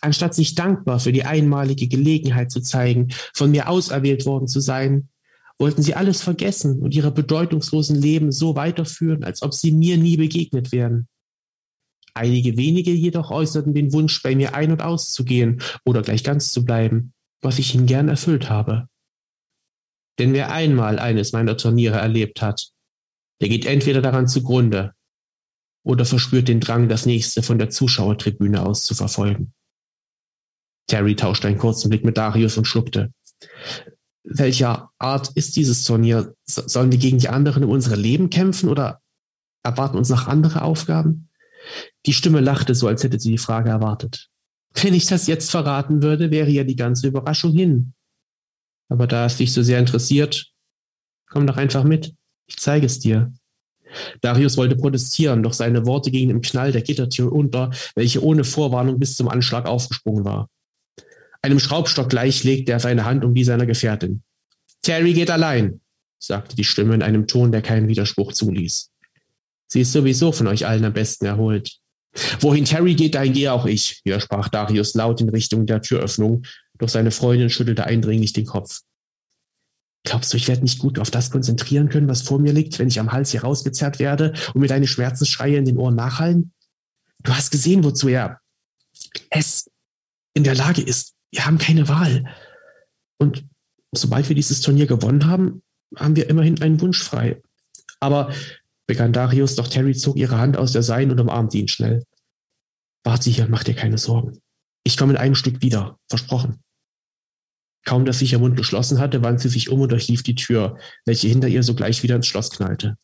Anstatt 0.00 0.34
sich 0.34 0.54
dankbar 0.54 1.00
für 1.00 1.12
die 1.12 1.24
einmalige 1.24 1.88
Gelegenheit 1.88 2.50
zu 2.50 2.60
zeigen, 2.60 3.08
von 3.34 3.50
mir 3.50 3.68
auserwählt 3.68 4.26
worden 4.26 4.46
zu 4.46 4.60
sein, 4.60 5.08
wollten 5.58 5.82
sie 5.82 5.94
alles 5.94 6.22
vergessen 6.22 6.80
und 6.80 6.94
ihre 6.94 7.10
bedeutungslosen 7.10 7.96
Leben 7.96 8.30
so 8.30 8.56
weiterführen, 8.56 9.24
als 9.24 9.42
ob 9.42 9.54
sie 9.54 9.72
mir 9.72 9.96
nie 9.96 10.16
begegnet 10.16 10.72
wären. 10.72 11.08
Einige 12.14 12.56
wenige 12.56 12.92
jedoch 12.92 13.30
äußerten 13.30 13.74
den 13.74 13.92
Wunsch, 13.92 14.22
bei 14.22 14.34
mir 14.34 14.54
ein- 14.54 14.72
und 14.72 14.82
auszugehen 14.82 15.60
oder 15.84 16.02
gleich 16.02 16.24
ganz 16.24 16.52
zu 16.52 16.64
bleiben, 16.64 17.12
was 17.42 17.58
ich 17.58 17.74
ihnen 17.74 17.86
gern 17.86 18.08
erfüllt 18.08 18.48
habe. 18.48 18.88
Denn 20.18 20.32
wer 20.32 20.50
einmal 20.50 20.98
eines 20.98 21.32
meiner 21.32 21.56
Turniere 21.56 21.98
erlebt 21.98 22.40
hat, 22.40 22.70
der 23.40 23.48
geht 23.48 23.66
entweder 23.66 24.00
daran 24.00 24.28
zugrunde 24.28 24.94
oder 25.84 26.04
verspürt 26.04 26.48
den 26.48 26.60
Drang, 26.60 26.88
das 26.88 27.04
nächste 27.04 27.42
von 27.42 27.58
der 27.58 27.70
Zuschauertribüne 27.70 28.64
aus 28.64 28.84
zu 28.84 28.94
verfolgen. 28.94 29.52
Terry 30.86 31.16
tauschte 31.16 31.48
einen 31.48 31.58
kurzen 31.58 31.88
Blick 31.88 32.04
mit 32.04 32.16
Darius 32.16 32.56
und 32.56 32.66
schluckte. 32.66 33.12
Welcher 34.24 34.90
Art 34.98 35.30
ist 35.34 35.56
dieses 35.56 35.84
Turnier? 35.84 36.34
Sollen 36.44 36.90
wir 36.90 36.98
gegen 36.98 37.18
die 37.18 37.28
anderen 37.28 37.64
um 37.64 37.70
unsere 37.70 37.96
Leben 37.96 38.30
kämpfen 38.30 38.68
oder 38.68 39.00
erwarten 39.62 39.96
uns 39.96 40.08
noch 40.08 40.26
andere 40.26 40.62
Aufgaben? 40.62 41.28
Die 42.06 42.12
Stimme 42.12 42.40
lachte 42.40 42.74
so, 42.74 42.88
als 42.88 43.02
hätte 43.02 43.18
sie 43.18 43.32
die 43.32 43.38
Frage 43.38 43.70
erwartet. 43.70 44.28
Wenn 44.74 44.94
ich 44.94 45.06
das 45.06 45.26
jetzt 45.26 45.50
verraten 45.50 46.02
würde, 46.02 46.30
wäre 46.30 46.50
ja 46.50 46.64
die 46.64 46.76
ganze 46.76 47.06
Überraschung 47.06 47.52
hin. 47.52 47.94
Aber 48.88 49.06
da 49.06 49.26
es 49.26 49.36
dich 49.36 49.52
so 49.52 49.62
sehr 49.62 49.78
interessiert, 49.78 50.52
komm 51.28 51.46
doch 51.46 51.56
einfach 51.56 51.84
mit. 51.84 52.14
Ich 52.46 52.56
zeige 52.58 52.86
es 52.86 53.00
dir. 53.00 53.32
Darius 54.20 54.56
wollte 54.56 54.76
protestieren, 54.76 55.42
doch 55.42 55.52
seine 55.52 55.86
Worte 55.86 56.10
gingen 56.10 56.30
im 56.30 56.40
Knall 56.42 56.72
der 56.72 56.82
Gittertür 56.82 57.32
unter, 57.32 57.70
welche 57.94 58.22
ohne 58.22 58.44
Vorwarnung 58.44 58.98
bis 58.98 59.16
zum 59.16 59.28
Anschlag 59.28 59.66
aufgesprungen 59.66 60.24
war. 60.24 60.48
Einem 61.46 61.60
Schraubstock 61.60 62.10
gleich 62.10 62.42
legte 62.42 62.72
er 62.72 62.80
seine 62.80 63.04
Hand 63.04 63.24
um 63.24 63.32
die 63.32 63.44
seiner 63.44 63.66
Gefährtin. 63.66 64.24
Terry 64.82 65.12
geht 65.12 65.30
allein, 65.30 65.80
sagte 66.18 66.56
die 66.56 66.64
Stimme 66.64 66.92
in 66.92 67.02
einem 67.02 67.28
Ton, 67.28 67.52
der 67.52 67.62
keinen 67.62 67.86
Widerspruch 67.86 68.32
zuließ. 68.32 68.90
Sie 69.68 69.80
ist 69.82 69.92
sowieso 69.92 70.32
von 70.32 70.48
euch 70.48 70.66
allen 70.66 70.84
am 70.84 70.92
besten 70.92 71.24
erholt. 71.24 71.76
Wohin 72.40 72.64
Terry 72.64 72.96
geht, 72.96 73.14
dahin 73.14 73.32
gehe 73.32 73.52
auch 73.52 73.64
ich, 73.64 74.00
widersprach 74.02 74.48
Darius 74.48 74.94
laut 74.94 75.20
in 75.20 75.28
Richtung 75.28 75.66
der 75.66 75.82
Türöffnung, 75.82 76.42
doch 76.78 76.88
seine 76.88 77.12
Freundin 77.12 77.48
schüttelte 77.48 77.84
eindringlich 77.84 78.32
den 78.32 78.46
Kopf. 78.46 78.80
Glaubst 80.02 80.32
du, 80.32 80.38
ich 80.38 80.48
werde 80.48 80.62
nicht 80.62 80.80
gut 80.80 80.98
auf 80.98 81.12
das 81.12 81.30
konzentrieren 81.30 81.90
können, 81.90 82.08
was 82.08 82.22
vor 82.22 82.40
mir 82.40 82.52
liegt, 82.52 82.80
wenn 82.80 82.88
ich 82.88 82.98
am 82.98 83.12
Hals 83.12 83.30
hier 83.30 83.42
rausgezerrt 83.42 84.00
werde 84.00 84.32
und 84.52 84.62
mir 84.62 84.66
deine 84.66 84.88
Schmerzensschreie 84.88 85.58
in 85.58 85.64
den 85.64 85.78
Ohren 85.78 85.94
nachhallen? 85.94 86.52
Du 87.22 87.32
hast 87.32 87.52
gesehen, 87.52 87.84
wozu 87.84 88.08
er 88.08 88.40
es 89.30 89.70
in 90.34 90.42
der 90.42 90.56
Lage 90.56 90.82
ist. 90.82 91.15
Wir 91.32 91.46
haben 91.46 91.58
keine 91.58 91.88
Wahl. 91.88 92.24
Und 93.18 93.44
sobald 93.92 94.28
wir 94.28 94.36
dieses 94.36 94.60
Turnier 94.60 94.86
gewonnen 94.86 95.26
haben, 95.26 95.62
haben 95.96 96.16
wir 96.16 96.28
immerhin 96.28 96.60
einen 96.62 96.80
Wunsch 96.80 97.02
frei. 97.02 97.40
Aber 98.00 98.32
begann 98.86 99.12
Darius, 99.12 99.56
doch 99.56 99.68
Terry 99.68 99.94
zog 99.94 100.16
ihre 100.16 100.38
Hand 100.38 100.56
aus 100.56 100.72
der 100.72 100.82
Seinen 100.82 101.10
und 101.10 101.20
umarmte 101.20 101.58
ihn 101.58 101.68
schnell. 101.68 102.04
Warte 103.04 103.30
hier, 103.30 103.48
mach 103.48 103.64
dir 103.64 103.74
keine 103.74 103.98
Sorgen. 103.98 104.40
Ich 104.84 104.96
komme 104.96 105.12
in 105.12 105.18
einem 105.18 105.34
Stück 105.34 105.62
wieder, 105.62 105.98
versprochen. 106.08 106.62
Kaum, 107.84 108.04
dass 108.04 108.18
sich 108.18 108.32
ihr 108.32 108.40
Mund 108.40 108.56
geschlossen 108.56 108.98
hatte, 108.98 109.22
wandte 109.22 109.44
sie 109.44 109.50
sich 109.50 109.70
um 109.70 109.80
und 109.80 109.92
durchlief 109.92 110.24
die 110.24 110.34
Tür, 110.34 110.76
welche 111.04 111.28
hinter 111.28 111.46
ihr 111.46 111.62
sogleich 111.62 112.02
wieder 112.02 112.16
ins 112.16 112.26
Schloss 112.26 112.50
knallte. 112.50 112.96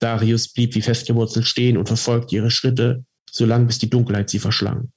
Darius 0.00 0.48
blieb 0.48 0.74
wie 0.74 0.82
festgewurzelt 0.82 1.46
stehen 1.46 1.76
und 1.76 1.86
verfolgte 1.86 2.34
ihre 2.34 2.50
Schritte, 2.50 3.04
solange 3.30 3.66
bis 3.66 3.78
die 3.78 3.90
Dunkelheit 3.90 4.30
sie 4.30 4.38
verschlang. 4.38 4.90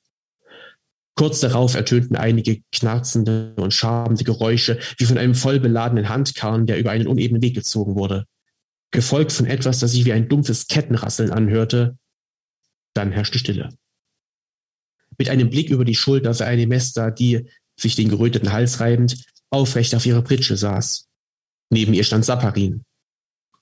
Kurz 1.17 1.41
darauf 1.41 1.75
ertönten 1.75 2.15
einige 2.15 2.61
knarzende 2.71 3.53
und 3.57 3.73
schabende 3.73 4.23
Geräusche, 4.23 4.79
wie 4.97 5.05
von 5.05 5.17
einem 5.17 5.35
vollbeladenen 5.35 6.07
Handkarren, 6.07 6.65
der 6.65 6.79
über 6.79 6.91
einen 6.91 7.07
unebenen 7.07 7.41
Weg 7.41 7.55
gezogen 7.55 7.95
wurde 7.95 8.25
gefolgt 8.91 9.31
von 9.31 9.45
etwas, 9.45 9.79
das 9.79 9.91
sich 9.91 10.05
wie 10.05 10.13
ein 10.13 10.29
dumpfes 10.29 10.67
Kettenrasseln 10.67 11.31
anhörte. 11.31 11.97
Dann 12.93 13.11
herrschte 13.11 13.39
Stille. 13.39 13.69
Mit 15.17 15.29
einem 15.29 15.49
Blick 15.49 15.69
über 15.69 15.85
die 15.85 15.95
Schulter 15.95 16.33
sah 16.33 16.45
eine 16.45 16.67
Mester, 16.67 17.11
die, 17.11 17.47
sich 17.75 17.95
den 17.95 18.09
geröteten 18.09 18.51
Hals 18.51 18.79
reibend, 18.79 19.23
aufrecht 19.49 19.93
auf 19.95 20.05
ihrer 20.05 20.21
Pritsche 20.21 20.57
saß. 20.57 21.07
Neben 21.69 21.93
ihr 21.93 22.03
stand 22.03 22.25
Sapparin. 22.25 22.83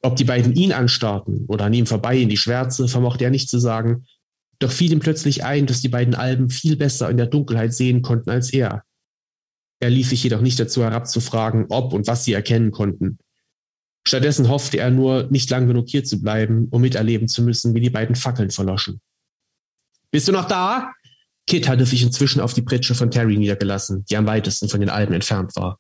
Ob 0.02 0.16
die 0.16 0.24
beiden 0.24 0.54
ihn 0.54 0.72
anstarrten 0.72 1.46
oder 1.48 1.66
an 1.66 1.74
ihm 1.74 1.88
vorbei 1.88 2.18
in 2.18 2.30
die 2.30 2.38
Schwärze, 2.38 2.88
vermochte 2.88 3.24
er 3.24 3.32
nicht 3.32 3.50
zu 3.50 3.60
sagen, 3.60 4.06
doch 4.60 4.72
fiel 4.72 4.92
ihm 4.92 5.00
plötzlich 5.00 5.44
ein, 5.44 5.66
dass 5.66 5.82
die 5.82 5.90
beiden 5.90 6.16
Alben 6.16 6.50
viel 6.50 6.76
besser 6.76 7.10
in 7.10 7.18
der 7.18 7.28
Dunkelheit 7.28 7.74
sehen 7.74 8.02
konnten 8.02 8.30
als 8.30 8.52
er. 8.54 8.84
Er 9.80 9.90
ließ 9.90 10.10
sich 10.10 10.24
jedoch 10.24 10.42
nicht 10.42 10.60
dazu 10.60 10.84
herabzufragen, 10.84 11.66
ob 11.70 11.94
und 11.94 12.08
was 12.08 12.24
sie 12.24 12.34
erkennen 12.34 12.72
konnten. 12.72 13.18
Stattdessen 14.08 14.50
hoffte 14.50 14.78
er 14.78 14.92
nur, 14.92 15.28
nicht 15.32 15.50
lang 15.50 15.68
genug 15.68 15.90
hier 15.90 16.04
zu 16.04 16.22
bleiben, 16.22 16.68
um 16.70 16.82
miterleben 16.82 17.28
zu 17.28 17.42
müssen, 17.42 17.74
wie 17.74 17.82
die 17.82 17.90
beiden 17.90 18.16
Fackeln 18.16 18.52
verloschen. 18.52 19.02
Bist 20.12 20.28
du 20.28 20.32
noch 20.32 20.46
da? 20.46 20.92
Kit 21.48 21.68
hatte 21.68 21.86
sich 21.86 22.04
inzwischen 22.04 22.40
auf 22.40 22.54
die 22.54 22.62
Pritsche 22.62 22.96
von 22.96 23.12
Terry 23.12 23.38
niedergelassen, 23.38 24.06
die 24.06 24.18
am 24.18 24.28
weitesten 24.28 24.70
von 24.70 24.80
den 24.80 24.90
Alben 24.90 25.14
entfernt 25.14 25.56
war. 25.56 25.80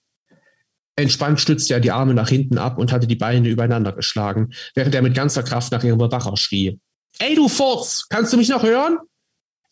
Entspannt 0.96 1.40
stützte 1.40 1.74
er 1.74 1.80
die 1.80 1.92
Arme 1.92 2.14
nach 2.14 2.30
hinten 2.30 2.58
ab 2.58 2.78
und 2.78 2.92
hatte 2.92 3.08
die 3.08 3.16
Beine 3.16 3.50
übereinander 3.50 3.92
geschlagen, 3.92 4.54
während 4.76 4.96
er 4.96 5.02
mit 5.02 5.14
ganzer 5.14 5.44
Kraft 5.44 5.72
nach 5.72 5.84
ihrem 5.84 5.98
Bewacher 5.98 6.38
schrie. 6.38 6.80
Ey, 7.20 7.36
du 7.36 7.48
Furz! 7.48 8.06
Kannst 8.10 8.34
du 8.34 8.38
mich 8.38 8.50
noch 8.50 8.64
hören? 8.64 8.98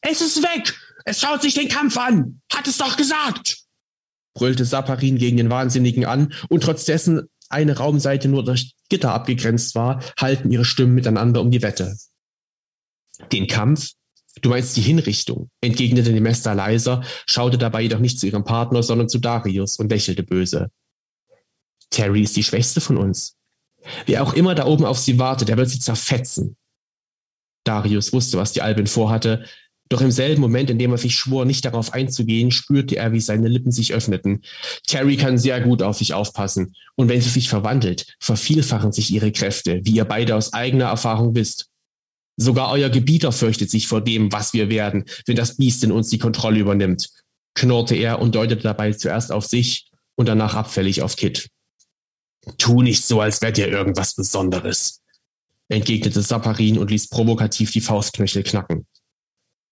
Es 0.01 0.21
ist 0.21 0.41
weg! 0.41 0.73
Es 1.05 1.19
schaut 1.19 1.41
sich 1.41 1.53
den 1.53 1.69
Kampf 1.69 1.97
an! 1.97 2.41
Hat 2.51 2.67
es 2.67 2.77
doch 2.77 2.97
gesagt! 2.97 3.63
brüllte 4.33 4.65
Saparin 4.65 5.17
gegen 5.17 5.37
den 5.37 5.49
Wahnsinnigen 5.49 6.05
an, 6.05 6.33
und 6.49 6.63
trotz 6.63 6.85
dessen 6.85 7.29
eine 7.49 7.77
Raumseite 7.77 8.27
nur 8.27 8.43
durch 8.43 8.73
Gitter 8.89 9.13
abgegrenzt 9.13 9.75
war, 9.75 10.03
halten 10.17 10.51
ihre 10.51 10.65
Stimmen 10.65 10.95
miteinander 10.95 11.41
um 11.41 11.51
die 11.51 11.61
Wette. 11.61 11.95
Den 13.31 13.47
Kampf? 13.47 13.91
Du 14.41 14.49
meinst 14.49 14.75
die 14.75 14.81
Hinrichtung, 14.81 15.51
entgegnete 15.61 16.11
Nemesta 16.11 16.53
leiser, 16.53 17.03
schaute 17.27 17.59
dabei 17.59 17.83
jedoch 17.83 17.99
nicht 17.99 18.19
zu 18.19 18.25
ihrem 18.25 18.43
Partner, 18.43 18.81
sondern 18.81 19.07
zu 19.07 19.19
Darius 19.19 19.77
und 19.77 19.91
lächelte 19.91 20.23
böse. 20.23 20.71
Terry 21.91 22.23
ist 22.23 22.35
die 22.35 22.43
Schwächste 22.43 22.81
von 22.81 22.97
uns. 22.97 23.35
Wer 24.07 24.23
auch 24.23 24.33
immer 24.33 24.55
da 24.55 24.65
oben 24.65 24.85
auf 24.85 24.97
sie 24.97 25.19
wartet, 25.19 25.49
der 25.49 25.57
wird 25.57 25.69
sie 25.69 25.79
zerfetzen. 25.79 26.57
Darius 27.63 28.13
wusste, 28.13 28.37
was 28.37 28.53
die 28.53 28.61
Albin 28.61 28.87
vorhatte, 28.87 29.45
doch 29.89 30.01
im 30.01 30.09
selben 30.11 30.41
Moment, 30.41 30.71
in 30.71 30.79
dem 30.79 30.91
er 30.91 30.97
sich 30.97 31.15
schwor, 31.15 31.45
nicht 31.45 31.65
darauf 31.65 31.93
einzugehen, 31.93 32.49
spürte 32.49 32.95
er, 32.95 33.11
wie 33.11 33.19
seine 33.19 33.47
Lippen 33.47 33.71
sich 33.71 33.93
öffneten. 33.93 34.41
Terry 34.87 35.17
kann 35.17 35.37
sehr 35.37 35.61
gut 35.61 35.83
auf 35.83 35.97
sich 35.97 36.15
aufpassen. 36.15 36.73
Und 36.95 37.09
wenn 37.09 37.21
sie 37.21 37.29
sich 37.29 37.47
verwandelt, 37.47 38.15
vervielfachen 38.19 38.91
sich 38.91 39.11
ihre 39.11 39.31
Kräfte, 39.31 39.81
wie 39.83 39.91
ihr 39.91 40.05
beide 40.05 40.35
aus 40.35 40.51
eigener 40.53 40.85
Erfahrung 40.85 41.35
wisst. 41.35 41.67
Sogar 42.37 42.71
euer 42.71 42.89
Gebieter 42.89 43.31
fürchtet 43.31 43.69
sich 43.69 43.87
vor 43.87 44.01
dem, 44.01 44.31
was 44.31 44.53
wir 44.53 44.69
werden, 44.69 45.05
wenn 45.27 45.35
das 45.35 45.57
Biest 45.57 45.83
in 45.83 45.91
uns 45.91 46.09
die 46.09 46.17
Kontrolle 46.17 46.59
übernimmt, 46.59 47.09
knurrte 47.53 47.95
er 47.95 48.19
und 48.19 48.33
deutete 48.33 48.63
dabei 48.63 48.93
zuerst 48.93 49.31
auf 49.31 49.45
sich 49.45 49.91
und 50.15 50.27
danach 50.27 50.55
abfällig 50.55 51.03
auf 51.03 51.15
Kit. 51.15 51.49
Tu 52.57 52.81
nicht 52.81 53.05
so, 53.05 53.21
als 53.21 53.43
wärt 53.43 53.59
ihr 53.59 53.67
irgendwas 53.67 54.15
Besonderes, 54.15 55.02
entgegnete 55.69 56.21
Saparin 56.21 56.77
und 56.77 56.91
ließ 56.91 57.09
provokativ 57.09 57.71
die 57.71 57.81
Faustknöchel 57.81 58.43
knacken. 58.43 58.87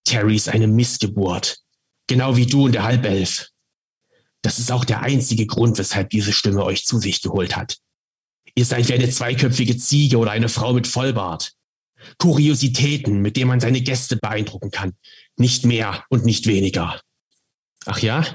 Terry 0.04 0.36
ist 0.36 0.50
eine 0.50 0.68
Missgeburt, 0.68 1.60
genau 2.08 2.36
wie 2.38 2.46
du 2.46 2.66
und 2.66 2.74
der 2.74 2.84
Halbelf. 2.84 3.50
Das 4.42 4.58
ist 4.58 4.72
auch 4.72 4.86
der 4.86 5.02
einzige 5.02 5.46
Grund, 5.46 5.78
weshalb 5.78 6.10
diese 6.10 6.34
Stimme 6.34 6.64
euch 6.64 6.86
zu 6.86 7.00
sich 7.00 7.22
geholt 7.22 7.56
hat. 7.56 7.78
Ihr 8.56 8.66
seid 8.66 8.90
wie 8.90 8.94
eine 8.94 9.10
zweiköpfige 9.10 9.78
Ziege 9.78 10.18
oder 10.18 10.32
eine 10.32 10.50
Frau 10.50 10.74
mit 10.74 10.88
Vollbart. 10.88 11.54
Kuriositäten, 12.18 13.22
mit 13.22 13.38
denen 13.38 13.50
man 13.50 13.60
seine 13.60 13.82
Gäste 13.82 14.18
beeindrucken 14.18 14.72
kann. 14.72 14.94
Nicht 15.38 15.66
mehr 15.66 16.04
und 16.10 16.26
nicht 16.26 16.48
weniger. 16.48 17.00
Ach 17.86 18.00
ja? 18.00 18.26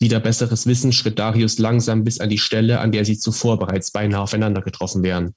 Wieder 0.00 0.18
besseres 0.18 0.66
Wissen 0.66 0.92
schritt 0.92 1.18
Darius 1.20 1.58
langsam 1.58 2.02
bis 2.02 2.18
an 2.18 2.28
die 2.28 2.38
Stelle, 2.38 2.80
an 2.80 2.90
der 2.90 3.04
sie 3.04 3.18
zuvor 3.18 3.58
bereits 3.58 3.92
beinahe 3.92 4.22
aufeinander 4.22 4.60
getroffen 4.60 5.04
wären. 5.04 5.34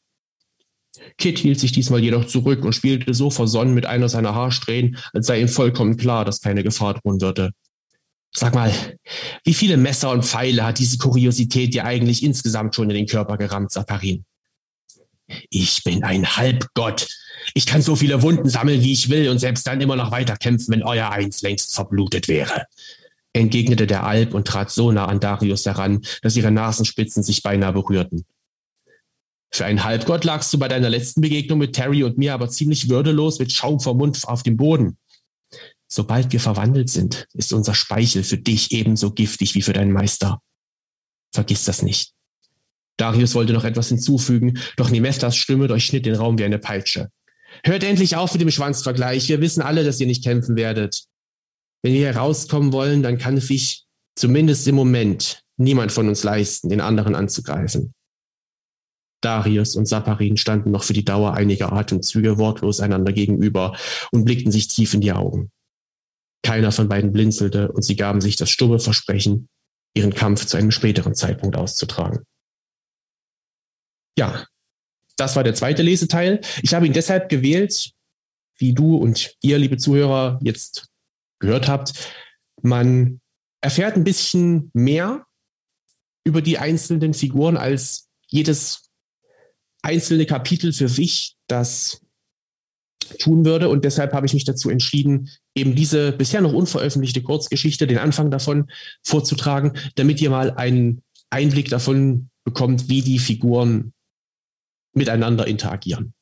Kit 1.17 1.39
hielt 1.39 1.59
sich 1.59 1.71
diesmal 1.71 2.01
jedoch 2.01 2.25
zurück 2.25 2.63
und 2.65 2.73
spielte 2.73 3.13
so 3.13 3.29
versonnen 3.29 3.73
mit 3.73 3.85
einer 3.85 4.09
seiner 4.09 4.35
Haarsträhnen, 4.35 4.97
als 5.13 5.27
sei 5.27 5.41
ihm 5.41 5.47
vollkommen 5.47 5.97
klar, 5.97 6.25
dass 6.25 6.41
keine 6.41 6.63
Gefahr 6.63 6.95
drohen 6.95 7.21
würde. 7.21 7.51
Sag 8.33 8.53
mal, 8.53 8.71
wie 9.45 9.53
viele 9.53 9.77
Messer 9.77 10.11
und 10.11 10.25
Pfeile 10.25 10.65
hat 10.65 10.79
diese 10.79 10.97
Kuriosität 10.97 11.73
dir 11.73 11.85
eigentlich 11.85 12.21
insgesamt 12.21 12.75
schon 12.75 12.89
in 12.89 12.95
den 12.97 13.07
Körper 13.07 13.37
gerammt, 13.37 13.71
Saparin? 13.71 14.25
Ich 15.49 15.83
bin 15.83 16.03
ein 16.03 16.35
Halbgott. 16.35 17.07
Ich 17.53 17.65
kann 17.65 17.81
so 17.81 17.95
viele 17.95 18.21
Wunden 18.21 18.49
sammeln, 18.49 18.81
wie 18.81 18.91
ich 18.91 19.09
will 19.09 19.29
und 19.29 19.39
selbst 19.39 19.65
dann 19.65 19.81
immer 19.81 19.95
noch 19.95 20.11
weiter 20.11 20.35
kämpfen, 20.35 20.73
wenn 20.73 20.83
euer 20.83 21.11
Eins 21.11 21.41
längst 21.41 21.73
verblutet 21.73 22.27
wäre. 22.27 22.65
Entgegnete 23.33 23.87
der 23.87 24.05
Alp 24.05 24.33
und 24.33 24.47
trat 24.47 24.69
so 24.71 24.91
nah 24.91 25.05
an 25.05 25.19
Darius 25.19 25.65
heran, 25.65 26.01
dass 26.21 26.35
ihre 26.35 26.51
Nasenspitzen 26.51 27.23
sich 27.23 27.41
beinahe 27.41 27.73
berührten. 27.73 28.25
Für 29.51 29.65
einen 29.65 29.83
Halbgott 29.83 30.23
lagst 30.23 30.53
du 30.53 30.59
bei 30.59 30.67
deiner 30.67 30.89
letzten 30.89 31.21
Begegnung 31.21 31.59
mit 31.59 31.73
Terry 31.73 32.03
und 32.03 32.17
mir 32.17 32.33
aber 32.33 32.49
ziemlich 32.49 32.89
würdelos 32.89 33.39
mit 33.39 33.51
Schaum 33.53 33.79
vom 33.79 33.97
Mund 33.97 34.21
auf 34.25 34.43
dem 34.43 34.57
Boden. 34.57 34.97
Sobald 35.87 36.33
wir 36.33 36.39
verwandelt 36.39 36.89
sind, 36.89 37.27
ist 37.33 37.53
unser 37.53 37.73
Speichel 37.73 38.23
für 38.23 38.37
dich 38.37 38.71
ebenso 38.71 39.11
giftig 39.11 39.55
wie 39.55 39.61
für 39.61 39.73
deinen 39.73 39.91
Meister. 39.91 40.41
Vergiss 41.33 41.63
das 41.65 41.81
nicht. 41.81 42.11
Darius 42.97 43.35
wollte 43.35 43.53
noch 43.53 43.65
etwas 43.65 43.89
hinzufügen, 43.89 44.59
doch 44.77 44.89
Nemestas 44.89 45.35
Stimme 45.35 45.67
durchschnitt 45.67 46.05
den 46.05 46.15
Raum 46.15 46.37
wie 46.37 46.45
eine 46.45 46.59
Peitsche. 46.59 47.09
Hört 47.63 47.83
endlich 47.83 48.15
auf 48.15 48.33
mit 48.33 48.41
dem 48.41 48.51
Schwanzvergleich. 48.51 49.29
Wir 49.29 49.41
wissen 49.41 49.61
alle, 49.61 49.83
dass 49.83 49.99
ihr 49.99 50.07
nicht 50.07 50.23
kämpfen 50.23 50.55
werdet. 50.55 51.03
Wenn 51.83 51.93
wir 51.93 52.07
herauskommen 52.07 52.73
wollen, 52.73 53.03
dann 53.03 53.17
kann 53.17 53.37
es 53.37 53.47
sich 53.47 53.85
zumindest 54.15 54.67
im 54.67 54.75
Moment 54.75 55.43
niemand 55.57 55.91
von 55.91 56.07
uns 56.07 56.23
leisten, 56.23 56.69
den 56.69 56.81
anderen 56.81 57.15
anzugreifen. 57.15 57.93
Darius 59.21 59.75
und 59.75 59.87
Saparin 59.87 60.37
standen 60.37 60.71
noch 60.71 60.83
für 60.83 60.93
die 60.93 61.05
Dauer 61.05 61.33
einiger 61.33 61.73
Atemzüge 61.73 62.37
wortlos 62.37 62.79
einander 62.79 63.11
gegenüber 63.11 63.75
und 64.11 64.25
blickten 64.25 64.51
sich 64.51 64.67
tief 64.67 64.93
in 64.93 65.01
die 65.01 65.13
Augen. 65.13 65.51
Keiner 66.43 66.71
von 66.71 66.87
beiden 66.87 67.11
blinzelte 67.11 67.71
und 67.71 67.81
sie 67.81 67.95
gaben 67.95 68.21
sich 68.21 68.35
das 68.35 68.49
stumme 68.49 68.79
Versprechen, 68.79 69.49
ihren 69.95 70.13
Kampf 70.13 70.45
zu 70.45 70.57
einem 70.57 70.71
späteren 70.71 71.15
Zeitpunkt 71.15 71.55
auszutragen. 71.55 72.23
Ja, 74.17 74.45
das 75.17 75.35
war 75.35 75.43
der 75.43 75.55
zweite 75.55 75.81
Leseteil. 75.81 76.41
Ich 76.61 76.73
habe 76.73 76.85
ihn 76.85 76.93
deshalb 76.93 77.29
gewählt, 77.29 77.91
wie 78.57 78.73
du 78.73 78.95
und 78.97 79.35
ihr, 79.41 79.57
liebe 79.57 79.77
Zuhörer, 79.77 80.39
jetzt 80.41 80.87
gehört 81.39 81.67
habt. 81.67 81.93
Man 82.61 83.21
erfährt 83.61 83.95
ein 83.95 84.03
bisschen 84.03 84.69
mehr 84.73 85.25
über 86.23 86.41
die 86.41 86.57
einzelnen 86.57 87.13
Figuren 87.13 87.57
als 87.57 88.09
jedes 88.27 88.84
einzelne 89.85 90.25
Kapitel 90.25 90.73
für 90.73 90.89
sich 90.89 91.35
das 91.47 92.01
tun 93.19 93.45
würde. 93.45 93.69
Und 93.69 93.85
deshalb 93.85 94.13
habe 94.13 94.25
ich 94.25 94.33
mich 94.33 94.43
dazu 94.43 94.69
entschieden, 94.69 95.29
eben 95.53 95.75
diese 95.75 96.11
bisher 96.11 96.41
noch 96.41 96.53
unveröffentlichte 96.53 97.21
Kurzgeschichte, 97.21 97.87
den 97.87 97.99
Anfang 97.99 98.31
davon 98.31 98.69
vorzutragen, 99.03 99.73
damit 99.95 100.19
ihr 100.21 100.31
mal 100.31 100.51
einen 100.51 101.03
Einblick 101.29 101.69
davon 101.69 102.29
bekommt, 102.43 102.89
wie 102.89 103.01
die 103.01 103.19
Figuren 103.19 103.93
miteinander 104.93 105.45
interagieren. 105.45 106.13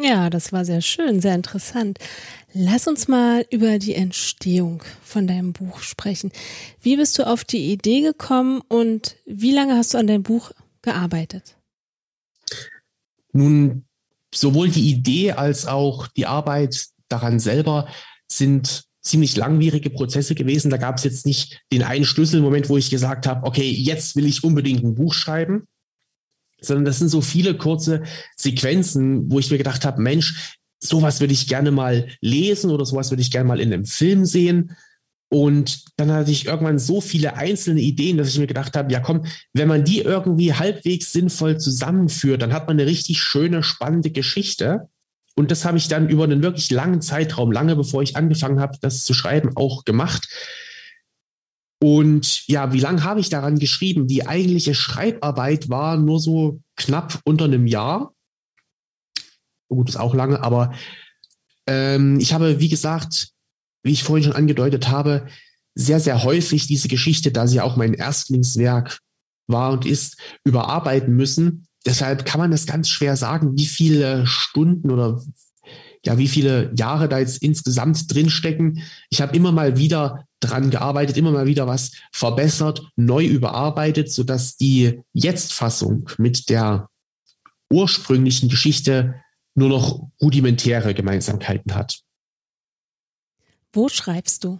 Ja, 0.00 0.30
das 0.30 0.52
war 0.52 0.64
sehr 0.64 0.80
schön, 0.80 1.20
sehr 1.20 1.34
interessant. 1.34 1.98
Lass 2.52 2.86
uns 2.86 3.08
mal 3.08 3.44
über 3.50 3.78
die 3.80 3.94
Entstehung 3.94 4.84
von 5.02 5.26
deinem 5.26 5.52
Buch 5.52 5.80
sprechen. 5.80 6.30
Wie 6.80 6.96
bist 6.96 7.18
du 7.18 7.26
auf 7.26 7.44
die 7.44 7.72
Idee 7.72 8.02
gekommen 8.02 8.60
und 8.68 9.16
wie 9.26 9.52
lange 9.52 9.76
hast 9.76 9.94
du 9.94 9.98
an 9.98 10.06
deinem 10.06 10.22
Buch 10.22 10.52
gearbeitet? 10.82 11.57
Nun, 13.38 13.84
sowohl 14.34 14.68
die 14.68 14.90
Idee 14.90 15.32
als 15.32 15.66
auch 15.66 16.08
die 16.08 16.26
Arbeit 16.26 16.86
daran 17.08 17.38
selber 17.38 17.88
sind 18.26 18.82
ziemlich 19.00 19.36
langwierige 19.36 19.90
Prozesse 19.90 20.34
gewesen. 20.34 20.70
Da 20.70 20.76
gab 20.76 20.98
es 20.98 21.04
jetzt 21.04 21.24
nicht 21.24 21.62
den 21.72 21.84
einen 21.84 22.04
Schlüsselmoment, 22.04 22.68
wo 22.68 22.76
ich 22.76 22.90
gesagt 22.90 23.28
habe, 23.28 23.46
okay, 23.46 23.70
jetzt 23.70 24.16
will 24.16 24.26
ich 24.26 24.42
unbedingt 24.42 24.82
ein 24.82 24.96
Buch 24.96 25.14
schreiben, 25.14 25.68
sondern 26.60 26.84
das 26.84 26.98
sind 26.98 27.10
so 27.10 27.20
viele 27.20 27.56
kurze 27.56 28.02
Sequenzen, 28.36 29.30
wo 29.30 29.38
ich 29.38 29.52
mir 29.52 29.58
gedacht 29.58 29.84
habe, 29.84 30.02
Mensch, 30.02 30.56
sowas 30.80 31.20
würde 31.20 31.32
ich 31.32 31.46
gerne 31.46 31.70
mal 31.70 32.08
lesen 32.20 32.72
oder 32.72 32.84
sowas 32.84 33.12
würde 33.12 33.22
ich 33.22 33.30
gerne 33.30 33.46
mal 33.46 33.60
in 33.60 33.72
einem 33.72 33.84
Film 33.84 34.24
sehen. 34.24 34.76
Und 35.30 35.84
dann 35.98 36.10
hatte 36.10 36.30
ich 36.30 36.46
irgendwann 36.46 36.78
so 36.78 37.00
viele 37.00 37.36
einzelne 37.36 37.80
Ideen, 37.80 38.16
dass 38.16 38.28
ich 38.28 38.38
mir 38.38 38.46
gedacht 38.46 38.76
habe, 38.76 38.92
ja 38.92 39.00
komm, 39.00 39.26
wenn 39.52 39.68
man 39.68 39.84
die 39.84 40.00
irgendwie 40.00 40.54
halbwegs 40.54 41.12
sinnvoll 41.12 41.58
zusammenführt, 41.58 42.40
dann 42.40 42.52
hat 42.54 42.66
man 42.66 42.78
eine 42.78 42.86
richtig 42.86 43.20
schöne, 43.20 43.62
spannende 43.62 44.10
Geschichte. 44.10 44.88
Und 45.36 45.50
das 45.50 45.64
habe 45.64 45.76
ich 45.76 45.88
dann 45.88 46.08
über 46.08 46.24
einen 46.24 46.42
wirklich 46.42 46.70
langen 46.70 47.02
Zeitraum, 47.02 47.52
lange 47.52 47.76
bevor 47.76 48.02
ich 48.02 48.16
angefangen 48.16 48.58
habe, 48.58 48.78
das 48.80 49.04
zu 49.04 49.12
schreiben, 49.12 49.50
auch 49.54 49.84
gemacht. 49.84 50.28
Und 51.80 52.46
ja, 52.48 52.72
wie 52.72 52.80
lange 52.80 53.04
habe 53.04 53.20
ich 53.20 53.28
daran 53.28 53.58
geschrieben? 53.58 54.08
Die 54.08 54.26
eigentliche 54.26 54.74
Schreibarbeit 54.74 55.68
war 55.68 55.96
nur 55.96 56.18
so 56.20 56.60
knapp 56.76 57.20
unter 57.24 57.44
einem 57.44 57.66
Jahr. 57.66 58.14
Gut, 59.68 59.90
ist 59.90 59.96
auch 59.96 60.14
lange, 60.14 60.42
aber 60.42 60.72
ähm, 61.66 62.18
ich 62.18 62.32
habe, 62.32 62.58
wie 62.58 62.70
gesagt, 62.70 63.32
wie 63.82 63.92
ich 63.92 64.04
vorhin 64.04 64.24
schon 64.24 64.36
angedeutet 64.36 64.88
habe, 64.88 65.26
sehr, 65.74 66.00
sehr 66.00 66.24
häufig 66.24 66.66
diese 66.66 66.88
Geschichte, 66.88 67.30
da 67.30 67.46
sie 67.46 67.60
auch 67.60 67.76
mein 67.76 67.94
Erstlingswerk 67.94 68.98
war 69.46 69.72
und 69.72 69.86
ist, 69.86 70.18
überarbeiten 70.44 71.14
müssen. 71.14 71.66
Deshalb 71.86 72.26
kann 72.26 72.40
man 72.40 72.50
das 72.50 72.66
ganz 72.66 72.88
schwer 72.88 73.16
sagen, 73.16 73.56
wie 73.56 73.66
viele 73.66 74.26
Stunden 74.26 74.90
oder 74.90 75.22
ja, 76.04 76.18
wie 76.18 76.28
viele 76.28 76.72
Jahre 76.76 77.08
da 77.08 77.18
jetzt 77.18 77.42
insgesamt 77.42 78.12
drinstecken. 78.12 78.82
Ich 79.10 79.20
habe 79.20 79.36
immer 79.36 79.52
mal 79.52 79.76
wieder 79.76 80.24
dran 80.40 80.70
gearbeitet, 80.70 81.16
immer 81.16 81.32
mal 81.32 81.46
wieder 81.46 81.66
was 81.66 81.92
verbessert, 82.12 82.88
neu 82.96 83.26
überarbeitet, 83.26 84.12
sodass 84.12 84.56
die 84.56 85.00
Jetzt-Fassung 85.12 86.08
mit 86.18 86.48
der 86.48 86.88
ursprünglichen 87.70 88.48
Geschichte 88.48 89.16
nur 89.54 89.68
noch 89.68 90.08
rudimentäre 90.20 90.94
Gemeinsamkeiten 90.94 91.74
hat. 91.74 92.00
Wo 93.72 93.88
schreibst 93.88 94.44
du? 94.44 94.58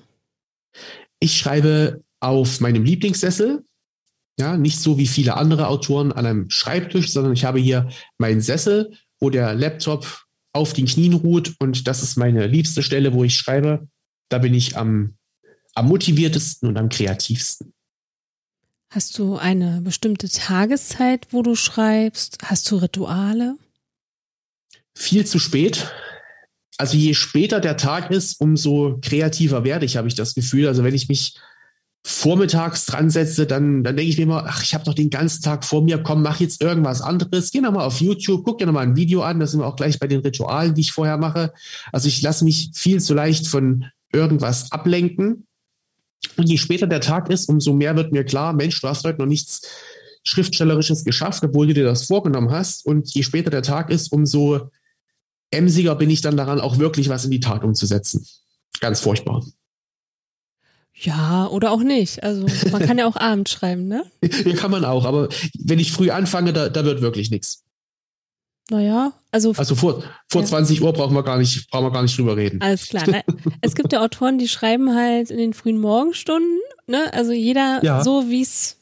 Ich 1.20 1.36
schreibe 1.36 2.02
auf 2.20 2.60
meinem 2.60 2.84
Lieblingssessel. 2.84 3.64
Ja, 4.38 4.56
nicht 4.56 4.80
so 4.80 4.98
wie 4.98 5.08
viele 5.08 5.36
andere 5.36 5.66
Autoren 5.66 6.12
an 6.12 6.26
einem 6.26 6.50
Schreibtisch, 6.50 7.10
sondern 7.10 7.32
ich 7.32 7.44
habe 7.44 7.58
hier 7.58 7.88
meinen 8.18 8.40
Sessel, 8.40 8.96
wo 9.18 9.30
der 9.30 9.54
Laptop 9.54 10.24
auf 10.52 10.72
den 10.72 10.86
Knien 10.86 11.14
ruht 11.14 11.54
und 11.58 11.86
das 11.88 12.02
ist 12.02 12.16
meine 12.16 12.46
liebste 12.46 12.82
Stelle, 12.82 13.12
wo 13.12 13.24
ich 13.24 13.36
schreibe. 13.36 13.88
Da 14.28 14.38
bin 14.38 14.54
ich 14.54 14.76
am, 14.76 15.16
am 15.74 15.88
motiviertesten 15.88 16.68
und 16.68 16.76
am 16.76 16.88
kreativsten. 16.88 17.72
Hast 18.90 19.18
du 19.18 19.36
eine 19.36 19.82
bestimmte 19.82 20.28
Tageszeit, 20.28 21.28
wo 21.30 21.42
du 21.42 21.56
schreibst? 21.56 22.38
Hast 22.44 22.70
du 22.70 22.76
Rituale? 22.76 23.56
Viel 24.94 25.26
zu 25.26 25.38
spät. 25.38 25.92
Also 26.78 26.96
je 26.96 27.12
später 27.12 27.60
der 27.60 27.76
Tag 27.76 28.10
ist, 28.12 28.40
umso 28.40 28.98
kreativer 29.02 29.64
werde 29.64 29.84
ich, 29.84 29.96
habe 29.96 30.08
ich 30.08 30.14
das 30.14 30.34
Gefühl. 30.34 30.68
Also 30.68 30.84
wenn 30.84 30.94
ich 30.94 31.08
mich 31.08 31.34
vormittags 32.04 32.86
dran 32.86 33.10
setze, 33.10 33.46
dann, 33.46 33.82
dann 33.82 33.96
denke 33.96 34.10
ich 34.10 34.16
mir 34.16 34.22
immer, 34.22 34.44
ach, 34.46 34.62
ich 34.62 34.74
habe 34.74 34.84
doch 34.84 34.94
den 34.94 35.10
ganzen 35.10 35.42
Tag 35.42 35.64
vor 35.64 35.82
mir, 35.82 35.98
komm, 35.98 36.22
mach 36.22 36.38
jetzt 36.38 36.62
irgendwas 36.62 37.02
anderes. 37.02 37.50
Geh 37.50 37.60
nochmal 37.60 37.84
auf 37.84 38.00
YouTube, 38.00 38.44
guck 38.44 38.58
dir 38.58 38.66
nochmal 38.66 38.86
ein 38.86 38.96
Video 38.96 39.22
an. 39.22 39.40
Das 39.40 39.50
sind 39.50 39.60
wir 39.60 39.66
auch 39.66 39.76
gleich 39.76 39.98
bei 39.98 40.06
den 40.06 40.20
Ritualen, 40.20 40.74
die 40.74 40.82
ich 40.82 40.92
vorher 40.92 41.18
mache. 41.18 41.52
Also 41.92 42.06
ich 42.06 42.22
lasse 42.22 42.44
mich 42.44 42.70
viel 42.74 43.00
zu 43.00 43.12
leicht 43.12 43.48
von 43.48 43.86
irgendwas 44.12 44.70
ablenken. 44.70 45.46
Und 46.36 46.48
je 46.48 46.58
später 46.58 46.86
der 46.86 47.00
Tag 47.00 47.28
ist, 47.28 47.48
umso 47.48 47.72
mehr 47.72 47.96
wird 47.96 48.12
mir 48.12 48.24
klar, 48.24 48.52
Mensch, 48.52 48.80
du 48.80 48.88
hast 48.88 49.04
heute 49.04 49.18
noch 49.18 49.26
nichts 49.26 49.62
Schriftstellerisches 50.22 51.04
geschafft, 51.04 51.42
obwohl 51.44 51.66
du 51.66 51.74
dir 51.74 51.84
das 51.84 52.04
vorgenommen 52.04 52.50
hast. 52.50 52.86
Und 52.86 53.12
je 53.12 53.22
später 53.24 53.50
der 53.50 53.62
Tag 53.62 53.90
ist, 53.90 54.12
umso 54.12 54.70
emsiger 55.50 55.94
bin 55.94 56.10
ich 56.10 56.20
dann 56.20 56.36
daran, 56.36 56.60
auch 56.60 56.78
wirklich 56.78 57.08
was 57.08 57.24
in 57.24 57.30
die 57.30 57.40
Tat 57.40 57.64
umzusetzen. 57.64 58.26
Ganz 58.80 59.00
furchtbar. 59.00 59.44
Ja, 61.00 61.46
oder 61.46 61.70
auch 61.70 61.82
nicht. 61.82 62.22
Also 62.24 62.46
man 62.72 62.82
kann 62.82 62.98
ja 62.98 63.06
auch 63.06 63.16
abends 63.16 63.52
schreiben, 63.52 63.86
ne? 63.86 64.04
Ja, 64.44 64.54
kann 64.54 64.70
man 64.70 64.84
auch, 64.84 65.04
aber 65.04 65.28
wenn 65.58 65.78
ich 65.78 65.92
früh 65.92 66.10
anfange, 66.10 66.52
da, 66.52 66.68
da 66.68 66.84
wird 66.84 67.00
wirklich 67.00 67.30
nichts. 67.30 67.64
Naja, 68.70 69.12
also. 69.30 69.54
Also 69.56 69.74
vor, 69.74 70.02
vor 70.28 70.42
ja. 70.42 70.46
20 70.46 70.82
Uhr 70.82 70.92
brauchen 70.92 71.14
wir 71.14 71.22
gar 71.22 71.38
nicht, 71.38 71.70
brauchen 71.70 71.86
wir 71.86 71.90
gar 71.90 72.02
nicht 72.02 72.18
drüber 72.18 72.36
reden. 72.36 72.60
Alles 72.60 72.86
klar. 72.86 73.08
Ne? 73.08 73.24
es 73.62 73.74
gibt 73.74 73.92
ja 73.92 74.02
Autoren, 74.02 74.38
die 74.38 74.48
schreiben 74.48 74.94
halt 74.94 75.30
in 75.30 75.38
den 75.38 75.54
frühen 75.54 75.78
Morgenstunden, 75.78 76.58
ne? 76.86 77.12
Also 77.14 77.32
jeder 77.32 77.80
ja. 77.82 78.04
so, 78.04 78.28
wie 78.28 78.42
es 78.42 78.76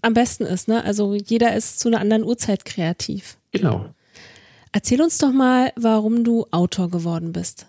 am 0.00 0.14
besten 0.14 0.44
ist, 0.44 0.68
ne? 0.68 0.82
Also 0.84 1.14
jeder 1.14 1.54
ist 1.54 1.80
zu 1.80 1.88
einer 1.88 2.00
anderen 2.00 2.24
Uhrzeit 2.24 2.64
kreativ. 2.64 3.36
Genau. 3.52 3.86
Erzähl 4.76 5.00
uns 5.00 5.16
doch 5.16 5.32
mal, 5.32 5.72
warum 5.76 6.22
du 6.22 6.48
Autor 6.50 6.90
geworden 6.90 7.32
bist. 7.32 7.66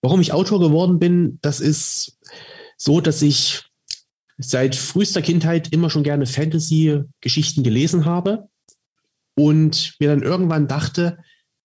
Warum 0.00 0.20
ich 0.20 0.32
Autor 0.32 0.60
geworden 0.60 1.00
bin, 1.00 1.40
das 1.42 1.58
ist 1.58 2.16
so, 2.76 3.00
dass 3.00 3.20
ich 3.20 3.64
seit 4.38 4.76
frühester 4.76 5.22
Kindheit 5.22 5.72
immer 5.72 5.90
schon 5.90 6.04
gerne 6.04 6.24
Fantasy-Geschichten 6.24 7.64
gelesen 7.64 8.04
habe 8.04 8.48
und 9.34 9.96
mir 9.98 10.08
dann 10.08 10.22
irgendwann 10.22 10.68
dachte, 10.68 11.18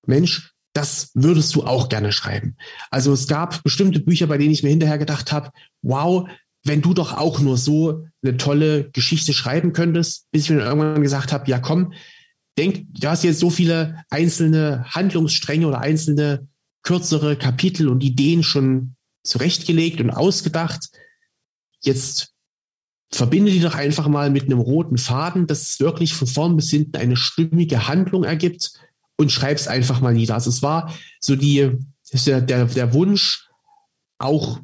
Mensch, 0.07 0.55
das 0.73 1.11
würdest 1.13 1.53
du 1.53 1.63
auch 1.63 1.89
gerne 1.89 2.13
schreiben. 2.13 2.57
Also 2.89 3.13
es 3.13 3.27
gab 3.27 3.61
bestimmte 3.61 3.99
Bücher, 3.99 4.25
bei 4.25 4.39
denen 4.39 4.51
ich 4.51 4.63
mir 4.63 4.69
hinterher 4.69 4.97
gedacht 4.97 5.31
habe, 5.31 5.51
wow, 5.83 6.27
wenn 6.63 6.81
du 6.81 6.95
doch 6.95 7.15
auch 7.15 7.39
nur 7.39 7.57
so 7.57 8.07
eine 8.23 8.37
tolle 8.37 8.89
Geschichte 8.89 9.33
schreiben 9.33 9.73
könntest, 9.73 10.25
bis 10.31 10.45
ich 10.45 10.49
mir 10.49 10.57
dann 10.57 10.69
irgendwann 10.69 11.03
gesagt 11.03 11.31
habe, 11.31 11.47
ja 11.51 11.59
komm, 11.59 11.93
denk, 12.57 12.85
du 12.89 13.07
hast 13.07 13.23
jetzt 13.23 13.39
so 13.39 13.49
viele 13.49 14.03
einzelne 14.09 14.85
Handlungsstränge 14.89 15.67
oder 15.67 15.79
einzelne 15.79 16.47
kürzere 16.83 17.35
Kapitel 17.35 17.87
und 17.87 18.03
Ideen 18.03 18.43
schon 18.43 18.95
zurechtgelegt 19.23 20.01
und 20.01 20.09
ausgedacht. 20.09 20.89
Jetzt 21.81 22.33
verbinde 23.11 23.51
die 23.51 23.59
doch 23.59 23.75
einfach 23.75 24.07
mal 24.07 24.29
mit 24.29 24.45
einem 24.45 24.59
roten 24.59 24.97
Faden, 24.97 25.47
dass 25.47 25.61
es 25.61 25.79
wirklich 25.79 26.13
von 26.13 26.27
vorn 26.27 26.55
bis 26.55 26.69
hinten 26.69 26.97
eine 26.97 27.15
stimmige 27.15 27.87
Handlung 27.87 28.23
ergibt 28.23 28.73
und 29.17 29.31
schreib's 29.31 29.67
einfach 29.67 30.01
mal 30.01 30.13
nieder. 30.13 30.35
Also 30.35 30.49
es 30.49 30.61
war 30.61 30.93
so 31.19 31.35
die, 31.35 31.77
der, 32.25 32.41
der 32.41 32.93
Wunsch, 32.93 33.49
auch 34.17 34.59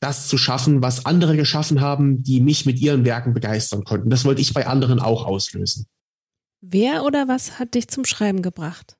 das 0.00 0.26
zu 0.26 0.36
schaffen, 0.36 0.82
was 0.82 1.06
andere 1.06 1.36
geschaffen 1.36 1.80
haben, 1.80 2.22
die 2.24 2.40
mich 2.40 2.66
mit 2.66 2.80
ihren 2.80 3.04
Werken 3.04 3.34
begeistern 3.34 3.84
konnten. 3.84 4.10
Das 4.10 4.24
wollte 4.24 4.40
ich 4.40 4.52
bei 4.52 4.66
anderen 4.66 4.98
auch 4.98 5.24
auslösen. 5.24 5.86
Wer 6.64 7.04
oder 7.04 7.26
was 7.26 7.58
hat 7.58 7.74
dich 7.74 7.88
zum 7.88 8.04
Schreiben 8.04 8.40
gebracht? 8.40 8.96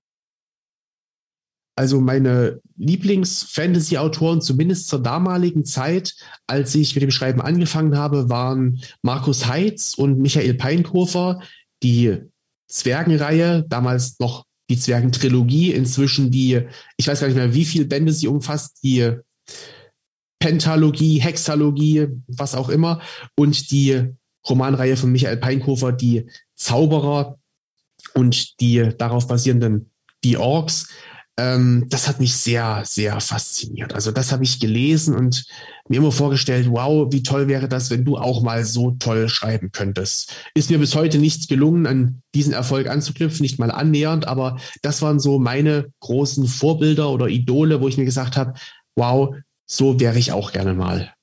Also 1.77 2.01
meine 2.01 2.61
Lieblings-Fantasy-Autoren, 2.77 4.43
zumindest 4.43 4.89
zur 4.89 5.03
damaligen 5.03 5.65
Zeit, 5.65 6.15
als 6.47 6.75
ich 6.75 6.95
mit 6.95 7.03
dem 7.03 7.13
Schreiben 7.13 7.41
angefangen 7.41 7.97
habe, 7.97 8.29
waren 8.29 8.83
Markus 9.01 9.47
Heitz 9.47 9.95
und 9.95 10.19
Michael 10.19 10.55
Peinkofer, 10.55 11.41
die 11.83 12.19
Zwergenreihe, 12.69 13.65
damals 13.69 14.19
noch 14.19 14.45
die 14.69 14.79
Zwergentrilogie, 14.79 15.73
inzwischen 15.73 16.31
die, 16.31 16.67
ich 16.97 17.07
weiß 17.07 17.21
gar 17.21 17.29
nicht 17.29 17.37
mehr, 17.37 17.55
wie 17.55 17.65
viele 17.65 17.85
Bände 17.85 18.13
sie 18.13 18.29
umfasst, 18.29 18.81
die 18.83 19.17
Pentalogie, 20.41 21.21
Hexalogie, 21.21 22.09
was 22.27 22.55
auch 22.55 22.69
immer, 22.69 23.01
und 23.37 23.71
die 23.71 24.11
Romanreihe 24.49 24.97
von 24.97 25.13
Michael 25.13 25.37
Peinkofer, 25.37 25.93
die 25.93 26.27
Zauberer 26.55 27.39
und 28.15 28.61
die 28.61 28.91
darauf 28.97 29.27
basierenden 29.27 29.91
die 30.25 30.37
Orks 30.37 30.89
ähm, 31.39 31.87
das 31.89 32.09
hat 32.09 32.21
mich 32.21 32.37
sehr, 32.37 32.83
sehr 32.85 33.19
fasziniert. 33.21 33.95
Also 33.95 34.13
das 34.13 34.33
habe 34.33 34.45
ich 34.45 34.61
gelesen 34.61 35.15
und 35.15 35.47
mir 35.89 35.99
immer 35.99 36.13
vorgestellt, 36.13 36.69
wow, 36.71 37.09
wie 37.11 37.23
toll 37.23 37.49
wäre 37.49 37.69
das, 37.69 37.91
wenn 37.91 38.05
du 38.05 38.19
auch 38.19 38.43
mal 38.43 38.65
so 38.65 38.93
toll 38.93 39.31
schreiben 39.31 39.73
könntest. 39.73 40.35
Ist 40.55 40.71
mir 40.71 40.79
bis 40.79 40.95
heute 40.95 41.19
nicht 41.19 41.49
gelungen, 41.49 41.87
an 41.87 42.23
diesen 42.35 42.53
Erfolg 42.53 42.87
anzuknüpfen, 42.87 43.43
nicht 43.43 43.59
mal 43.59 43.71
annähernd, 43.71 44.29
aber 44.29 44.59
das 44.83 45.01
waren 45.01 45.21
so 45.21 45.39
meine 45.39 45.91
großen 46.01 46.47
Vorbilder 46.47 47.11
oder 47.11 47.29
Idole, 47.29 47.81
wo 47.81 47.89
ich 47.89 47.97
mir 47.97 48.05
gesagt 48.05 48.37
habe, 48.37 48.53
wow, 48.95 49.35
so 49.65 49.99
wäre 49.99 50.19
ich 50.19 50.33
auch 50.33 50.53
gerne 50.53 50.75
mal. 50.75 51.15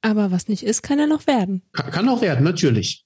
Aber 0.00 0.32
was 0.32 0.48
nicht 0.48 0.64
ist, 0.64 0.82
kann 0.82 0.98
ja 0.98 1.06
noch 1.06 1.26
werden. 1.28 1.62
Kann, 1.72 1.90
kann 1.92 2.08
auch 2.08 2.20
werden, 2.20 2.44
natürlich. 2.44 3.04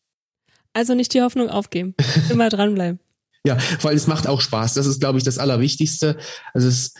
Also 0.72 0.94
nicht 0.94 1.14
die 1.14 1.22
Hoffnung 1.22 1.48
aufgeben. 1.48 1.94
Immer 2.30 2.48
dranbleiben. 2.48 2.98
Ja, 3.46 3.58
weil 3.82 3.96
es 3.96 4.06
macht 4.06 4.26
auch 4.26 4.40
Spaß. 4.40 4.74
Das 4.74 4.86
ist, 4.86 5.00
glaube 5.00 5.18
ich, 5.18 5.24
das 5.24 5.38
Allerwichtigste. 5.38 6.16
Also 6.54 6.68
es 6.68 6.94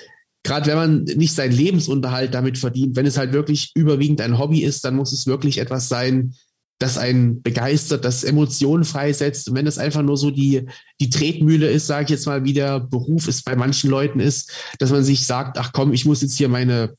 gerade 0.45 0.67
wenn 0.67 0.77
man 0.77 1.05
nicht 1.05 1.35
seinen 1.35 1.53
Lebensunterhalt 1.53 2.35
damit 2.35 2.59
verdient, 2.59 2.97
wenn 2.97 3.07
es 3.07 3.19
halt 3.19 3.33
wirklich 3.33 3.71
überwiegend 3.75 4.21
ein 4.21 4.39
Hobby 4.39 4.63
ist, 4.63 4.85
dann 4.85 4.97
muss 4.97 5.13
es 5.13 5.27
wirklich 5.27 5.59
etwas 5.59 5.89
sein, 5.89 6.35
das 6.79 6.99
einen 6.99 7.43
begeistert, 7.43 8.05
das 8.05 8.25
Emotionen 8.25 8.85
freisetzt. 8.85 9.49
Und 9.49 9.55
wenn 9.55 9.69
es 9.69 9.79
einfach 9.79 10.03
nur 10.03 10.17
so 10.17 10.33
die, 10.33 10.67
die 11.01 11.11
Tretmühle 11.11 11.71
ist, 11.71 11.87
sage 11.87 12.05
ich 12.05 12.11
jetzt 12.11 12.27
mal, 12.27 12.45
wie 12.45 12.55
der 12.55 12.81
Beruf 12.81 13.29
es 13.29 13.43
bei 13.43 13.55
manchen 13.55 13.89
Leuten 13.89 14.19
ist, 14.19 14.51
dass 14.81 14.91
man 14.91 15.05
sich 15.05 15.25
sagt, 15.25 15.59
ach 15.59 15.71
komm, 15.73 15.93
ich 15.93 16.07
muss 16.07 16.23
jetzt 16.23 16.37
hier 16.37 16.49
meine, 16.49 16.97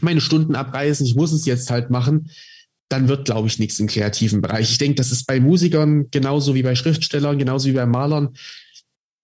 meine 0.00 0.20
Stunden 0.20 0.54
abreißen, 0.54 1.06
ich 1.06 1.14
muss 1.14 1.32
es 1.32 1.46
jetzt 1.46 1.70
halt 1.70 1.88
machen, 1.88 2.30
dann 2.88 3.08
wird, 3.08 3.26
glaube 3.26 3.48
ich, 3.48 3.58
nichts 3.58 3.78
im 3.80 3.86
kreativen 3.86 4.40
Bereich. 4.40 4.70
Ich 4.70 4.78
denke, 4.78 4.96
das 4.96 5.12
ist 5.12 5.26
bei 5.26 5.40
Musikern 5.40 6.10
genauso 6.10 6.54
wie 6.54 6.62
bei 6.62 6.74
Schriftstellern, 6.74 7.38
genauso 7.38 7.68
wie 7.68 7.74
bei 7.74 7.86
Malern. 7.86 8.30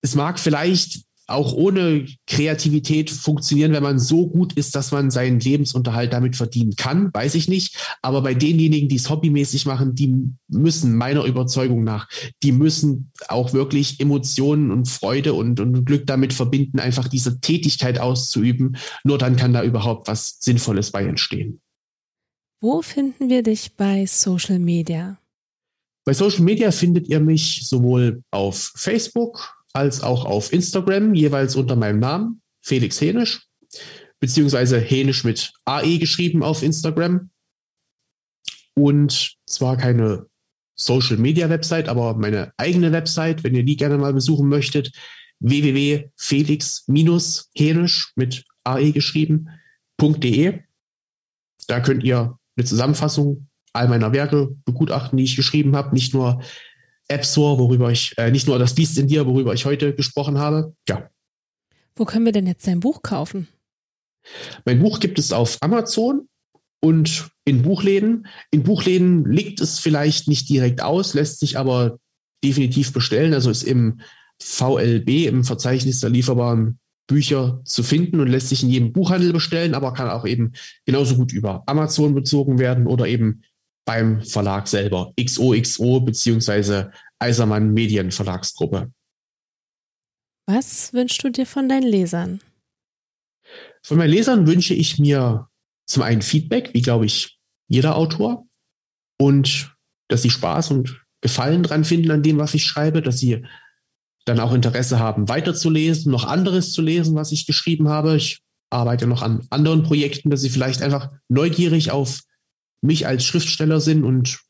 Es 0.03 0.15
mag 0.15 0.39
vielleicht 0.39 1.05
auch 1.27 1.55
ohne 1.55 2.07
Kreativität 2.27 3.11
funktionieren, 3.11 3.73
wenn 3.73 3.83
man 3.83 3.99
so 3.99 4.29
gut 4.29 4.53
ist, 4.55 4.75
dass 4.75 4.93
man 4.93 5.11
seinen 5.11 5.41
Lebensunterhalt 5.41 6.13
damit 6.13 6.37
verdienen 6.37 6.77
kann, 6.77 7.11
weiß 7.15 7.35
ich 7.35 7.49
nicht. 7.49 7.97
Aber 8.03 8.23
bei 8.23 8.35
denjenigen, 8.35 8.89
die 8.89 8.97
es 8.97 9.09
hobbymäßig 9.09 9.65
machen, 9.67 9.95
die 9.95 10.15
müssen 10.49 10.97
meiner 10.97 11.25
Überzeugung 11.25 11.83
nach, 11.83 12.09
die 12.43 12.53
müssen 12.53 13.11
auch 13.29 13.55
wirklich 13.55 14.01
Emotionen 14.01 14.71
und 14.71 14.89
Freude 14.89 15.33
und, 15.33 15.61
und 15.61 15.87
Glück 15.87 16.07
damit 16.07 16.35
verbinden, 16.35 16.79
einfach 16.79 17.09
diese 17.09 17.41
Tätigkeit 17.41 17.99
auszuüben. 17.99 18.77
Nur 19.03 19.17
dann 19.17 19.37
kann 19.37 19.55
da 19.55 19.63
überhaupt 19.63 20.09
was 20.09 20.37
Sinnvolles 20.41 20.91
bei 20.91 21.05
entstehen. 21.05 21.61
Wo 22.61 22.83
finden 22.83 23.29
wir 23.29 23.43
dich 23.43 23.77
bei 23.77 24.07
Social 24.07 24.59
Media? 24.59 25.19
Bei 26.05 26.13
Social 26.13 26.43
Media 26.43 26.71
findet 26.71 27.09
ihr 27.09 27.21
mich 27.21 27.67
sowohl 27.67 28.23
auf 28.31 28.73
Facebook 28.75 29.55
als 29.73 30.03
auch 30.03 30.25
auf 30.25 30.53
Instagram, 30.53 31.15
jeweils 31.15 31.57
unter 31.57 31.77
meinem 31.77 31.99
Namen, 31.99 32.43
Felix 32.63 33.01
Henisch, 33.01 33.47
beziehungsweise 34.21 34.79
Henisch 34.79 35.25
mit 35.25 35.53
AE 35.65 35.99
geschrieben 35.99 36.43
auf 36.43 36.63
Instagram. 36.63 37.31
Und 38.75 39.37
zwar 39.47 39.77
keine 39.77 40.27
Social 40.77 41.17
Media 41.17 41.49
Website, 41.49 41.89
aber 41.89 42.15
meine 42.15 42.53
eigene 42.57 42.91
Website, 42.93 43.43
wenn 43.45 43.55
ihr 43.55 43.65
die 43.65 43.77
gerne 43.77 43.99
mal 43.99 44.13
besuchen 44.13 44.49
möchtet, 44.49 44.91
www.felix-henisch 45.41 48.13
mit 48.17 48.45
AE 48.65 48.93
geschrieben.de. 48.93 50.61
Da 51.67 51.81
könnt 51.81 52.05
ihr 52.05 52.39
eine 52.57 52.67
Zusammenfassung 52.67 53.49
all 53.73 53.89
meiner 53.89 54.13
Werke 54.13 54.57
begutachten, 54.65 55.17
die 55.17 55.25
ich 55.25 55.37
geschrieben 55.37 55.77
habe. 55.77 55.95
Nicht 55.95 56.15
nur 56.15 56.43
App 57.09 57.25
Store, 57.25 57.59
worüber 57.59 57.91
ich, 57.91 58.17
äh, 58.17 58.31
nicht 58.31 58.47
nur 58.47 58.59
das 58.59 58.75
Biest 58.75 58.97
in 58.99 59.09
dir, 59.09 59.27
worüber 59.27 59.53
ich 59.53 59.67
heute 59.67 59.95
gesprochen 59.95 60.39
habe. 60.39 60.75
Ja. 60.89 61.11
Wo 61.97 62.05
können 62.05 62.25
wir 62.25 62.33
denn 62.33 62.47
jetzt 62.47 62.67
dein 62.67 62.81
Buch 62.81 63.03
kaufen? 63.03 63.49
Mein 64.65 64.81
Buch 64.81 65.01
gibt 65.01 65.19
es 65.19 65.33
auf 65.33 65.59
Amazon 65.61 66.29
und 66.81 67.31
in 67.45 67.63
Buchläden. 67.63 68.27
In 68.51 68.63
Buchläden 68.63 69.31
liegt 69.31 69.61
es 69.61 69.79
vielleicht 69.79 70.29
nicht 70.29 70.49
direkt 70.49 70.83
aus, 70.83 71.15
lässt 71.15 71.41
sich 71.41 71.59
aber 71.59 71.99
definitiv 72.43 72.93
bestellen. 72.93 73.35
Also 73.35 73.51
ist 73.51 73.63
im 73.63 74.01
VLB, 74.41 75.27
im 75.27 75.45
Verzeichnis 75.45 76.01
der 76.01 76.11
lieferbaren 76.11 76.79
Bücher 77.07 77.61
zu 77.65 77.83
finden 77.83 78.21
und 78.21 78.29
lässt 78.29 78.49
sich 78.49 78.63
in 78.63 78.71
jedem 78.71 78.93
Buchhandel 78.93 79.33
bestellen, 79.33 79.75
aber 79.75 79.93
kann 79.93 80.09
auch 80.09 80.27
eben 80.27 80.53
genauso 80.87 81.17
gut 81.17 81.33
über 81.33 81.63
Amazon 81.67 82.15
bezogen 82.15 82.59
werden 82.59 82.87
oder 82.87 83.07
eben 83.07 83.43
beim 83.85 84.23
Verlag 84.23 84.67
selber, 84.67 85.13
XOXO 85.21 86.01
beziehungsweise 86.01 86.91
Eisermann 87.19 87.73
Medien 87.75 88.11
Verlagsgruppe. 88.11 88.91
Was 90.47 90.93
wünschst 90.93 91.23
du 91.25 91.31
dir 91.31 91.47
von 91.47 91.69
deinen 91.69 91.87
Lesern? 91.87 92.41
Von 93.83 93.99
meinen 93.99 94.11
Lesern 94.11 94.47
wünsche 94.47 94.75
ich 94.75 94.99
mir 94.99 95.49
zum 95.87 96.03
einen 96.03 96.23
Feedback, 96.23 96.71
wie 96.73 96.83
glaube 96.83 97.07
ich 97.07 97.39
jeder 97.69 97.97
Autor, 97.97 98.47
und 99.19 99.75
dass 100.09 100.23
sie 100.23 100.31
Spaß 100.31 100.71
und 100.71 101.01
Gefallen 101.21 101.63
dran 101.63 101.85
finden 101.85 102.11
an 102.11 102.23
dem, 102.23 102.37
was 102.37 102.53
ich 102.53 102.67
schreibe, 102.67 103.01
dass 103.01 103.19
sie 103.19 103.47
dann 104.25 104.41
auch 104.41 104.53
Interesse 104.53 104.99
haben, 104.99 105.29
weiterzulesen, 105.29 106.11
noch 106.11 106.25
anderes 106.25 106.73
zu 106.73 106.83
lesen, 106.83 107.15
was 107.15 107.33
ich 107.33 107.47
geschrieben 107.47 107.89
habe. 107.89 108.17
Ich 108.17 108.41
arbeite 108.71 109.07
noch 109.07 109.23
an 109.23 109.47
anderen 109.51 109.83
Projekten, 109.83 110.31
dass 110.31 110.41
sie 110.41 110.51
vielleicht 110.51 110.83
einfach 110.83 111.11
neugierig 111.29 111.91
auf 111.91 112.21
mich 112.81 113.07
als 113.07 113.25
Schriftsteller 113.25 113.81
sind 113.81 114.05
und, 114.05 114.41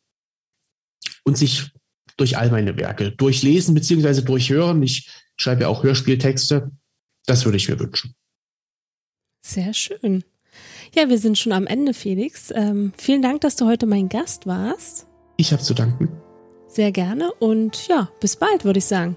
und 1.25 1.37
sich 1.37 1.71
durch 2.17 2.37
all 2.37 2.51
meine 2.51 2.77
Werke 2.77 3.13
durchlesen 3.13 3.75
bzw. 3.75 4.23
durchhören. 4.23 4.83
Ich 4.83 5.09
schreibe 5.37 5.63
ja 5.63 5.69
auch 5.69 5.83
Hörspieltexte. 5.83 6.71
Das 7.27 7.45
würde 7.45 7.57
ich 7.57 7.69
mir 7.69 7.79
wünschen. 7.79 8.15
Sehr 9.45 9.75
schön. 9.75 10.25
Ja, 10.95 11.09
wir 11.09 11.19
sind 11.19 11.39
schon 11.39 11.53
am 11.53 11.67
Ende, 11.67 11.93
Felix. 11.93 12.53
Ähm, 12.55 12.93
vielen 12.97 13.23
Dank, 13.23 13.41
dass 13.41 13.57
du 13.57 13.67
heute 13.67 13.87
mein 13.87 14.09
Gast 14.09 14.47
warst. 14.47 15.07
Ich 15.37 15.53
habe 15.53 15.63
zu 15.63 15.75
danken. 15.75 16.09
Sehr 16.69 16.93
gerne 16.93 17.33
und 17.35 17.89
ja, 17.89 18.11
bis 18.21 18.37
bald, 18.37 18.65
würde 18.65 18.79
ich 18.79 18.85
sagen. 18.85 19.17